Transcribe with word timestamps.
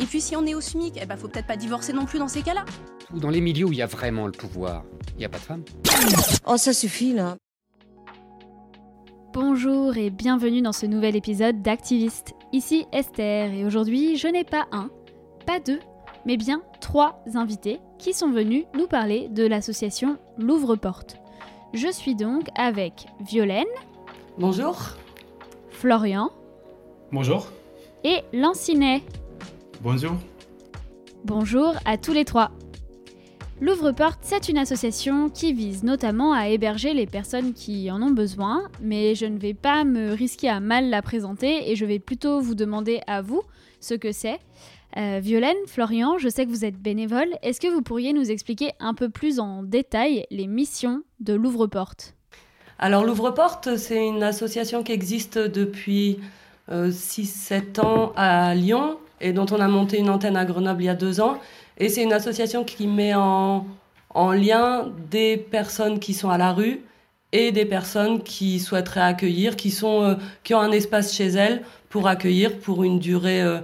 Et 0.00 0.04
puis 0.04 0.20
si 0.20 0.36
on 0.36 0.44
est 0.46 0.54
au 0.54 0.60
SMIC, 0.60 0.98
eh 1.00 1.06
ben 1.06 1.16
faut 1.16 1.28
peut-être 1.28 1.46
pas 1.46 1.56
divorcer 1.56 1.92
non 1.92 2.04
plus 2.04 2.18
dans 2.18 2.28
ces 2.28 2.42
cas-là. 2.42 2.64
Dans 3.14 3.30
les 3.30 3.40
milieux 3.40 3.66
où 3.66 3.72
il 3.72 3.78
y 3.78 3.82
a 3.82 3.86
vraiment 3.86 4.26
le 4.26 4.32
pouvoir, 4.32 4.84
il 5.14 5.18
n'y 5.18 5.24
a 5.24 5.28
pas 5.28 5.38
de 5.38 5.42
femmes. 5.42 5.64
Oh, 6.46 6.56
ça 6.56 6.72
suffit 6.72 7.12
là. 7.12 7.36
Bonjour 9.32 9.96
et 9.96 10.10
bienvenue 10.10 10.60
dans 10.60 10.72
ce 10.72 10.86
nouvel 10.86 11.16
épisode 11.16 11.62
d'Activiste. 11.62 12.34
Ici 12.52 12.86
Esther 12.92 13.52
et 13.52 13.64
aujourd'hui 13.64 14.16
je 14.16 14.28
n'ai 14.28 14.44
pas 14.44 14.66
un, 14.72 14.90
pas 15.46 15.58
deux, 15.60 15.80
mais 16.26 16.36
bien 16.36 16.62
trois 16.80 17.22
invités 17.34 17.80
qui 17.98 18.12
sont 18.12 18.30
venus 18.30 18.64
nous 18.74 18.86
parler 18.86 19.28
de 19.28 19.46
l'association 19.46 20.18
Louvre-Porte. 20.36 21.16
Je 21.72 21.90
suis 21.90 22.14
donc 22.14 22.48
avec 22.56 23.06
Violaine. 23.20 23.64
Bonjour. 24.38 24.78
Florian. 25.70 26.30
Bonjour. 27.10 27.46
Et 28.04 28.20
Lancinet. 28.32 29.02
Bonjour. 29.82 30.12
Bonjour 31.24 31.74
à 31.84 31.98
tous 31.98 32.12
les 32.12 32.24
trois. 32.24 32.52
L'Ouvre-Porte, 33.60 34.20
c'est 34.22 34.48
une 34.48 34.58
association 34.58 35.28
qui 35.28 35.52
vise 35.52 35.82
notamment 35.82 36.32
à 36.32 36.46
héberger 36.46 36.94
les 36.94 37.06
personnes 37.06 37.52
qui 37.52 37.90
en 37.90 38.00
ont 38.00 38.12
besoin, 38.12 38.68
mais 38.80 39.16
je 39.16 39.26
ne 39.26 39.40
vais 39.40 39.54
pas 39.54 39.82
me 39.82 40.12
risquer 40.12 40.48
à 40.48 40.60
mal 40.60 40.88
la 40.88 41.02
présenter 41.02 41.68
et 41.68 41.74
je 41.74 41.84
vais 41.84 41.98
plutôt 41.98 42.40
vous 42.40 42.54
demander 42.54 43.00
à 43.08 43.22
vous 43.22 43.42
ce 43.80 43.94
que 43.94 44.12
c'est. 44.12 44.38
Euh, 44.96 45.18
Violaine, 45.20 45.56
Florian, 45.66 46.16
je 46.16 46.28
sais 46.28 46.46
que 46.46 46.50
vous 46.50 46.64
êtes 46.64 46.80
bénévole. 46.80 47.30
Est-ce 47.42 47.60
que 47.60 47.66
vous 47.66 47.82
pourriez 47.82 48.12
nous 48.12 48.30
expliquer 48.30 48.70
un 48.78 48.94
peu 48.94 49.08
plus 49.08 49.40
en 49.40 49.64
détail 49.64 50.26
les 50.30 50.46
missions 50.46 51.02
de 51.18 51.34
l'Ouvre-Porte 51.34 52.14
Alors 52.78 53.04
l'Ouvre-Porte, 53.04 53.76
c'est 53.76 54.06
une 54.06 54.22
association 54.22 54.84
qui 54.84 54.92
existe 54.92 55.38
depuis 55.38 56.20
6-7 56.70 57.80
ans 57.80 58.12
à 58.14 58.54
Lyon 58.54 58.98
et 59.22 59.32
dont 59.32 59.46
on 59.50 59.60
a 59.60 59.68
monté 59.68 59.98
une 59.98 60.10
antenne 60.10 60.36
à 60.36 60.44
Grenoble 60.44 60.82
il 60.82 60.86
y 60.86 60.88
a 60.88 60.94
deux 60.94 61.20
ans. 61.20 61.38
Et 61.78 61.88
c'est 61.88 62.02
une 62.02 62.12
association 62.12 62.64
qui 62.64 62.86
met 62.86 63.14
en, 63.14 63.66
en 64.10 64.32
lien 64.32 64.92
des 65.10 65.36
personnes 65.36 65.98
qui 65.98 66.12
sont 66.12 66.28
à 66.28 66.36
la 66.36 66.52
rue 66.52 66.80
et 67.32 67.50
des 67.50 67.64
personnes 67.64 68.22
qui 68.22 68.60
souhaiteraient 68.60 69.00
accueillir, 69.00 69.56
qui, 69.56 69.70
sont, 69.70 70.02
euh, 70.02 70.14
qui 70.44 70.54
ont 70.54 70.60
un 70.60 70.72
espace 70.72 71.14
chez 71.14 71.28
elles 71.28 71.62
pour 71.88 72.06
accueillir 72.06 72.58
pour 72.58 72.84
une 72.84 72.98
durée 72.98 73.42
euh, 73.42 73.60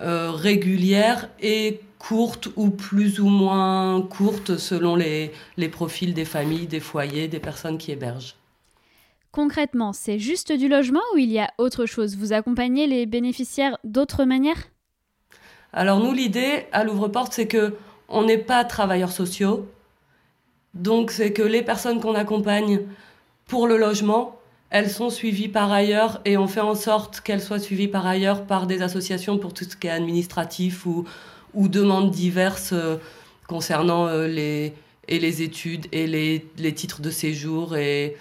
euh, 0.00 0.32
régulière 0.32 1.28
et 1.40 1.80
courte 1.98 2.48
ou 2.56 2.70
plus 2.70 3.20
ou 3.20 3.28
moins 3.28 4.02
courte 4.02 4.56
selon 4.56 4.96
les, 4.96 5.32
les 5.56 5.68
profils 5.68 6.14
des 6.14 6.24
familles, 6.24 6.66
des 6.66 6.80
foyers, 6.80 7.28
des 7.28 7.40
personnes 7.40 7.78
qui 7.78 7.92
hébergent. 7.92 8.34
Concrètement, 9.30 9.92
c'est 9.92 10.18
juste 10.18 10.52
du 10.52 10.68
logement 10.68 11.02
ou 11.14 11.18
il 11.18 11.30
y 11.30 11.38
a 11.38 11.50
autre 11.58 11.86
chose? 11.86 12.16
Vous 12.16 12.32
accompagnez 12.32 12.86
les 12.86 13.06
bénéficiaires 13.06 13.78
d'autres 13.84 14.24
manières? 14.24 14.70
Alors 15.72 16.00
nous, 16.00 16.12
l'idée 16.12 16.66
à 16.72 16.84
l'ouvre-porte, 16.84 17.32
c'est 17.32 17.46
que 17.46 17.74
on 18.08 18.24
n'est 18.24 18.38
pas 18.38 18.64
travailleurs 18.64 19.12
sociaux. 19.12 19.68
Donc 20.74 21.10
c'est 21.10 21.32
que 21.32 21.42
les 21.42 21.62
personnes 21.62 22.00
qu'on 22.00 22.14
accompagne 22.14 22.80
pour 23.46 23.66
le 23.66 23.76
logement, 23.76 24.36
elles 24.70 24.90
sont 24.90 25.10
suivies 25.10 25.48
par 25.48 25.72
ailleurs 25.72 26.20
et 26.24 26.36
on 26.36 26.46
fait 26.46 26.60
en 26.60 26.74
sorte 26.74 27.20
qu'elles 27.20 27.42
soient 27.42 27.58
suivies 27.58 27.88
par 27.88 28.06
ailleurs 28.06 28.44
par 28.44 28.66
des 28.66 28.82
associations 28.82 29.38
pour 29.38 29.54
tout 29.54 29.64
ce 29.64 29.76
qui 29.76 29.86
est 29.86 29.90
administratif 29.90 30.86
ou, 30.86 31.04
ou 31.54 31.68
demandes 31.68 32.10
diverses 32.10 32.72
euh, 32.72 32.96
concernant 33.46 34.06
euh, 34.06 34.26
les, 34.26 34.74
et 35.08 35.18
les 35.18 35.42
études 35.42 35.86
et 35.92 36.06
les, 36.06 36.46
les 36.58 36.74
titres 36.74 37.00
de 37.00 37.10
séjour. 37.10 37.76
Et, 37.76 38.16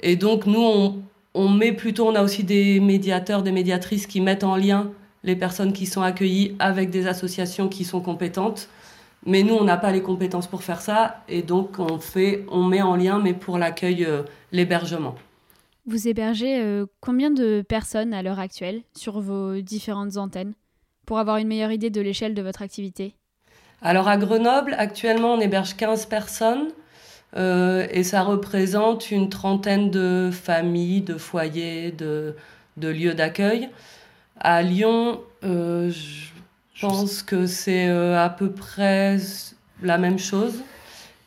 et 0.00 0.16
donc 0.16 0.46
nous, 0.46 0.62
on, 0.62 1.02
on 1.34 1.48
met 1.48 1.72
plutôt, 1.72 2.08
on 2.08 2.14
a 2.14 2.22
aussi 2.22 2.44
des 2.44 2.78
médiateurs, 2.78 3.42
des 3.42 3.52
médiatrices 3.52 4.06
qui 4.06 4.20
mettent 4.20 4.44
en 4.44 4.56
lien 4.56 4.92
les 5.22 5.36
personnes 5.36 5.72
qui 5.72 5.86
sont 5.86 6.02
accueillies 6.02 6.56
avec 6.58 6.90
des 6.90 7.06
associations 7.06 7.68
qui 7.68 7.84
sont 7.84 8.00
compétentes. 8.00 8.68
Mais 9.26 9.42
nous, 9.42 9.54
on 9.54 9.64
n'a 9.64 9.76
pas 9.76 9.92
les 9.92 10.02
compétences 10.02 10.46
pour 10.46 10.62
faire 10.62 10.80
ça, 10.80 11.22
et 11.28 11.42
donc 11.42 11.78
on 11.78 11.98
fait, 11.98 12.44
on 12.48 12.64
met 12.64 12.80
en 12.80 12.96
lien, 12.96 13.18
mais 13.18 13.34
pour 13.34 13.58
l'accueil, 13.58 14.04
euh, 14.04 14.22
l'hébergement. 14.50 15.14
Vous 15.86 16.08
hébergez 16.08 16.60
euh, 16.60 16.86
combien 17.00 17.30
de 17.30 17.62
personnes 17.66 18.14
à 18.14 18.22
l'heure 18.22 18.38
actuelle 18.38 18.82
sur 18.96 19.20
vos 19.20 19.60
différentes 19.60 20.16
antennes 20.16 20.54
pour 21.04 21.18
avoir 21.18 21.36
une 21.36 21.48
meilleure 21.48 21.72
idée 21.72 21.90
de 21.90 22.00
l'échelle 22.00 22.34
de 22.34 22.42
votre 22.42 22.62
activité? 22.62 23.14
Alors 23.82 24.08
à 24.08 24.16
Grenoble, 24.16 24.74
actuellement, 24.78 25.34
on 25.34 25.40
héberge 25.40 25.76
15 25.76 26.06
personnes 26.06 26.68
euh, 27.36 27.86
et 27.90 28.02
ça 28.02 28.22
représente 28.22 29.10
une 29.10 29.28
trentaine 29.28 29.90
de 29.90 30.30
familles, 30.32 31.00
de 31.00 31.16
foyers, 31.16 31.90
de, 31.92 32.36
de 32.76 32.88
lieux 32.88 33.14
d'accueil. 33.14 33.70
À 34.40 34.62
Lyon, 34.62 35.20
euh, 35.44 35.90
je 35.90 36.30
pense 36.80 37.22
que 37.22 37.46
c'est 37.46 37.88
euh, 37.88 38.18
à 38.22 38.30
peu 38.30 38.50
près 38.50 39.18
la 39.82 39.98
même 39.98 40.18
chose. 40.18 40.62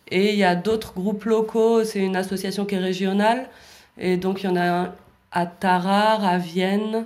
Et 0.09 0.33
il 0.33 0.37
y 0.37 0.43
a 0.43 0.55
d'autres 0.55 0.93
groupes 0.93 1.23
locaux, 1.25 1.83
c'est 1.83 1.99
une 1.99 2.15
association 2.15 2.65
qui 2.65 2.75
est 2.75 2.79
régionale. 2.79 3.49
Et 3.97 4.17
donc 4.17 4.43
il 4.43 4.47
y 4.47 4.49
en 4.49 4.55
a 4.55 4.65
un 4.65 4.95
à 5.31 5.45
Tarare, 5.47 6.23
à 6.23 6.37
Vienne, 6.37 7.05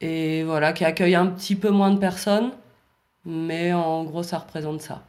et 0.00 0.42
voilà, 0.42 0.72
qui 0.72 0.84
accueille 0.84 1.14
un 1.14 1.26
petit 1.26 1.54
peu 1.54 1.70
moins 1.70 1.90
de 1.90 1.98
personnes. 1.98 2.50
Mais 3.24 3.72
en 3.72 4.04
gros, 4.04 4.22
ça 4.22 4.38
représente 4.38 4.80
ça. 4.80 5.02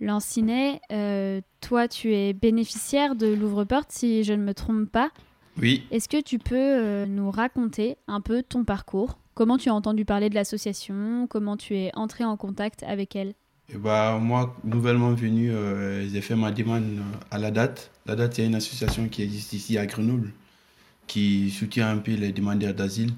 Lancinet, 0.00 0.80
euh, 0.90 1.40
toi, 1.60 1.86
tu 1.88 2.14
es 2.14 2.32
bénéficiaire 2.32 3.14
de 3.14 3.26
l'ouvre-porte, 3.26 3.90
si 3.90 4.24
je 4.24 4.32
ne 4.32 4.42
me 4.42 4.54
trompe 4.54 4.90
pas. 4.90 5.10
Oui. 5.60 5.84
Est-ce 5.90 6.08
que 6.08 6.20
tu 6.20 6.38
peux 6.38 6.56
euh, 6.56 7.06
nous 7.06 7.30
raconter 7.30 7.96
un 8.08 8.20
peu 8.20 8.42
ton 8.42 8.64
parcours? 8.64 9.18
Comment 9.34 9.58
tu 9.58 9.68
as 9.68 9.74
entendu 9.74 10.04
parler 10.04 10.30
de 10.30 10.34
l'association? 10.34 11.26
Comment 11.28 11.56
tu 11.56 11.76
es 11.76 11.90
entré 11.94 12.24
en 12.24 12.36
contact 12.36 12.82
avec 12.82 13.16
elle? 13.16 13.34
Et 13.72 13.76
bah, 13.76 14.18
Moi, 14.20 14.54
nouvellement 14.64 15.12
venu, 15.12 15.50
euh, 15.50 16.08
j'ai 16.08 16.20
fait 16.20 16.36
ma 16.36 16.50
demande 16.50 16.84
à 17.30 17.38
la 17.38 17.50
date. 17.50 17.90
La 18.06 18.16
date, 18.16 18.34
c'est 18.34 18.46
une 18.46 18.54
association 18.54 19.08
qui 19.08 19.22
existe 19.22 19.52
ici 19.52 19.78
à 19.78 19.86
Grenoble, 19.86 20.32
qui 21.06 21.50
soutient 21.50 21.90
un 21.90 21.98
peu 21.98 22.12
les 22.12 22.32
demandeurs 22.32 22.74
d'asile. 22.74 23.12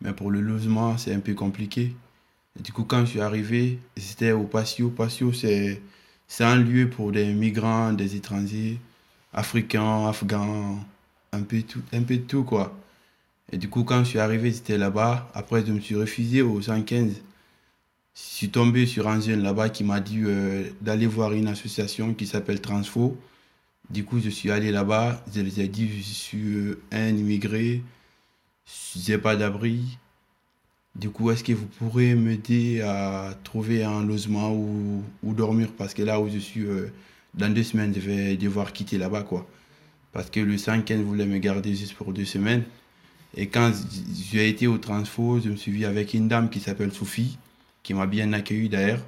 Mais 0.00 0.12
pour 0.12 0.30
le 0.30 0.40
logement, 0.40 0.96
c'est 0.96 1.12
un 1.12 1.20
peu 1.20 1.34
compliqué. 1.34 1.94
Et 2.58 2.62
du 2.62 2.72
coup, 2.72 2.84
quand 2.84 3.00
je 3.00 3.10
suis 3.10 3.20
arrivé, 3.20 3.78
c'était 3.96 4.32
au 4.32 4.44
Patio. 4.44 4.90
Patio, 4.90 5.32
c'est 5.32 5.80
un 6.40 6.56
lieu 6.56 6.88
pour 6.88 7.12
des 7.12 7.32
migrants, 7.32 7.92
des 7.92 8.16
étrangers, 8.16 8.78
africains, 9.32 10.06
afghans, 10.08 10.78
un 11.38 11.42
peu 11.42 11.62
tout, 11.62 11.82
un 11.92 12.02
peu 12.02 12.16
de 12.16 12.22
tout 12.22 12.44
quoi. 12.44 12.76
Et 13.52 13.56
du 13.58 13.68
coup, 13.68 13.84
quand 13.84 14.04
je 14.04 14.10
suis 14.10 14.18
arrivé, 14.18 14.52
c'était 14.52 14.78
là-bas. 14.78 15.30
Après, 15.34 15.64
je 15.64 15.72
me 15.72 15.80
suis 15.80 15.96
refusé 15.96 16.42
au 16.42 16.60
115. 16.60 17.12
Je 18.14 18.20
suis 18.20 18.50
tombé 18.50 18.84
sur 18.86 19.08
un 19.08 19.20
jeune 19.20 19.42
là-bas 19.42 19.70
qui 19.70 19.84
m'a 19.84 20.00
dit 20.00 20.20
euh, 20.24 20.68
d'aller 20.82 21.06
voir 21.06 21.32
une 21.32 21.48
association 21.48 22.14
qui 22.14 22.26
s'appelle 22.26 22.60
Transfo. 22.60 23.16
Du 23.90 24.04
coup, 24.04 24.20
je 24.20 24.28
suis 24.28 24.50
allé 24.50 24.70
là-bas. 24.70 25.24
Je 25.34 25.40
les 25.40 25.60
ai 25.60 25.68
dit, 25.68 25.88
je 25.88 26.02
suis 26.02 26.56
euh, 26.56 26.82
un 26.92 27.08
immigré. 27.08 27.82
Je 28.66 29.12
n'ai 29.12 29.18
pas 29.18 29.36
d'abri. 29.36 29.98
Du 30.94 31.10
coup, 31.10 31.30
est-ce 31.30 31.44
que 31.44 31.52
vous 31.52 31.66
pourrez 31.66 32.14
m'aider 32.14 32.82
à 32.82 33.34
trouver 33.44 33.84
un 33.84 34.04
logement 34.04 34.52
ou, 34.52 35.02
dormir? 35.22 35.68
Parce 35.78 35.94
que 35.94 36.02
là 36.02 36.20
où 36.20 36.28
je 36.28 36.38
suis, 36.38 36.64
euh, 36.64 36.92
dans 37.34 37.52
deux 37.52 37.62
semaines, 37.62 37.94
je 37.94 38.00
vais 38.00 38.36
devoir 38.36 38.72
quitter 38.72 38.98
là-bas, 38.98 39.22
quoi 39.22 39.48
parce 40.12 40.30
que 40.30 40.40
le 40.40 40.56
5 40.58 40.90
voulait 40.92 41.26
me 41.26 41.38
garder 41.38 41.74
juste 41.74 41.94
pour 41.94 42.12
deux 42.12 42.24
semaines. 42.24 42.64
Et 43.36 43.48
quand 43.48 43.72
j'ai 44.30 44.48
été 44.48 44.66
au 44.66 44.78
transfo, 44.78 45.40
je 45.40 45.50
me 45.50 45.56
suis 45.56 45.72
vu 45.72 45.84
avec 45.84 46.14
une 46.14 46.28
dame 46.28 46.48
qui 46.50 46.60
s'appelle 46.60 46.92
Sophie, 46.92 47.38
qui 47.82 47.94
m'a 47.94 48.06
bien 48.06 48.32
accueilli 48.32 48.68
d'ailleurs. 48.68 49.04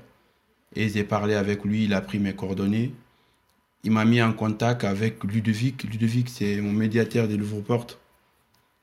Et 0.74 0.88
j'ai 0.88 1.04
parlé 1.04 1.34
avec 1.34 1.64
lui, 1.64 1.84
il 1.84 1.94
a 1.94 2.00
pris 2.00 2.18
mes 2.18 2.34
coordonnées. 2.34 2.92
Il 3.82 3.92
m'a 3.92 4.04
mis 4.04 4.20
en 4.22 4.32
contact 4.32 4.84
avec 4.84 5.24
Ludovic. 5.24 5.82
Ludovic, 5.84 6.28
c'est 6.28 6.60
mon 6.60 6.72
médiateur 6.72 7.28
de 7.28 7.34
Louvre-Porte, 7.34 7.98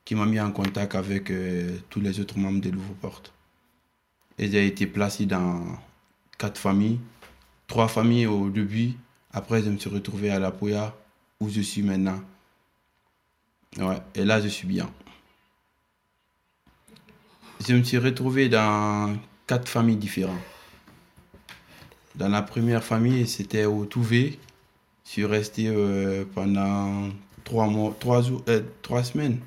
qui 0.03 0.15
m'a 0.15 0.25
mis 0.25 0.39
en 0.39 0.51
contact 0.51 0.95
avec 0.95 1.29
euh, 1.29 1.77
tous 1.89 2.01
les 2.01 2.19
autres 2.19 2.37
membres 2.37 2.61
de 2.61 2.71
Louvre-Porte. 2.71 3.31
Et 4.39 4.49
j'ai 4.49 4.65
été 4.65 4.87
placé 4.87 5.25
dans 5.25 5.63
quatre 6.37 6.59
familles, 6.59 6.99
trois 7.67 7.87
familles 7.87 8.27
au 8.27 8.49
début. 8.49 8.93
Après, 9.31 9.61
je 9.61 9.69
me 9.69 9.77
suis 9.77 9.89
retrouvé 9.89 10.29
à 10.29 10.39
La 10.39 10.51
Poya, 10.51 10.95
où 11.39 11.49
je 11.49 11.61
suis 11.61 11.81
maintenant. 11.81 12.21
Ouais, 13.77 14.01
et 14.15 14.25
là, 14.25 14.41
je 14.41 14.47
suis 14.47 14.67
bien. 14.67 14.89
Je 17.67 17.73
me 17.73 17.83
suis 17.83 17.97
retrouvé 17.97 18.49
dans 18.49 19.17
quatre 19.45 19.67
familles 19.67 19.97
différentes. 19.97 20.39
Dans 22.15 22.29
la 22.29 22.41
première 22.41 22.83
famille, 22.83 23.27
c'était 23.27 23.65
au 23.65 23.85
Touvé. 23.85 24.39
Je 25.05 25.11
suis 25.11 25.25
resté 25.25 25.67
euh, 25.67 26.25
pendant 26.33 27.09
trois, 27.43 27.67
mois, 27.67 27.95
trois, 27.99 28.23
euh, 28.49 28.61
trois 28.81 29.03
semaines. 29.03 29.39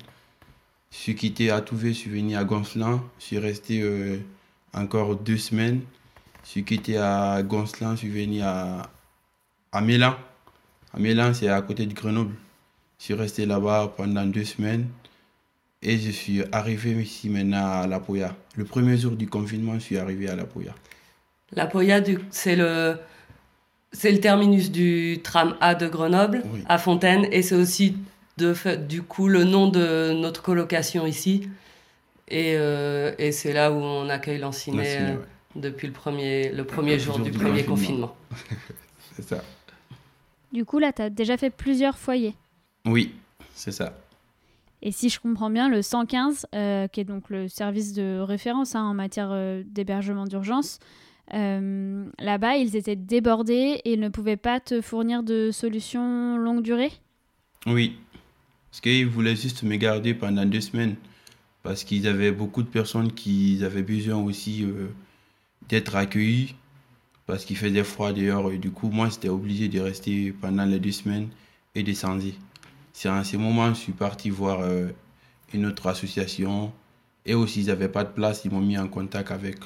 Je 0.91 0.97
suis 0.97 1.15
quitté 1.15 1.51
à 1.51 1.61
Touvé, 1.61 1.89
je 1.93 1.99
suis 1.99 2.09
venu 2.09 2.35
à 2.35 2.43
Gonflin. 2.43 3.03
Je 3.19 3.25
suis 3.25 3.37
resté 3.39 3.81
euh, 3.81 4.19
encore 4.73 5.15
deux 5.15 5.37
semaines. 5.37 5.81
Je 6.43 6.49
suis 6.49 6.63
quitté 6.63 6.97
à 6.97 7.41
Gonflin, 7.43 7.95
je 7.95 7.99
suis 7.99 8.09
venu 8.09 8.41
à, 8.41 8.89
à 9.71 9.81
Mélan. 9.81 10.15
À 10.93 10.99
Mélan, 10.99 11.33
c'est 11.33 11.47
à 11.47 11.61
côté 11.61 11.85
de 11.85 11.93
Grenoble. 11.93 12.35
Je 12.99 13.05
suis 13.05 13.13
resté 13.13 13.45
là-bas 13.45 13.93
pendant 13.95 14.25
deux 14.25 14.43
semaines. 14.43 14.87
Et 15.81 15.97
je 15.97 16.11
suis 16.11 16.43
arrivé 16.51 16.91
ici 16.91 17.29
maintenant 17.29 17.81
à 17.81 17.87
La 17.87 17.99
Poya. 17.99 18.35
Le 18.55 18.65
premier 18.65 18.97
jour 18.97 19.13
du 19.13 19.27
confinement, 19.27 19.73
je 19.75 19.79
suis 19.79 19.97
arrivé 19.97 20.29
à 20.29 20.35
La 20.35 20.43
Poya. 20.43 20.75
La 21.53 21.65
Poya, 21.65 22.01
c'est 22.29 22.55
le, 22.55 22.97
c'est 23.91 24.11
le 24.11 24.19
terminus 24.19 24.71
du 24.71 25.19
tram 25.23 25.55
A 25.59 25.73
de 25.73 25.87
Grenoble, 25.87 26.43
à 26.67 26.77
Fontaine, 26.77 27.27
et 27.31 27.41
c'est 27.41 27.55
aussi 27.55 27.97
de, 28.37 28.53
du 28.75 29.01
coup 29.01 29.27
le 29.27 29.43
nom 29.43 29.67
de 29.67 30.13
notre 30.13 30.43
colocation 30.43 31.07
ici. 31.07 31.49
Et, 32.27 32.53
euh, 32.55 33.13
et 33.17 33.31
c'est 33.31 33.51
là 33.51 33.71
où 33.71 33.75
on 33.75 34.07
accueille 34.07 34.37
Lanciné 34.37 35.17
depuis 35.55 35.87
le 35.87 35.93
premier, 35.93 36.49
le 36.51 36.63
premier 36.63 36.99
jour, 36.99 37.19
du, 37.19 37.31
premier 37.31 37.63
confinement. 37.63 38.15
c'est 39.15 39.27
ça. 39.27 39.43
Du 40.51 40.65
coup, 40.65 40.79
là, 40.79 40.91
tu 40.91 41.01
as 41.01 41.09
déjà 41.09 41.37
fait 41.37 41.49
plusieurs 41.49 41.97
foyers. 41.97 42.35
Oui, 42.85 43.13
c'est 43.53 43.71
ça. 43.71 43.93
Et 44.81 44.91
si 44.91 45.09
je 45.09 45.19
comprends 45.19 45.49
bien, 45.49 45.69
le 45.69 45.81
115, 45.81 46.47
euh, 46.55 46.87
qui 46.87 47.01
est 47.01 47.05
donc 47.05 47.29
le 47.29 47.47
service 47.47 47.93
de 47.93 48.19
référence 48.19 48.75
hein, 48.75 48.83
en 48.83 48.93
matière 48.93 49.31
d'hébergement 49.65 50.25
d'urgence, 50.25 50.79
euh, 51.33 52.05
là-bas, 52.19 52.57
ils 52.57 52.75
étaient 52.75 52.95
débordés 52.95 53.81
et 53.85 53.95
ne 53.95 54.09
pouvaient 54.09 54.37
pas 54.37 54.59
te 54.59 54.81
fournir 54.81 55.23
de 55.23 55.51
solutions 55.51 56.37
longue 56.37 56.61
durée? 56.61 56.91
Oui, 57.65 57.97
parce 58.69 58.81
qu'ils 58.81 59.07
voulaient 59.07 59.35
juste 59.35 59.63
me 59.63 59.75
garder 59.77 60.13
pendant 60.13 60.45
deux 60.45 60.61
semaines, 60.61 60.95
parce 61.63 61.83
qu'ils 61.83 62.07
avaient 62.07 62.31
beaucoup 62.31 62.63
de 62.63 62.67
personnes 62.67 63.13
qui 63.13 63.63
avaient 63.63 63.83
besoin 63.83 64.17
aussi 64.17 64.63
euh, 64.63 64.87
d'être 65.69 65.95
accueillies, 65.95 66.55
parce 67.25 67.45
qu'il 67.45 67.57
faisait 67.57 67.83
froid 67.83 68.13
dehors, 68.13 68.51
et 68.51 68.57
du 68.57 68.71
coup, 68.71 68.89
moi, 68.89 69.09
j'étais 69.09 69.29
obligé 69.29 69.67
de 69.67 69.79
rester 69.79 70.31
pendant 70.31 70.65
les 70.65 70.79
deux 70.79 70.91
semaines 70.91 71.29
et 71.75 71.83
descendre. 71.83 72.23
C'est 72.93 73.09
à 73.09 73.23
ce 73.23 73.37
moment 73.37 73.69
je 73.73 73.79
suis 73.79 73.93
parti 73.93 74.29
voir 74.29 74.61
euh, 74.61 74.89
une 75.53 75.65
autre 75.65 75.87
association, 75.87 76.71
et 77.25 77.33
aussi, 77.33 77.61
ils 77.61 77.67
n'avaient 77.67 77.89
pas 77.89 78.03
de 78.03 78.11
place, 78.11 78.45
ils 78.45 78.51
m'ont 78.51 78.61
mis 78.61 78.77
en 78.77 78.87
contact 78.87 79.31
avec 79.31 79.57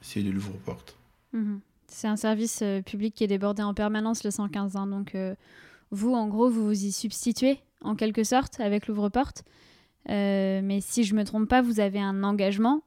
ceux 0.00 0.22
de 0.22 0.30
Louvre-Porte. 0.30 0.96
Mhm. 1.32 1.60
C'est 1.86 2.08
un 2.08 2.16
service 2.16 2.60
euh, 2.62 2.80
public 2.80 3.14
qui 3.14 3.24
est 3.24 3.28
débordé 3.28 3.62
en 3.62 3.74
permanence, 3.74 4.24
le 4.24 4.30
115. 4.30 4.76
Hein. 4.76 4.86
donc, 4.86 5.14
euh, 5.14 5.34
vous, 5.90 6.14
en 6.14 6.26
gros, 6.26 6.48
vous 6.48 6.64
vous 6.64 6.84
y 6.84 6.90
substituez, 6.90 7.60
en 7.82 7.94
quelque 7.94 8.24
sorte, 8.24 8.60
avec 8.60 8.86
l'ouvre-porte. 8.86 9.44
Euh, 10.08 10.60
mais 10.64 10.80
si 10.80 11.04
je 11.04 11.14
me 11.14 11.24
trompe 11.24 11.48
pas, 11.48 11.60
vous 11.60 11.80
avez 11.80 12.00
un 12.00 12.24
engagement. 12.24 12.82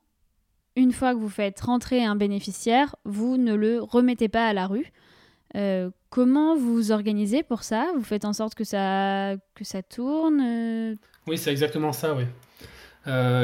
Une 0.76 0.92
fois 0.92 1.14
que 1.14 1.20
vous 1.20 1.30
faites 1.30 1.60
rentrer 1.62 2.04
un 2.04 2.16
bénéficiaire, 2.16 2.96
vous 3.06 3.38
ne 3.38 3.54
le 3.54 3.82
remettez 3.82 4.28
pas 4.28 4.48
à 4.48 4.54
la 4.54 4.68
rue. 4.68 4.92
comment 6.10 6.56
vous 6.58 6.92
organisez 6.92 7.44
pour 7.44 7.64
ça? 7.64 7.88
Vous 7.96 8.04
faites 8.04 8.26
en 8.26 8.34
sorte 8.34 8.56
que 8.56 8.64
ça, 8.66 9.36
que 9.56 9.64
ça 9.64 9.82
tourne 9.82 10.98
Oui, 11.28 11.38
c'est 11.38 11.52
exactement 11.52 11.94
ça, 11.94 12.14
oui. 12.14 12.26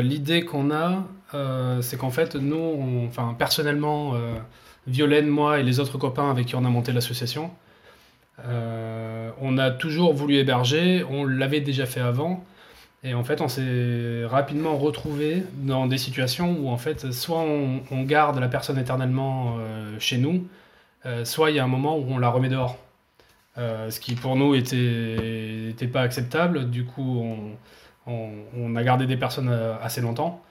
L'idée 0.03 0.43
qu'on 0.43 0.71
a, 0.71 1.07
c'est 1.81 1.97
qu'en 1.97 2.09
fait, 2.11 2.35
nous, 2.35 3.05
enfin, 3.07 3.33
personnellement, 3.39 4.15
Violaine, 4.87 5.27
moi 5.27 5.59
et 5.59 5.63
les 5.63 5.79
autres 5.79 5.97
copains 5.97 6.29
avec 6.29 6.47
qui 6.47 6.55
on 6.55 6.65
a 6.65 6.69
monté 6.69 6.91
l'association. 6.91 7.51
Euh, 8.45 9.29
on 9.39 9.57
a 9.57 9.69
toujours 9.69 10.13
voulu 10.13 10.35
héberger, 10.35 11.05
on 11.09 11.25
l'avait 11.25 11.61
déjà 11.61 11.85
fait 11.85 11.99
avant. 11.99 12.43
Et 13.03 13.13
en 13.15 13.23
fait, 13.23 13.41
on 13.41 13.47
s'est 13.47 14.25
rapidement 14.25 14.77
retrouvé 14.77 15.43
dans 15.55 15.87
des 15.87 15.97
situations 15.97 16.55
où, 16.59 16.69
en 16.69 16.77
fait, 16.77 17.11
soit 17.11 17.39
on, 17.39 18.03
garde 18.03 18.37
la 18.39 18.47
personne 18.47 18.77
éternellement 18.77 19.57
euh, 19.59 19.95
chez 19.99 20.17
nous, 20.17 20.47
euh, 21.05 21.25
soit 21.25 21.49
il 21.49 21.55
y 21.55 21.59
a 21.59 21.63
un 21.63 21.67
moment 21.67 21.97
où 21.97 22.05
on 22.09 22.19
la 22.19 22.29
remet 22.29 22.49
dehors. 22.49 22.77
ce 23.57 23.99
qui 23.99 24.15
pour 24.15 24.35
nous 24.35 24.55
était, 24.55 25.87
pas 25.91 26.01
acceptable. 26.01 26.69
Du 26.69 26.85
coup, 26.85 27.25
on 28.07 28.75
a 28.75 28.83
gardé 28.83 29.07
des 29.07 29.17
personnes 29.17 29.49
assez 29.81 30.01
longtemps. 30.01 30.41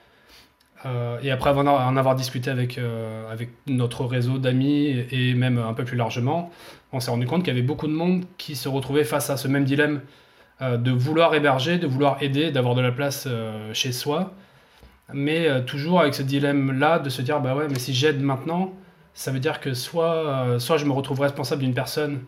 Euh, 0.85 1.19
et 1.21 1.31
après 1.31 1.51
en 1.51 1.97
avoir 1.97 2.15
discuté 2.15 2.49
avec, 2.49 2.77
euh, 2.77 3.31
avec 3.31 3.49
notre 3.67 4.05
réseau 4.05 4.39
d'amis 4.39 5.05
et 5.11 5.33
même 5.35 5.57
un 5.59 5.73
peu 5.73 5.85
plus 5.85 5.97
largement, 5.97 6.51
on 6.91 6.99
s'est 6.99 7.11
rendu 7.11 7.27
compte 7.27 7.43
qu'il 7.43 7.53
y 7.53 7.57
avait 7.57 7.65
beaucoup 7.65 7.87
de 7.87 7.93
monde 7.93 8.25
qui 8.37 8.55
se 8.55 8.67
retrouvait 8.67 9.03
face 9.03 9.29
à 9.29 9.37
ce 9.37 9.47
même 9.47 9.63
dilemme 9.63 9.97
euh, 9.97 10.01
de 10.61 10.91
vouloir 10.91 11.33
héberger, 11.33 11.79
de 11.79 11.87
vouloir 11.87 12.21
aider, 12.21 12.51
d'avoir 12.51 12.75
de 12.75 12.81
la 12.81 12.91
place 12.91 13.27
chez 13.73 13.91
soi, 13.91 14.33
mais 15.11 15.65
toujours 15.65 16.01
avec 16.01 16.13
ce 16.13 16.21
dilemme-là 16.21 16.99
de 16.99 17.09
se 17.09 17.23
dire 17.23 17.39
bah 17.41 17.55
ouais, 17.55 17.67
mais 17.67 17.79
si 17.79 17.95
j'aide 17.95 18.21
maintenant, 18.21 18.71
ça 19.15 19.31
veut 19.31 19.39
dire 19.39 19.59
que 19.59 19.73
soit, 19.73 20.57
soit 20.59 20.77
je 20.77 20.85
me 20.85 20.91
retrouve 20.91 21.21
responsable 21.21 21.63
d'une 21.63 21.73
personne 21.73 22.19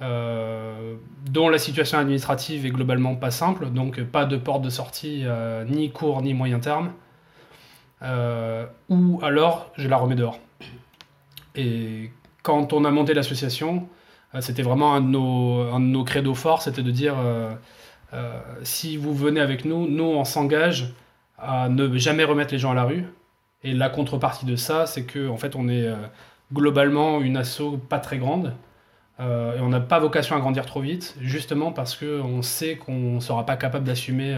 dont 0.00 1.48
la 1.48 1.58
situation 1.58 1.98
administrative 1.98 2.64
est 2.64 2.70
globalement 2.70 3.16
pas 3.16 3.32
simple, 3.32 3.66
donc 3.70 4.00
pas 4.04 4.24
de 4.24 4.36
porte 4.36 4.62
de 4.62 4.70
sortie 4.70 5.24
ni 5.66 5.90
court 5.90 6.22
ni 6.22 6.32
moyen 6.32 6.60
terme. 6.60 6.92
Euh, 8.02 8.66
ou 8.88 9.20
alors 9.22 9.72
je 9.76 9.88
la 9.88 9.96
remets 9.96 10.16
dehors. 10.16 10.38
Et 11.54 12.10
quand 12.42 12.72
on 12.72 12.84
a 12.84 12.90
monté 12.90 13.12
l'association, 13.14 13.88
euh, 14.34 14.40
c'était 14.40 14.62
vraiment 14.62 14.94
un 14.94 15.00
de 15.00 15.08
nos, 15.08 15.60
un 15.72 15.80
de 15.80 15.86
nos 15.86 16.04
credos 16.04 16.34
forts, 16.34 16.62
c'était 16.62 16.82
de 16.82 16.90
dire 16.90 17.14
euh, 17.18 17.52
si 18.62 18.96
vous 18.96 19.14
venez 19.14 19.40
avec 19.40 19.64
nous, 19.64 19.86
nous 19.86 20.04
on 20.04 20.24
s'engage 20.24 20.92
à 21.38 21.68
ne 21.68 21.96
jamais 21.96 22.24
remettre 22.24 22.52
les 22.52 22.58
gens 22.58 22.72
à 22.72 22.74
la 22.74 22.84
rue. 22.84 23.04
Et 23.62 23.72
la 23.72 23.88
contrepartie 23.88 24.46
de 24.46 24.56
ça, 24.56 24.86
c'est 24.86 25.04
que 25.04 25.28
en 25.28 25.36
fait 25.36 25.54
on 25.54 25.68
est 25.68 25.88
globalement 26.52 27.20
une 27.20 27.36
asso 27.36 27.78
pas 27.88 27.98
très 27.98 28.18
grande. 28.18 28.52
et 29.20 29.60
on 29.60 29.68
n'a 29.68 29.80
pas 29.80 29.98
vocation 30.00 30.34
à 30.34 30.40
grandir 30.40 30.66
trop 30.66 30.80
vite, 30.80 31.14
justement 31.20 31.72
parce 31.72 31.96
qu'on 31.96 32.42
sait 32.42 32.76
qu'on 32.76 33.14
ne 33.14 33.20
sera 33.20 33.46
pas 33.46 33.56
capable 33.56 33.84
d'assumer 33.84 34.36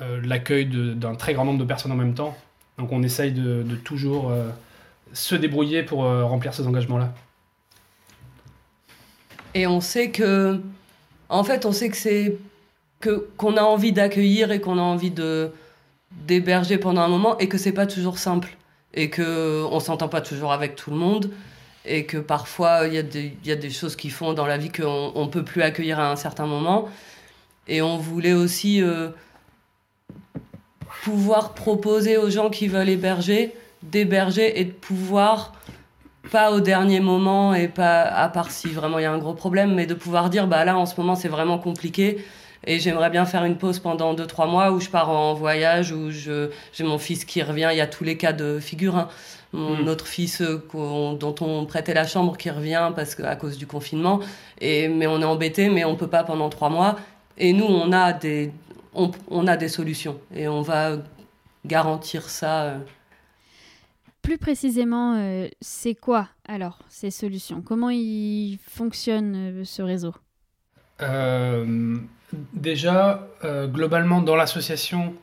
euh, 0.00 0.20
l'accueil 0.22 0.66
d'un 0.66 1.14
très 1.14 1.34
grand 1.34 1.44
nombre 1.44 1.58
de 1.58 1.64
personnes 1.64 1.92
en 1.92 1.96
même 1.96 2.14
temps. 2.14 2.36
Donc 2.78 2.92
on 2.92 3.02
essaye 3.02 3.32
de, 3.32 3.62
toujours 3.84 4.30
euh, 4.30 4.48
se 5.12 5.34
débrouiller 5.34 5.82
pour 5.82 6.04
euh, 6.04 6.24
remplir 6.24 6.54
ces 6.54 6.66
engagements-là. 6.66 7.12
Et 9.54 9.66
on 9.66 9.82
sait 9.82 10.10
que, 10.10 10.60
en 11.32 11.44
fait, 11.44 11.64
on 11.64 11.72
sait 11.72 11.88
que 11.88 11.96
c'est 11.96 12.36
que 13.00 13.26
qu'on 13.36 13.56
a 13.56 13.62
envie 13.62 13.92
d'accueillir 13.92 14.52
et 14.52 14.60
qu'on 14.60 14.78
a 14.78 14.82
envie 14.82 15.10
de 15.10 15.50
d'héberger 16.12 16.76
pendant 16.78 17.00
un 17.00 17.08
moment 17.08 17.38
et 17.38 17.48
que 17.48 17.56
c'est 17.56 17.72
pas 17.72 17.86
toujours 17.86 18.18
simple 18.18 18.56
et 18.92 19.08
que 19.08 19.64
on 19.70 19.80
s'entend 19.80 20.08
pas 20.08 20.20
toujours 20.20 20.52
avec 20.52 20.76
tout 20.76 20.90
le 20.90 20.96
monde 20.96 21.30
et 21.86 22.04
que 22.04 22.18
parfois 22.18 22.86
il 22.86 22.92
y, 22.92 23.48
y, 23.48 23.50
a 23.50 23.56
des 23.56 23.70
choses 23.70 23.96
qui 23.96 24.10
font 24.10 24.34
dans 24.34 24.46
la 24.46 24.58
vie 24.58 24.70
qu'on 24.70 25.10
on 25.14 25.26
peut 25.28 25.42
plus 25.42 25.62
accueillir 25.62 25.98
à 25.98 26.12
un 26.12 26.16
certain 26.16 26.46
moment 26.46 26.90
et 27.66 27.80
on 27.80 27.96
voulait 27.96 28.34
aussi 28.34 28.82
pouvoir 31.02 31.54
proposer 31.54 32.18
aux 32.18 32.28
gens 32.28 32.50
qui 32.50 32.68
veulent 32.68 32.90
héberger 32.90 33.54
d'héberger 33.82 34.60
et 34.60 34.64
de 34.66 34.72
pouvoir 34.72 35.54
pas 36.30 36.52
au 36.52 36.60
dernier 36.60 37.00
moment 37.00 37.54
et 37.54 37.68
pas 37.68 38.02
à 38.02 38.28
part 38.28 38.50
si 38.50 38.68
vraiment 38.68 38.98
il 38.98 39.02
y 39.02 39.06
a 39.06 39.12
un 39.12 39.18
gros 39.18 39.34
problème 39.34 39.74
mais 39.74 39.86
de 39.86 39.94
pouvoir 39.94 40.30
dire 40.30 40.46
bah 40.46 40.64
là 40.64 40.76
en 40.76 40.86
ce 40.86 40.98
moment 41.00 41.14
c'est 41.14 41.28
vraiment 41.28 41.58
compliqué 41.58 42.24
et 42.64 42.78
j'aimerais 42.78 43.10
bien 43.10 43.24
faire 43.24 43.44
une 43.44 43.56
pause 43.56 43.80
pendant 43.80 44.14
2-3 44.14 44.48
mois 44.48 44.70
où 44.70 44.80
je 44.80 44.88
pars 44.88 45.10
en 45.10 45.34
voyage 45.34 45.90
où 45.90 46.10
je 46.10 46.50
j'ai 46.72 46.84
mon 46.84 46.98
fils 46.98 47.24
qui 47.24 47.42
revient 47.42 47.68
il 47.72 47.78
y 47.78 47.80
a 47.80 47.88
tous 47.88 48.04
les 48.04 48.16
cas 48.16 48.32
de 48.32 48.60
figure 48.60 48.96
hein. 48.96 49.08
mon 49.52 49.82
hmm. 49.82 49.88
autre 49.88 50.06
fils 50.06 50.40
euh, 50.42 50.62
dont 50.72 51.34
on 51.40 51.66
prêtait 51.66 51.94
la 51.94 52.06
chambre 52.06 52.36
qui 52.36 52.50
revient 52.50 52.92
parce 52.94 53.16
que 53.16 53.24
à 53.24 53.34
cause 53.34 53.58
du 53.58 53.66
confinement 53.66 54.20
et 54.60 54.88
mais 54.88 55.08
on 55.08 55.20
est 55.20 55.24
embêté 55.24 55.68
mais 55.70 55.84
on 55.84 55.96
peut 55.96 56.06
pas 56.06 56.22
pendant 56.22 56.48
3 56.50 56.70
mois 56.70 56.96
et 57.36 57.52
nous 57.52 57.66
on 57.66 57.92
a 57.92 58.12
des 58.12 58.52
on, 58.94 59.46
a 59.46 59.56
des 59.56 59.68
solutions 59.68 60.18
et 60.34 60.48
on 60.48 60.62
va 60.62 60.98
garantir 61.64 62.28
ça. 62.28 62.74
Plus 64.22 64.38
précisément, 64.38 65.46
c'est 65.60 65.94
quoi 65.94 66.28
alors 66.46 66.78
ces 66.88 67.10
solutions? 67.10 67.60
Comment 67.60 67.90
il 67.90 68.58
fonctionne 68.68 69.64
ce 69.64 69.82
réseau? 69.82 70.14
Déjà, 72.54 73.28
globalement, 73.42 74.22
dans 74.22 74.36
l'association, 74.36 75.14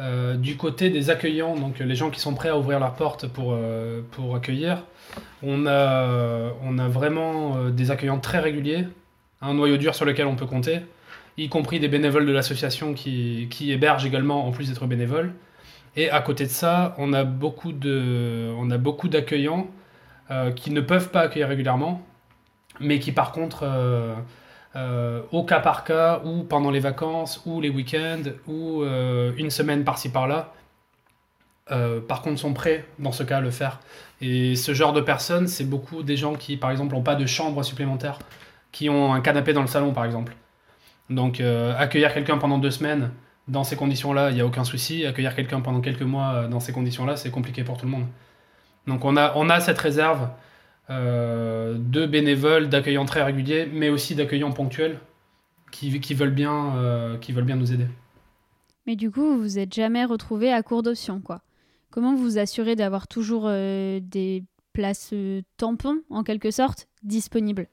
euh, 0.00 0.36
du 0.36 0.56
côté 0.56 0.90
des 0.90 1.10
accueillants, 1.10 1.56
donc 1.56 1.80
les 1.80 1.94
gens 1.96 2.10
qui 2.10 2.20
sont 2.20 2.32
prêts 2.32 2.50
à 2.50 2.56
ouvrir 2.56 2.78
leurs 2.78 2.94
portes 2.94 3.26
pour, 3.26 3.52
euh, 3.52 4.02
accueillir, 4.34 4.84
on 5.42 5.66
a, 5.66 6.52
vraiment 6.88 7.56
euh, 7.56 7.70
des 7.70 7.90
accueillants 7.90 8.20
très 8.20 8.38
réguliers, 8.38 8.86
un 9.42 9.54
noyau 9.54 9.76
dur 9.76 9.96
sur 9.96 10.04
lequel 10.04 10.26
on 10.26 10.36
peut 10.36 10.46
compter, 10.46 10.82
y 11.36 11.48
compris 11.48 11.80
des 11.80 11.88
bénévoles 11.88 12.26
de 12.26 12.32
l'association 12.32 12.94
qui, 12.94 13.48
qui 13.50 13.72
hébergent 13.72 14.06
également 14.06 14.46
en 14.46 14.52
plus 14.52 14.68
d'être 14.68 14.86
bénévoles. 14.86 15.32
Et 15.98 16.10
à 16.10 16.20
côté 16.20 16.44
de 16.44 16.50
ça, 16.50 16.94
on 16.98 17.12
a 17.12 17.24
beaucoup 17.24 17.72
de, 17.72 18.52
on 18.56 18.70
a 18.70 18.78
beaucoup 18.78 19.08
d'accueillants 19.08 19.66
qui 20.56 20.70
ne 20.70 20.80
peuvent 20.80 21.10
pas 21.10 21.22
accueillir 21.22 21.48
régulièrement, 21.48 22.02
mais 22.80 22.98
qui 22.98 23.12
par 23.12 23.32
contre 23.32 23.64
euh, 24.76 25.22
au 25.32 25.44
cas 25.44 25.60
par 25.60 25.84
cas, 25.84 26.20
ou 26.24 26.44
pendant 26.44 26.70
les 26.70 26.80
vacances, 26.80 27.42
ou 27.46 27.60
les 27.60 27.70
week-ends, 27.70 28.22
ou 28.46 28.82
euh, 28.82 29.32
une 29.36 29.50
semaine 29.50 29.84
par-ci 29.84 30.10
par-là, 30.10 30.52
euh, 31.70 32.00
par 32.00 32.22
contre 32.22 32.38
sont 32.38 32.54
prêts 32.54 32.86
dans 32.98 33.12
ce 33.12 33.22
cas 33.22 33.38
à 33.38 33.40
le 33.40 33.50
faire. 33.50 33.80
Et 34.20 34.56
ce 34.56 34.74
genre 34.74 34.92
de 34.92 35.00
personnes, 35.00 35.48
c'est 35.48 35.64
beaucoup 35.64 36.02
des 36.02 36.16
gens 36.16 36.34
qui, 36.34 36.56
par 36.56 36.70
exemple, 36.70 36.94
n'ont 36.94 37.02
pas 37.02 37.14
de 37.14 37.26
chambre 37.26 37.62
supplémentaire, 37.62 38.18
qui 38.72 38.88
ont 38.90 39.12
un 39.14 39.20
canapé 39.20 39.52
dans 39.52 39.62
le 39.62 39.68
salon, 39.68 39.92
par 39.92 40.04
exemple. 40.04 40.34
Donc 41.10 41.40
accueillir 41.78 42.12
quelqu'un 42.12 42.36
pendant 42.36 42.58
deux 42.58 42.70
semaines 42.70 43.10
dans 43.48 43.64
ces 43.64 43.76
conditions-là, 43.76 44.30
il 44.30 44.34
n'y 44.34 44.40
a 44.40 44.46
aucun 44.46 44.64
souci. 44.64 45.04
Accueillir 45.06 45.34
quelqu'un 45.34 45.60
pendant 45.60 45.80
quelques 45.80 46.02
mois 46.02 46.46
dans 46.48 46.60
ces 46.60 46.72
conditions-là, 46.72 47.16
c'est 47.16 47.30
compliqué 47.30 47.64
pour 47.64 47.76
tout 47.76 47.86
le 47.86 47.92
monde. 47.92 48.06
Donc 48.86 49.04
on 49.04 49.16
a, 49.16 49.32
on 49.36 49.48
a 49.50 49.60
cette 49.60 49.78
réserve 49.78 50.28
euh, 50.90 51.76
de 51.78 52.06
bénévoles, 52.06 52.70
d'accueillants 52.70 53.04
très 53.04 53.22
réguliers, 53.22 53.68
mais 53.70 53.90
aussi 53.90 54.14
d'accueillants 54.14 54.52
ponctuels 54.52 54.98
qui, 55.70 56.00
qui, 56.00 56.14
veulent 56.14 56.32
bien, 56.32 56.74
euh, 56.76 57.18
qui 57.18 57.32
veulent 57.32 57.44
bien 57.44 57.56
nous 57.56 57.72
aider. 57.72 57.86
Mais 58.86 58.96
du 58.96 59.10
coup, 59.10 59.20
vous 59.20 59.38
vous 59.38 59.58
êtes 59.58 59.74
jamais 59.74 60.06
retrouvé 60.06 60.50
à 60.50 60.62
court 60.62 60.82
d'options, 60.82 61.20
quoi. 61.20 61.42
Comment 61.90 62.14
vous 62.14 62.22
vous 62.22 62.38
assurez 62.38 62.74
d'avoir 62.74 63.06
toujours 63.06 63.44
euh, 63.46 64.00
des 64.02 64.44
places 64.72 65.12
tampons, 65.58 66.00
en 66.08 66.22
quelque 66.22 66.50
sorte, 66.50 66.88
disponibles? 67.02 67.66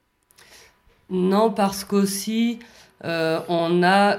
Non, 1.08 1.50
parce 1.50 1.84
qu'aussi, 1.84 2.58
on 3.02 3.82
a 3.82 4.18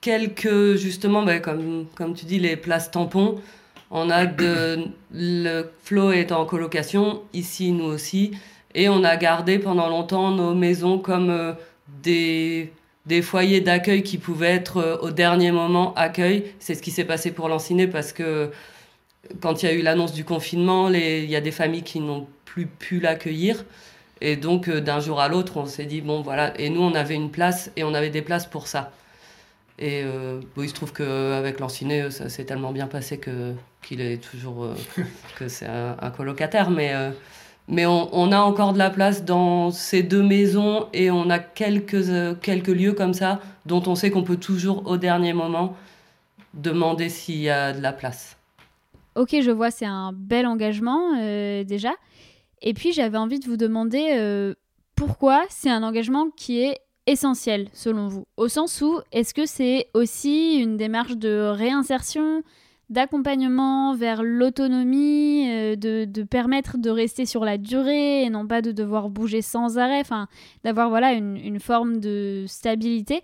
quelques, 0.00 0.76
justement, 0.76 1.22
bah, 1.22 1.40
comme, 1.40 1.86
comme 1.94 2.14
tu 2.14 2.24
dis, 2.26 2.38
les 2.38 2.56
places 2.56 2.90
tampons 2.90 3.40
on 3.90 4.10
a 4.10 4.26
de, 4.26 4.84
le 5.12 5.70
Flo 5.82 6.12
est 6.12 6.32
en 6.32 6.44
colocation, 6.44 7.22
ici 7.32 7.72
nous 7.72 7.86
aussi, 7.86 8.32
et 8.74 8.88
on 8.88 9.02
a 9.02 9.16
gardé 9.16 9.58
pendant 9.58 9.88
longtemps 9.88 10.30
nos 10.30 10.54
maisons 10.54 10.98
comme 10.98 11.30
euh, 11.30 11.52
des, 12.02 12.70
des 13.06 13.22
foyers 13.22 13.60
d'accueil 13.60 14.02
qui 14.02 14.18
pouvaient 14.18 14.54
être 14.54 14.76
euh, 14.76 14.98
au 14.98 15.10
dernier 15.10 15.52
moment 15.52 15.94
accueil. 15.94 16.44
C'est 16.58 16.74
ce 16.74 16.82
qui 16.82 16.90
s'est 16.90 17.04
passé 17.04 17.32
pour 17.32 17.48
Lanciné 17.48 17.86
parce 17.86 18.12
que 18.12 18.50
quand 19.40 19.62
il 19.62 19.66
y 19.66 19.68
a 19.70 19.72
eu 19.72 19.82
l'annonce 19.82 20.12
du 20.12 20.24
confinement, 20.24 20.90
il 20.90 21.24
y 21.24 21.36
a 21.36 21.40
des 21.40 21.50
familles 21.50 21.82
qui 21.82 22.00
n'ont 22.00 22.26
plus 22.44 22.66
pu 22.66 23.00
l'accueillir. 23.00 23.64
Et 24.20 24.36
donc, 24.36 24.68
euh, 24.68 24.80
d'un 24.80 25.00
jour 25.00 25.20
à 25.20 25.28
l'autre, 25.28 25.56
on 25.56 25.66
s'est 25.66 25.86
dit, 25.86 26.02
bon, 26.02 26.20
voilà. 26.20 26.58
Et 26.60 26.68
nous, 26.68 26.82
on 26.82 26.94
avait 26.94 27.14
une 27.14 27.30
place 27.30 27.70
et 27.76 27.84
on 27.84 27.94
avait 27.94 28.10
des 28.10 28.22
places 28.22 28.46
pour 28.46 28.66
ça. 28.66 28.92
Et 29.78 30.02
euh, 30.02 30.40
il 30.56 30.68
se 30.68 30.74
trouve 30.74 30.92
qu'avec 30.92 31.60
Lanciné, 31.60 32.10
ça 32.10 32.28
s'est 32.28 32.44
tellement 32.44 32.72
bien 32.72 32.88
passé 32.88 33.18
que, 33.18 33.54
qu'il 33.80 34.00
est 34.00 34.18
toujours. 34.18 34.64
Euh, 34.64 34.74
que 35.38 35.48
c'est 35.48 35.66
un, 35.66 36.10
colocataire. 36.10 36.70
Mais, 36.70 36.94
euh, 36.94 37.10
mais 37.68 37.86
on, 37.86 38.12
on, 38.12 38.32
a 38.32 38.40
encore 38.40 38.72
de 38.72 38.78
la 38.78 38.90
place 38.90 39.24
dans 39.24 39.70
ces 39.70 40.02
deux 40.02 40.22
maisons 40.22 40.88
et 40.92 41.10
on 41.12 41.30
a 41.30 41.38
quelques, 41.38 42.40
quelques 42.40 42.68
lieux 42.68 42.92
comme 42.92 43.14
ça 43.14 43.40
dont 43.66 43.82
on 43.86 43.94
sait 43.94 44.10
qu'on 44.10 44.24
peut 44.24 44.36
toujours, 44.38 44.86
au 44.86 44.96
dernier 44.96 45.32
moment, 45.32 45.76
demander 46.54 47.08
s'il 47.08 47.38
y 47.38 47.50
a 47.50 47.72
de 47.72 47.80
la 47.80 47.92
place. 47.92 48.36
Ok, 49.14 49.36
je 49.40 49.50
vois, 49.50 49.70
c'est 49.70 49.86
un 49.86 50.12
bel 50.12 50.46
engagement 50.46 51.14
déjà. 51.64 51.92
Et 52.62 52.72
puis 52.72 52.92
j'avais 52.92 53.18
envie 53.18 53.38
de 53.38 53.46
vous 53.46 53.56
demander 53.56 54.54
pourquoi 54.96 55.44
c'est 55.50 55.70
un 55.70 55.82
engagement 55.82 56.30
qui 56.36 56.60
est 56.62 56.78
essentiel 57.08 57.68
selon 57.72 58.06
vous 58.08 58.26
Au 58.36 58.48
sens 58.48 58.80
où, 58.80 59.00
est-ce 59.12 59.34
que 59.34 59.46
c'est 59.46 59.88
aussi 59.94 60.58
une 60.58 60.76
démarche 60.76 61.16
de 61.16 61.50
réinsertion, 61.50 62.42
d'accompagnement 62.90 63.94
vers 63.94 64.22
l'autonomie, 64.22 65.50
euh, 65.50 65.76
de, 65.76 66.22
permettre 66.22 66.78
de 66.78 66.90
rester 66.90 67.26
sur 67.26 67.44
la 67.44 67.58
durée 67.58 68.22
et 68.22 68.30
non 68.30 68.46
pas 68.46 68.62
de 68.62 68.72
devoir 68.72 69.08
bouger 69.08 69.42
sans 69.42 69.78
arrêt, 69.78 70.00
enfin 70.00 70.28
d'avoir 70.64 70.88
voilà 70.88 71.12
une, 71.12 71.60
forme 71.60 71.98
de 71.98 72.44
stabilité? 72.46 73.22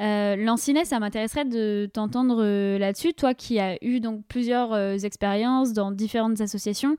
Euh, 0.00 0.36
Lancinet, 0.36 0.84
ça 0.84 0.98
m'intéresserait 0.98 1.44
de 1.44 1.88
t'entendre 1.92 2.38
euh, 2.42 2.78
là-dessus, 2.78 3.12
toi 3.12 3.34
qui 3.34 3.58
as 3.58 3.76
eu 3.84 4.00
donc 4.00 4.24
plusieurs 4.28 4.72
euh, 4.72 4.96
expériences 4.96 5.72
dans 5.72 5.90
différentes 5.90 6.40
associations. 6.40 6.96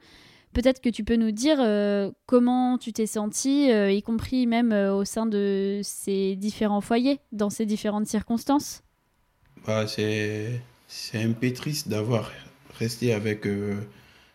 Peut-être 0.54 0.82
que 0.82 0.90
tu 0.90 1.04
peux 1.04 1.16
nous 1.16 1.32
dire 1.32 1.58
euh, 1.60 2.12
comment 2.26 2.78
tu 2.78 2.92
t'es 2.92 3.06
senti, 3.06 3.72
euh, 3.72 3.92
y 3.92 4.02
compris 4.02 4.48
même 4.48 4.74
euh, 4.74 4.94
au 4.94 5.06
sein 5.06 5.26
de 5.26 5.80
ces 5.82 6.36
différents 6.36 6.82
foyers, 6.82 7.20
dans 7.32 7.50
ces 7.50 7.66
différentes 7.66 8.08
circonstances? 8.08 8.84
Bah, 9.66 9.86
C'est 9.88 10.62
un 11.16 11.32
peu 11.32 11.54
triste 11.54 11.88
d'avoir 11.88 12.32
resté 12.78 13.14
avec 13.14 13.48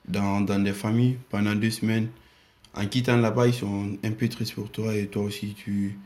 dans, 0.09 0.41
dans, 0.41 0.59
des 0.59 0.73
familles 0.73 1.19
pendant 1.29 1.55
deux 1.55 1.71
semaines. 1.71 2.09
En 2.75 2.87
quittant 2.87 3.17
là-bas, 3.17 3.49
ils 3.49 3.55
sont 3.55 3.99
un 4.03 4.13
peu 4.13 4.29
tristes 4.29 4.55
pour 4.55 4.71
toi 4.71 4.95
et 4.95 5.09
toi 5.09 5.25
aussi, 5.25 5.55
tu 5.55 5.99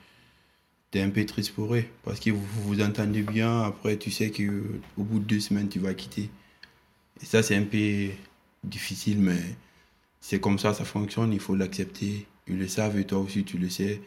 es 0.93 1.03
un 1.03 1.11
peu 1.11 1.25
triste 1.25 1.53
pour 1.53 1.75
eux 1.75 1.85
parce 2.03 2.19
que 2.19 2.31
vous 2.31 2.47
vous 2.63 2.81
entendez 2.83 3.23
bien. 3.23 3.63
Après, 3.63 3.97
tu 3.97 4.11
sais 4.11 4.31
qu'au 4.31 5.03
bout 5.03 5.21
de 5.21 5.25
deux 5.25 5.41
semaines, 5.41 5.69
tu 5.69 5.79
vas 5.79 5.95
quitter. 5.95 6.31
Et 7.23 7.27
ça, 7.27 7.43
c'est 7.43 7.57
un 7.57 7.65
peu 7.65 8.09
difficile, 8.65 9.19
mais 9.21 9.39
c'est 10.21 10.41
comme 10.41 10.59
ça, 10.59 10.75
ça 10.75 10.85
fonctionne, 10.85 11.33
il 11.33 11.41
faut 11.41 11.57
l'accepter. 11.57 12.27
Ils 12.47 12.59
le 12.59 12.69
savent 12.69 12.99
et 12.99 13.05
toi 13.05 13.19
aussi 13.19 13.45
tu 13.45 13.59
le 13.59 13.69
sais, 13.69 14.01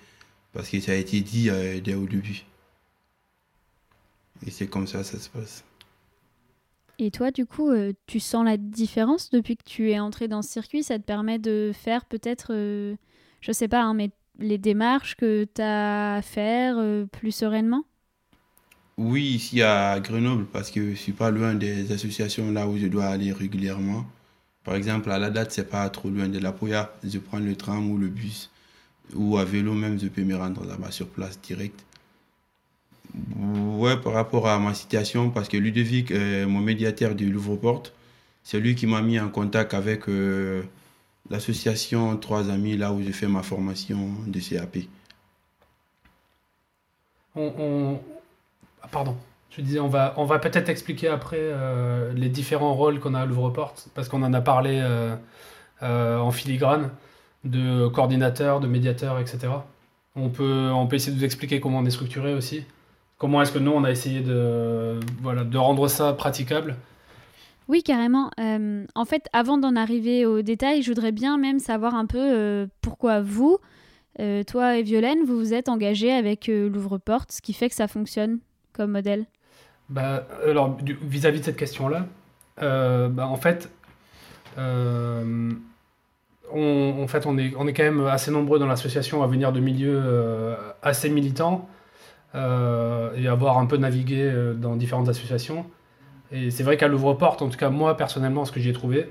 parce 0.54 0.70
que 0.70 0.80
ça 0.80 0.92
a 0.92 0.96
été 0.96 1.22
dit 1.22 1.50
euh, 1.50 1.80
dès 1.80 1.96
au 1.96 2.06
début. 2.06 2.44
Et 4.46 4.52
c'est 4.52 4.68
comme 4.68 4.88
ça, 4.88 5.04
ça 5.04 5.18
se 5.20 5.30
passe. 5.30 5.64
Et 7.00 7.10
toi, 7.10 7.32
du 7.32 7.46
coup, 7.46 7.70
euh, 7.70 7.94
tu 8.06 8.20
sens 8.20 8.46
la 8.46 8.58
différence 8.58 9.30
depuis 9.32 9.58
que 9.58 9.64
tu 9.64 9.92
es 9.92 10.00
entré 10.00 10.28
dans 10.28 10.42
ce 10.42 10.50
circuit? 10.50 10.84
Ça 10.84 11.00
te 11.00 11.04
permet 11.04 11.40
de 11.40 11.72
faire 11.74 12.06
peut-être, 12.06 12.54
euh, 12.54 12.96
je 13.42 13.52
sais 13.52 13.68
pas, 13.68 13.82
hein, 13.82 13.94
mais 13.94 14.12
les 14.40 14.58
démarches 14.58 15.16
que 15.16 15.46
tu 15.46 15.62
as 15.62 16.16
à 16.16 16.22
faire 16.22 16.78
plus 17.12 17.32
sereinement? 17.32 17.84
Oui, 18.98 19.24
ici 19.24 19.62
à 19.62 20.00
Grenoble, 20.00 20.46
parce 20.46 20.70
que 20.70 20.92
je 20.92 20.96
suis 20.96 21.14
pas 21.14 21.32
loin 21.32 21.56
des 21.56 21.92
associations 21.92 22.52
là 22.52 22.68
où 22.68 22.78
je 22.78 22.88
dois 22.88 23.06
aller 23.06 23.32
régulièrement. 23.32 24.06
Par 24.64 24.76
exemple, 24.76 25.12
à 25.12 25.20
la 25.20 25.30
date, 25.30 25.52
c'est 25.52 25.70
pas 25.70 25.90
trop 25.90 26.10
loin 26.10 26.30
de 26.30 26.40
la 26.40 26.52
Poya. 26.52 26.94
Je 27.04 27.20
prends 27.20 27.40
le 27.40 27.56
tram 27.56 27.90
ou 27.92 27.98
le 27.98 28.08
bus. 28.08 28.50
Ou 29.14 29.38
à 29.38 29.44
vélo 29.46 29.74
même, 29.74 30.00
je 30.00 30.08
peux 30.08 30.24
me 30.24 30.36
rendre 30.36 30.66
là-bas 30.66 30.92
sur 30.92 31.08
place 31.08 31.40
direct. 31.42 31.84
Ouais, 33.36 33.98
par 33.98 34.14
rapport 34.14 34.48
à 34.48 34.58
ma 34.60 34.74
situation, 34.74 35.30
parce 35.30 35.48
que 35.50 35.58
Ludovic, 35.58 36.12
euh, 36.12 36.48
mon 36.48 36.62
médiateur 36.62 37.14
de 37.14 37.26
Louvre-Porte, 37.26 37.94
c'est 38.44 38.60
lui 38.60 38.76
qui 38.76 38.88
m'a 38.88 39.02
mis 39.02 39.20
en 39.20 39.30
contact 39.30 39.74
avec 39.74 40.08
euh, 40.10 40.64
l'association 41.30 42.18
Trois 42.18 42.50
Amis, 42.50 42.78
là 42.78 42.92
où 42.92 43.04
j'ai 43.04 43.12
fait 43.12 43.28
ma 43.28 43.44
formation 43.44 44.10
de 44.26 44.40
CAP. 44.40 44.78
On, 47.36 48.00
pardon. 48.92 49.18
Je 49.56 49.62
disais, 49.62 49.80
on 49.80 49.88
va, 49.88 50.16
on 50.18 50.26
va 50.26 50.40
peut-être 50.40 50.70
expliquer 50.70 51.10
après 51.10 51.38
euh, 51.40 52.12
les 52.14 52.30
différents 52.30 52.74
rôles 52.74 53.00
qu'on 53.00 53.14
a 53.14 53.22
à 53.22 53.26
Louvre-Porte, 53.26 53.88
parce 53.94 54.10
qu'on 54.10 54.24
en 54.24 54.34
a 54.34 54.42
parlé 54.42 54.80
euh, 54.82 55.16
euh, 55.84 56.18
en 56.18 56.32
filigrane, 56.32 56.90
de 57.44 57.88
coordinateur, 57.88 58.60
de 58.60 58.68
médiateur, 58.68 59.20
etc. 59.20 59.50
On 60.16 60.30
peut, 60.30 60.72
on 60.74 60.88
peut 60.88 60.96
essayer 60.96 61.14
de 61.14 61.20
vous 61.20 61.26
expliquer 61.26 61.60
comment 61.60 61.80
on 61.80 61.86
est 61.86 61.92
structuré 61.92 62.34
aussi. 62.34 62.66
Comment 63.20 63.44
est-ce 63.44 63.52
que 63.52 63.60
nous, 63.60 63.72
on 63.72 63.84
a 63.84 63.92
essayé 63.92 64.22
de, 64.22 65.00
voilà, 65.22 65.44
de 65.44 65.58
rendre 65.58 65.88
ça 65.88 66.14
praticable 66.14 66.76
Oui, 67.68 67.84
carrément. 67.84 68.32
en 68.40 69.06
fait, 69.06 69.28
avant 69.34 69.60
d'en 69.60 69.76
arriver 69.76 70.26
aux 70.26 70.42
détails, 70.42 70.82
je 70.82 70.90
voudrais 70.90 71.12
bien 71.12 71.38
même 71.38 71.60
savoir 71.60 71.94
un 71.94 72.06
peu 72.06 72.68
pourquoi 72.82 73.22
vous, 73.22 73.60
toi 74.48 74.78
et 74.78 74.84
Violaine, 74.84 75.24
vous 75.26 75.38
vous 75.38 75.54
êtes 75.54 75.70
engagés 75.70 76.12
avec 76.12 76.48
Louvre-Porte, 76.48 77.32
ce 77.32 77.42
qui 77.42 77.54
fait 77.54 77.70
que 77.70 77.76
ça 77.76 77.88
fonctionne 77.88 78.40
comme 78.74 78.92
modèle? 78.92 79.26
Bah, 79.90 80.28
alors, 80.48 80.78
vis-à-vis 81.02 81.40
de 81.40 81.46
cette 81.46 81.58
question-là, 81.58 82.06
euh, 82.62 83.10
bah, 83.10 83.28
en 83.28 83.36
fait, 83.36 83.70
euh, 84.58 85.52
on, 86.52 87.02
en 87.02 87.08
fait 87.08 87.26
on, 87.26 87.38
est, 87.38 87.54
on 87.58 87.68
est 87.68 87.74
quand 87.74 87.84
même 87.84 88.06
assez 88.06 88.32
nombreux 88.32 88.60
dans 88.60 88.68
l'association 88.68 89.24
à 89.24 89.28
venir 89.28 89.52
de 89.52 89.60
milieux 89.60 90.00
euh, 90.04 90.56
assez 90.82 91.10
militants. 91.10 91.68
et 92.36 93.28
avoir 93.28 93.58
un 93.60 93.66
peu 93.68 93.78
navigué 93.78 94.32
dans 94.58 94.76
différentes 94.76 95.10
associations. 95.10 95.66
Et 96.32 96.50
c'est 96.50 96.64
vrai 96.64 96.78
qu'à 96.78 96.88
l'ouvre-porte, 96.88 97.42
en 97.44 97.50
tout 97.50 97.58
cas 97.58 97.70
moi 97.70 97.96
personnellement, 97.96 98.46
ce 98.46 98.52
que 98.52 98.60
j'y 98.60 98.70
ai 98.70 98.74
trouvé, 98.74 99.10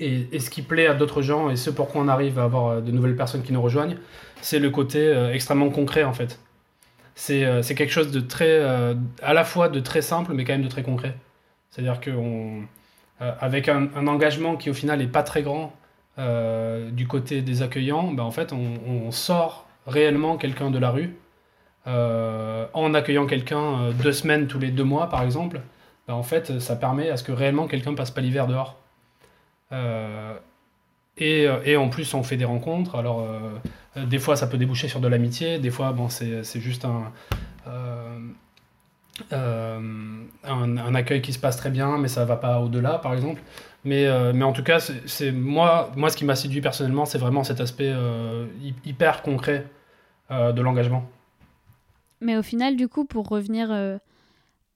et, 0.00 0.28
et, 0.32 0.40
ce 0.40 0.48
qui 0.48 0.62
plaît 0.62 0.86
à 0.86 0.94
d'autres 0.94 1.20
gens, 1.20 1.50
et 1.50 1.56
ce 1.56 1.68
pourquoi 1.68 2.00
on 2.00 2.08
arrive 2.08 2.38
à 2.38 2.44
avoir 2.44 2.80
de 2.80 2.90
nouvelles 2.90 3.16
personnes 3.16 3.42
qui 3.42 3.52
nous 3.52 3.60
rejoignent, 3.60 3.98
c'est 4.40 4.58
le 4.58 4.70
côté 4.70 5.12
extrêmement 5.32 5.68
concret 5.68 6.04
en 6.04 6.14
fait. 6.14 6.40
C'est 7.14 7.74
quelque 7.76 7.92
chose 7.92 8.10
de 8.10 8.20
très, 8.20 8.60
à 9.22 9.32
la 9.32 9.44
fois 9.44 9.68
de 9.68 9.80
très 9.80 10.02
simple, 10.02 10.32
mais 10.34 10.44
quand 10.44 10.52
même 10.52 10.62
de 10.62 10.68
très 10.68 10.82
concret. 10.82 11.16
C'est-à-dire 11.70 12.00
qu'on 12.00 12.64
euh, 13.20 13.32
avec 13.40 13.68
un, 13.68 13.88
engagement 14.08 14.56
qui 14.56 14.70
au 14.70 14.74
final 14.74 14.98
n'est 14.98 15.06
pas 15.06 15.22
très 15.22 15.42
grand 15.42 15.72
euh, 16.18 16.90
du 16.90 17.06
côté 17.06 17.42
des 17.42 17.62
accueillants, 17.62 18.12
ben, 18.12 18.24
en 18.24 18.32
fait 18.32 18.52
on, 18.52 19.10
sort 19.12 19.68
réellement 19.86 20.36
quelqu'un 20.36 20.70
de 20.70 20.78
la 20.78 20.90
rue. 20.90 21.16
Euh, 21.86 22.66
en 22.72 22.94
accueillant 22.94 23.26
quelqu'un 23.26 23.90
deux 23.92 24.12
semaines 24.12 24.46
tous 24.46 24.58
les 24.58 24.70
deux 24.70 24.84
mois 24.84 25.08
par 25.10 25.22
exemple, 25.22 25.60
ben, 26.08 26.14
en 26.14 26.22
fait 26.22 26.58
ça 26.60 26.76
permet 26.76 27.10
à 27.10 27.16
ce 27.16 27.22
que 27.22 27.32
réellement 27.32 27.68
quelqu'un 27.68 27.94
passe 27.94 28.10
pas 28.10 28.20
l'hiver 28.20 28.46
dehors. 28.48 28.76
Et, 31.18 31.46
et, 31.64 31.76
en 31.76 31.88
plus, 31.88 32.12
on 32.14 32.22
fait 32.22 32.36
des 32.36 32.44
rencontres. 32.44 32.96
Alors, 32.96 33.26
des 33.96 34.18
fois, 34.18 34.34
ça 34.34 34.48
peut 34.48 34.58
déboucher 34.58 34.88
sur 34.88 35.00
de 35.00 35.06
l'amitié. 35.06 35.58
Des 35.58 35.70
fois, 35.70 35.92
bon, 35.92 36.08
c'est 36.08 36.60
juste 36.60 36.84
un, 36.84 37.12
euh, 39.32 40.24
un, 40.42 40.94
accueil 40.94 41.22
qui 41.22 41.32
se 41.32 41.38
passe 41.38 41.56
très 41.56 41.70
bien, 41.70 41.98
mais 41.98 42.08
ça 42.08 42.24
va 42.24 42.36
pas 42.36 42.60
au-delà, 42.60 42.98
par 42.98 43.14
exemple. 43.14 43.40
Mais, 43.84 44.06
euh, 44.06 44.32
mais 44.34 44.44
en 44.44 44.52
tout 44.52 44.64
cas, 44.64 44.80
c'est 44.80 45.30
moi, 45.30 45.90
moi, 45.96 46.10
ce 46.10 46.16
qui 46.16 46.24
m'a 46.24 46.34
séduit 46.34 46.60
personnellement, 46.60 47.04
c'est 47.04 47.18
vraiment 47.18 47.44
cet 47.44 47.60
aspect 47.60 47.92
euh, 47.94 48.46
hyper 48.84 49.22
concret 49.22 49.66
de 50.30 50.62
l'engagement. 50.62 51.08
Mais 52.20 52.36
au 52.36 52.42
final, 52.42 52.76
du 52.76 52.88
coup, 52.88 53.04
pour 53.04 53.28
revenir 53.28 53.68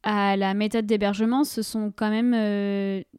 à 0.03 0.37
la 0.37 0.55
méthode 0.55 0.87
d'hébergement, 0.87 1.45
ce 1.45 1.63
sont 1.63 1.93
quand 1.95 2.11
même 2.11 2.33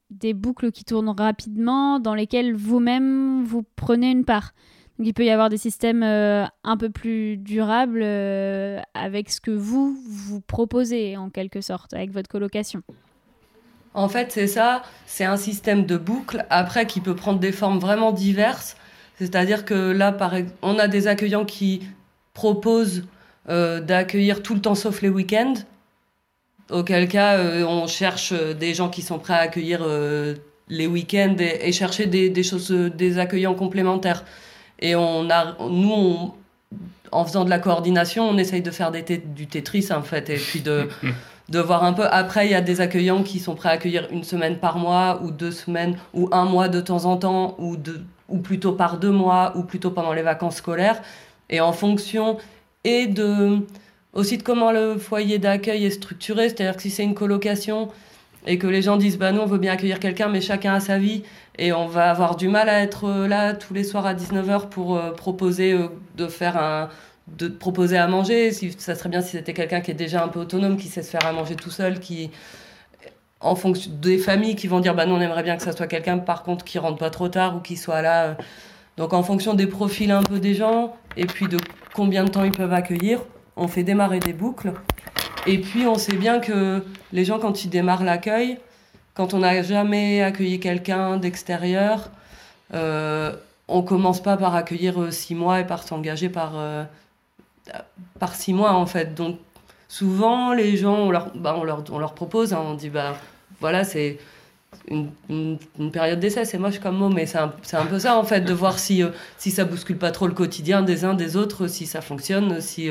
des 0.09 0.33
boucles 0.33 0.71
qui 0.71 0.85
tournent 0.85 1.09
rapidement, 1.09 1.99
dans 1.99 2.15
lesquelles 2.15 2.55
vous-même 2.55 3.43
vous 3.43 3.63
prenez 3.75 4.11
une 4.11 4.25
part 4.25 4.53
il 4.99 5.13
peut 5.13 5.25
y 5.25 5.29
avoir 5.29 5.49
des 5.49 5.57
systèmes 5.57 6.03
euh, 6.03 6.45
un 6.63 6.77
peu 6.77 6.89
plus 6.89 7.37
durables 7.37 8.01
euh, 8.03 8.79
avec 8.93 9.29
ce 9.29 9.39
que 9.39 9.51
vous 9.51 9.97
vous 10.05 10.41
proposez 10.41 11.17
en 11.17 11.29
quelque 11.29 11.61
sorte, 11.61 11.93
avec 11.93 12.11
votre 12.11 12.29
colocation. 12.29 12.81
En 13.93 14.09
fait, 14.09 14.31
c'est 14.31 14.47
ça, 14.47 14.83
c'est 15.05 15.25
un 15.25 15.37
système 15.37 15.85
de 15.85 15.97
boucle, 15.97 16.45
après 16.49 16.85
qui 16.85 17.01
peut 17.01 17.15
prendre 17.15 17.39
des 17.39 17.51
formes 17.51 17.79
vraiment 17.79 18.11
diverses. 18.11 18.77
C'est-à-dire 19.17 19.65
que 19.65 19.73
là, 19.73 20.11
par 20.11 20.33
on 20.61 20.77
a 20.77 20.87
des 20.87 21.07
accueillants 21.07 21.45
qui 21.45 21.81
proposent 22.33 23.05
euh, 23.49 23.81
d'accueillir 23.81 24.43
tout 24.43 24.53
le 24.53 24.61
temps 24.61 24.75
sauf 24.75 25.01
les 25.01 25.09
week-ends. 25.09 25.55
Auquel 26.69 27.07
cas, 27.07 27.37
on 27.67 27.87
cherche 27.87 28.33
des 28.33 28.73
gens 28.73 28.89
qui 28.89 29.01
sont 29.01 29.19
prêts 29.19 29.33
à 29.33 29.39
accueillir 29.39 29.81
les 30.69 30.87
week-ends 30.87 31.35
et, 31.39 31.71
chercher 31.71 32.05
des, 32.05 32.29
des, 32.29 32.43
choses, 32.43 32.69
des 32.71 33.17
accueillants 33.17 33.55
complémentaires. 33.55 34.23
Et 34.79 34.95
on 34.95 35.29
a, 35.29 35.57
nous, 35.69 36.33
en 37.11 37.25
faisant 37.25 37.43
de 37.43 37.49
la 37.49 37.59
coordination, 37.59 38.29
on 38.29 38.37
essaye 38.37 38.61
de 38.61 38.71
faire 38.71 38.91
des 38.91 39.03
du 39.17 39.47
Tetris, 39.47 39.87
en 39.91 40.03
fait, 40.03 40.29
et 40.29 40.37
puis 40.37 40.61
de, 40.61 40.87
de 41.49 41.59
voir 41.59 41.83
un 41.83 41.93
peu. 41.93 42.05
Après, 42.09 42.47
il 42.47 42.51
y 42.51 42.55
a 42.55 42.61
des 42.61 42.81
accueillants 42.81 43.23
qui 43.23 43.39
sont 43.39 43.55
prêts 43.55 43.69
à 43.69 43.73
accueillir 43.73 44.07
une 44.11 44.23
semaine 44.23 44.57
par 44.57 44.77
mois, 44.77 45.21
ou 45.23 45.31
deux 45.31 45.51
semaines, 45.51 45.97
ou 46.13 46.29
un 46.31 46.45
mois 46.45 46.69
de 46.69 46.81
temps 46.81 47.05
en 47.05 47.17
temps, 47.17 47.55
ou, 47.57 47.75
de, 47.75 48.01
ou 48.29 48.37
plutôt 48.37 48.73
par 48.73 48.97
deux 48.97 49.11
mois, 49.11 49.53
ou 49.55 49.63
plutôt 49.63 49.91
pendant 49.91 50.13
les 50.13 50.21
vacances 50.21 50.57
scolaires. 50.57 51.01
Et 51.49 51.61
en 51.61 51.73
fonction 51.73 52.37
et 52.83 53.07
de 53.07 53.65
aussi 54.13 54.37
de 54.37 54.43
comment 54.43 54.71
le 54.71 54.97
foyer 54.97 55.37
d'accueil 55.39 55.85
est 55.85 55.91
structuré, 55.91 56.49
c'est-à-dire 56.49 56.75
que 56.75 56.81
si 56.81 56.89
c'est 56.89 57.03
une 57.03 57.15
colocation 57.15 57.89
et 58.47 58.57
que 58.57 58.67
les 58.67 58.81
gens 58.81 58.97
disent 58.97 59.17
bah 59.17 59.31
nous 59.31 59.41
on 59.41 59.45
veut 59.45 59.57
bien 59.57 59.73
accueillir 59.73 59.99
quelqu'un 59.99 60.29
mais 60.29 60.41
chacun 60.41 60.73
a 60.73 60.79
sa 60.79 60.97
vie 60.97 61.23
et 61.57 61.73
on 61.73 61.87
va 61.87 62.09
avoir 62.09 62.35
du 62.35 62.47
mal 62.47 62.69
à 62.69 62.81
être 62.81 63.05
euh, 63.05 63.27
là 63.27 63.53
tous 63.53 63.73
les 63.73 63.83
soirs 63.83 64.05
à 64.05 64.13
19h 64.13 64.69
pour 64.69 64.95
euh, 64.95 65.11
proposer 65.11 65.73
euh, 65.73 65.87
de 66.17 66.27
faire 66.27 66.57
un 66.57 66.89
de 67.27 67.47
proposer 67.47 67.95
à 67.95 68.07
manger. 68.07 68.51
Si 68.51 68.71
ça 68.79 68.95
serait 68.95 69.09
bien 69.09 69.21
si 69.21 69.31
c'était 69.31 69.53
quelqu'un 69.53 69.81
qui 69.81 69.91
est 69.91 69.95
déjà 69.95 70.23
un 70.23 70.29
peu 70.29 70.39
autonome 70.39 70.77
qui 70.77 70.87
sait 70.87 71.03
se 71.03 71.11
faire 71.11 71.25
à 71.25 71.31
manger 71.31 71.55
tout 71.55 71.69
seul 71.69 71.99
qui 71.99 72.31
en 73.39 73.55
fonction 73.55 73.91
des 74.01 74.17
familles 74.17 74.55
qui 74.55 74.67
vont 74.67 74.79
dire 74.79 74.95
bah 74.95 75.05
nous 75.05 75.15
on 75.15 75.21
aimerait 75.21 75.43
bien 75.43 75.57
que 75.57 75.63
ça 75.63 75.73
soit 75.73 75.87
quelqu'un 75.87 76.17
par 76.17 76.43
contre 76.43 76.65
qui 76.65 76.79
rentre 76.79 76.97
pas 76.97 77.09
trop 77.09 77.27
tard 77.29 77.57
ou 77.57 77.59
qui 77.59 77.77
soit 77.77 78.01
là 78.01 78.37
donc 78.97 79.13
en 79.13 79.21
fonction 79.21 79.53
des 79.53 79.67
profils 79.67 80.11
un 80.11 80.23
peu 80.23 80.39
des 80.39 80.55
gens 80.55 80.95
et 81.17 81.25
puis 81.25 81.47
de 81.47 81.57
combien 81.93 82.23
de 82.23 82.29
temps 82.29 82.43
ils 82.43 82.51
peuvent 82.51 82.73
accueillir 82.73 83.19
on 83.59 83.67
fait 83.67 83.83
démarrer 83.83 84.19
des 84.19 84.33
boucles 84.33 84.73
et 85.45 85.59
puis 85.59 85.85
on 85.85 85.95
sait 85.95 86.15
bien 86.15 86.39
que 86.39 86.83
les 87.11 87.25
gens 87.25 87.39
quand 87.39 87.63
ils 87.63 87.69
démarrent 87.69 88.03
l'accueil 88.03 88.57
quand 89.19 89.33
on 89.33 89.39
n'a 89.39 89.61
jamais 89.63 90.21
accueilli 90.21 90.61
quelqu'un 90.61 91.17
d'extérieur, 91.17 92.09
euh, 92.73 93.35
on 93.67 93.81
commence 93.81 94.23
pas 94.23 94.37
par 94.37 94.55
accueillir 94.55 95.01
euh, 95.01 95.11
six 95.11 95.35
mois 95.35 95.59
et 95.59 95.67
par 95.67 95.83
s'engager 95.83 96.29
par, 96.29 96.53
euh, 96.55 96.85
par 98.17 98.33
six 98.35 98.53
mois 98.53 98.71
en 98.71 98.85
fait. 98.85 99.15
Donc 99.15 99.37
souvent 99.89 100.53
les 100.53 100.77
gens, 100.77 100.95
on 100.95 101.11
leur, 101.11 101.35
bah, 101.35 101.55
on 101.57 101.65
leur, 101.65 101.83
on 101.91 101.99
leur 101.99 102.13
propose, 102.13 102.53
hein, 102.53 102.61
on 102.65 102.75
dit 102.75 102.89
bah 102.89 103.17
voilà 103.59 103.83
c'est 103.83 104.19
une, 104.87 105.09
période 105.91 106.21
d'essai, 106.21 106.45
c'est 106.45 106.57
moche 106.57 106.79
comme 106.79 106.95
mot, 106.95 107.09
mais 107.09 107.25
c'est 107.25 107.39
un, 107.39 107.51
un, 107.73 107.85
peu 107.87 107.99
ça 107.99 108.15
en 108.15 108.23
fait, 108.23 108.39
de 108.39 108.53
voir 108.53 108.79
si, 108.79 109.03
euh, 109.03 109.09
si 109.37 109.51
ça 109.51 109.65
bouscule 109.65 109.97
pas 109.97 110.11
trop 110.11 110.27
le 110.27 110.33
quotidien 110.33 110.81
des 110.81 111.03
uns 111.03 111.13
des 111.13 111.35
autres, 111.35 111.67
si 111.67 111.87
ça 111.87 111.99
fonctionne, 111.99 112.61
si 112.61 112.89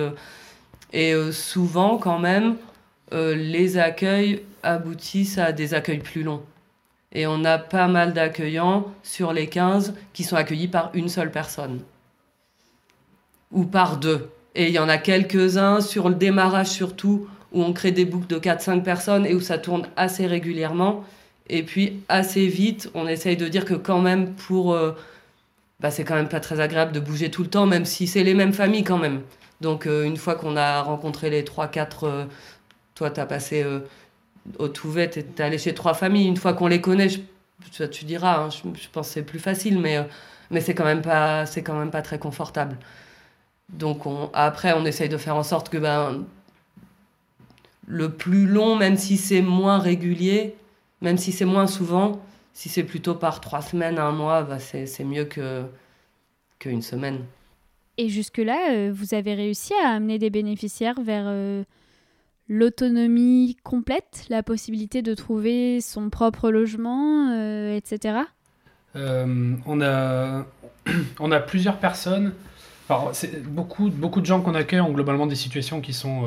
et 0.93 1.15
souvent 1.33 1.99
quand 1.99 2.19
même 2.19 2.57
les 3.13 3.79
accueils 3.79 4.43
aboutissent 4.63 5.39
à 5.39 5.53
des 5.53 5.75
accueils 5.75 5.99
plus 5.99 6.23
longs. 6.23 6.43
Et 7.13 7.27
on 7.27 7.45
a 7.45 7.59
pas 7.59 7.89
mal 7.89 8.13
d'accueillants 8.13 8.87
sur 9.03 9.33
les 9.33 9.47
15 9.47 9.95
qui 10.13 10.25
sont 10.25 10.37
accueillis 10.37 10.69
par 10.69 10.91
une 10.95 11.09
seule 11.09 11.31
personne. 11.31 11.81
Ou 13.51 13.65
par 13.65 13.97
deux. 13.97 14.29
Et 14.55 14.67
il 14.67 14.73
y 14.73 14.79
en 14.79 14.89
a 14.89 14.99
quelques-uns 14.99 15.81
sur 15.81 16.09
le 16.09 16.15
démarrage 16.15 16.69
surtout, 16.69 17.29
où 17.53 17.63
on 17.63 17.73
crée 17.73 17.93
des 17.93 18.05
boucles 18.05 18.27
de 18.27 18.39
4-5 18.39 18.83
personnes 18.83 19.25
et 19.25 19.35
où 19.35 19.41
ça 19.41 19.57
tourne 19.57 19.87
assez 19.97 20.27
régulièrement. 20.27 21.05
Et 21.49 21.63
puis 21.63 22.03
assez 22.11 22.47
vite, 22.47 22.91
on 22.93 23.09
essaye 23.09 23.37
de 23.37 23.49
dire 23.49 23.65
que 23.65 23.75
quand 23.75 24.01
même 24.01 24.35
pour... 24.35 24.75
Euh, 24.75 24.93
bah, 25.81 25.91
c'est 25.91 26.05
quand 26.05 26.17
même 26.17 26.29
pas 26.29 26.41
très 26.41 26.61
agréable 26.61 26.93
de 26.93 27.01
bouger 27.01 27.31
tout 27.31 27.43
le 27.43 27.49
temps, 27.49 27.65
même 27.65 27.85
si 27.85 28.07
c'est 28.07 28.25
les 28.25 28.35
mêmes 28.35 28.53
familles 28.53 28.85
quand 28.85 28.99
même. 28.99 29.23
Donc 29.61 29.87
euh, 29.87 30.05
une 30.05 30.17
fois 30.17 30.35
qu'on 30.35 30.57
a 30.57 30.83
rencontré 30.83 31.31
les 31.31 31.43
3-4... 31.43 31.89
Euh, 32.05 32.25
toi, 32.95 33.11
tu 33.11 33.21
as 33.21 33.27
passé 33.27 33.65
au 34.59 34.67
Touvet, 34.67 35.09
tu 35.09 35.21
es 35.21 35.41
allé 35.41 35.57
chez 35.57 35.73
trois 35.73 35.95
familles. 35.95 36.27
Une 36.27 36.37
fois 36.37 36.53
qu'on 36.53 36.67
les 36.67 36.81
connaît, 36.81 37.09
je, 37.09 37.21
tu 37.87 38.05
diras, 38.05 38.45
hein, 38.45 38.51
je, 38.51 38.89
pense 38.93 39.09
que 39.09 39.15
c'est 39.15 39.23
plus 39.23 39.39
facile, 39.39 39.79
mais, 39.79 39.99
euh, 39.99 40.05
mais 40.51 40.61
c'est 40.61 40.75
quand, 40.75 40.85
même 40.85 41.03
pas, 41.03 41.45
quand 41.65 41.79
même 41.79 41.91
pas 41.91 42.03
très 42.03 42.19
confortable. 42.19 42.77
Donc 43.71 44.07
on, 44.07 44.31
après, 44.33 44.73
on 44.73 44.85
essaye 44.85 45.09
de 45.09 45.17
faire 45.17 45.37
en 45.37 45.43
sorte 45.43 45.69
que 45.69 45.79
ben, 45.79 46.25
le 47.87 48.11
plus 48.11 48.47
long, 48.47 48.77
même 48.77 48.97
si 48.97 49.17
c'est 49.17 49.43
moins 49.43 49.79
régulier, 49.79 50.57
même 51.03 51.19
si 51.19 51.33
c'est 51.33 51.45
moins 51.45 51.67
souvent, 51.67 52.21
si 52.55 52.69
c'est 52.69 52.85
plutôt 52.85 53.15
par 53.15 53.41
trois 53.41 53.63
semaines, 53.63 53.99
un 53.99 54.13
mois, 54.13 54.43
bah 54.43 54.59
c'est 54.59 55.05
mieux 55.05 55.25
que 55.25 55.65
qu'une 56.59 56.83
semaine. 56.83 57.25
Et 58.01 58.09
jusque-là, 58.09 58.71
euh, 58.71 58.93
vous 58.95 59.13
avez 59.13 59.35
réussi 59.35 59.75
à 59.85 59.89
amener 59.89 60.21
des 60.21 60.31
bénéficiaires 60.31 61.01
vers 61.03 61.25
euh, 61.27 61.65
l'autonomie 62.49 63.57
complète, 63.65 64.25
la 64.31 64.45
possibilité 64.45 65.03
de 65.03 65.15
trouver 65.15 65.81
son 65.81 66.09
propre 66.09 66.51
logement, 66.51 67.31
euh, 67.33 67.77
etc. 67.77 68.21
On, 68.95 69.81
a, 69.83 70.47
on 71.21 71.33
a 71.33 71.41
plusieurs 71.41 71.79
personnes. 71.79 72.35
Beaucoup, 73.45 73.91
beaucoup 73.91 74.21
de 74.21 74.27
gens 74.27 74.41
qu'on 74.41 74.55
accueille 74.55 74.81
ont 74.81 74.93
globalement 74.93 75.27
des 75.27 75.35
situations 75.35 75.83
qui 75.83 75.93
sont, 75.93 76.23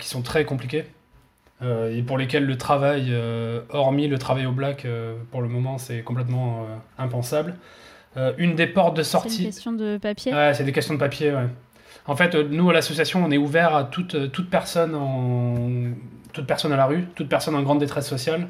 qui 0.00 0.08
sont 0.08 0.22
très 0.22 0.44
compliquées 0.44 0.86
et 1.62 2.02
pour 2.02 2.18
lesquelles 2.18 2.44
le 2.44 2.58
travail, 2.58 3.14
hormis 3.68 4.08
le 4.08 4.18
travail 4.18 4.44
au 4.44 4.50
black, 4.50 4.88
pour 5.30 5.40
le 5.40 5.48
moment, 5.48 5.78
c'est 5.78 6.02
complètement 6.02 6.66
impensable. 6.98 7.54
Une 8.38 8.54
des 8.54 8.66
portes 8.66 8.96
de 8.96 9.02
sortie. 9.02 9.30
C'est 9.30 9.38
une 9.42 9.46
question 9.46 9.72
de 9.72 9.98
papier? 9.98 10.32
Ouais, 10.32 10.54
c'est 10.54 10.64
des 10.64 10.72
questions 10.72 10.94
de 10.94 11.00
papier, 11.00 11.32
ouais. 11.32 11.48
En 12.06 12.16
fait, 12.16 12.34
euh, 12.34 12.46
nous, 12.48 12.68
à 12.70 12.72
l'association, 12.72 13.24
on 13.24 13.30
est 13.30 13.38
ouvert 13.38 13.74
à 13.74 13.84
toute, 13.84 14.14
euh, 14.14 14.26
toute, 14.28 14.50
personne 14.50 14.94
en, 14.94 15.94
toute 16.32 16.46
personne 16.46 16.72
à 16.72 16.76
la 16.76 16.86
rue, 16.86 17.06
toute 17.14 17.28
personne 17.28 17.54
en 17.54 17.62
grande 17.62 17.78
détresse 17.78 18.08
sociale. 18.08 18.48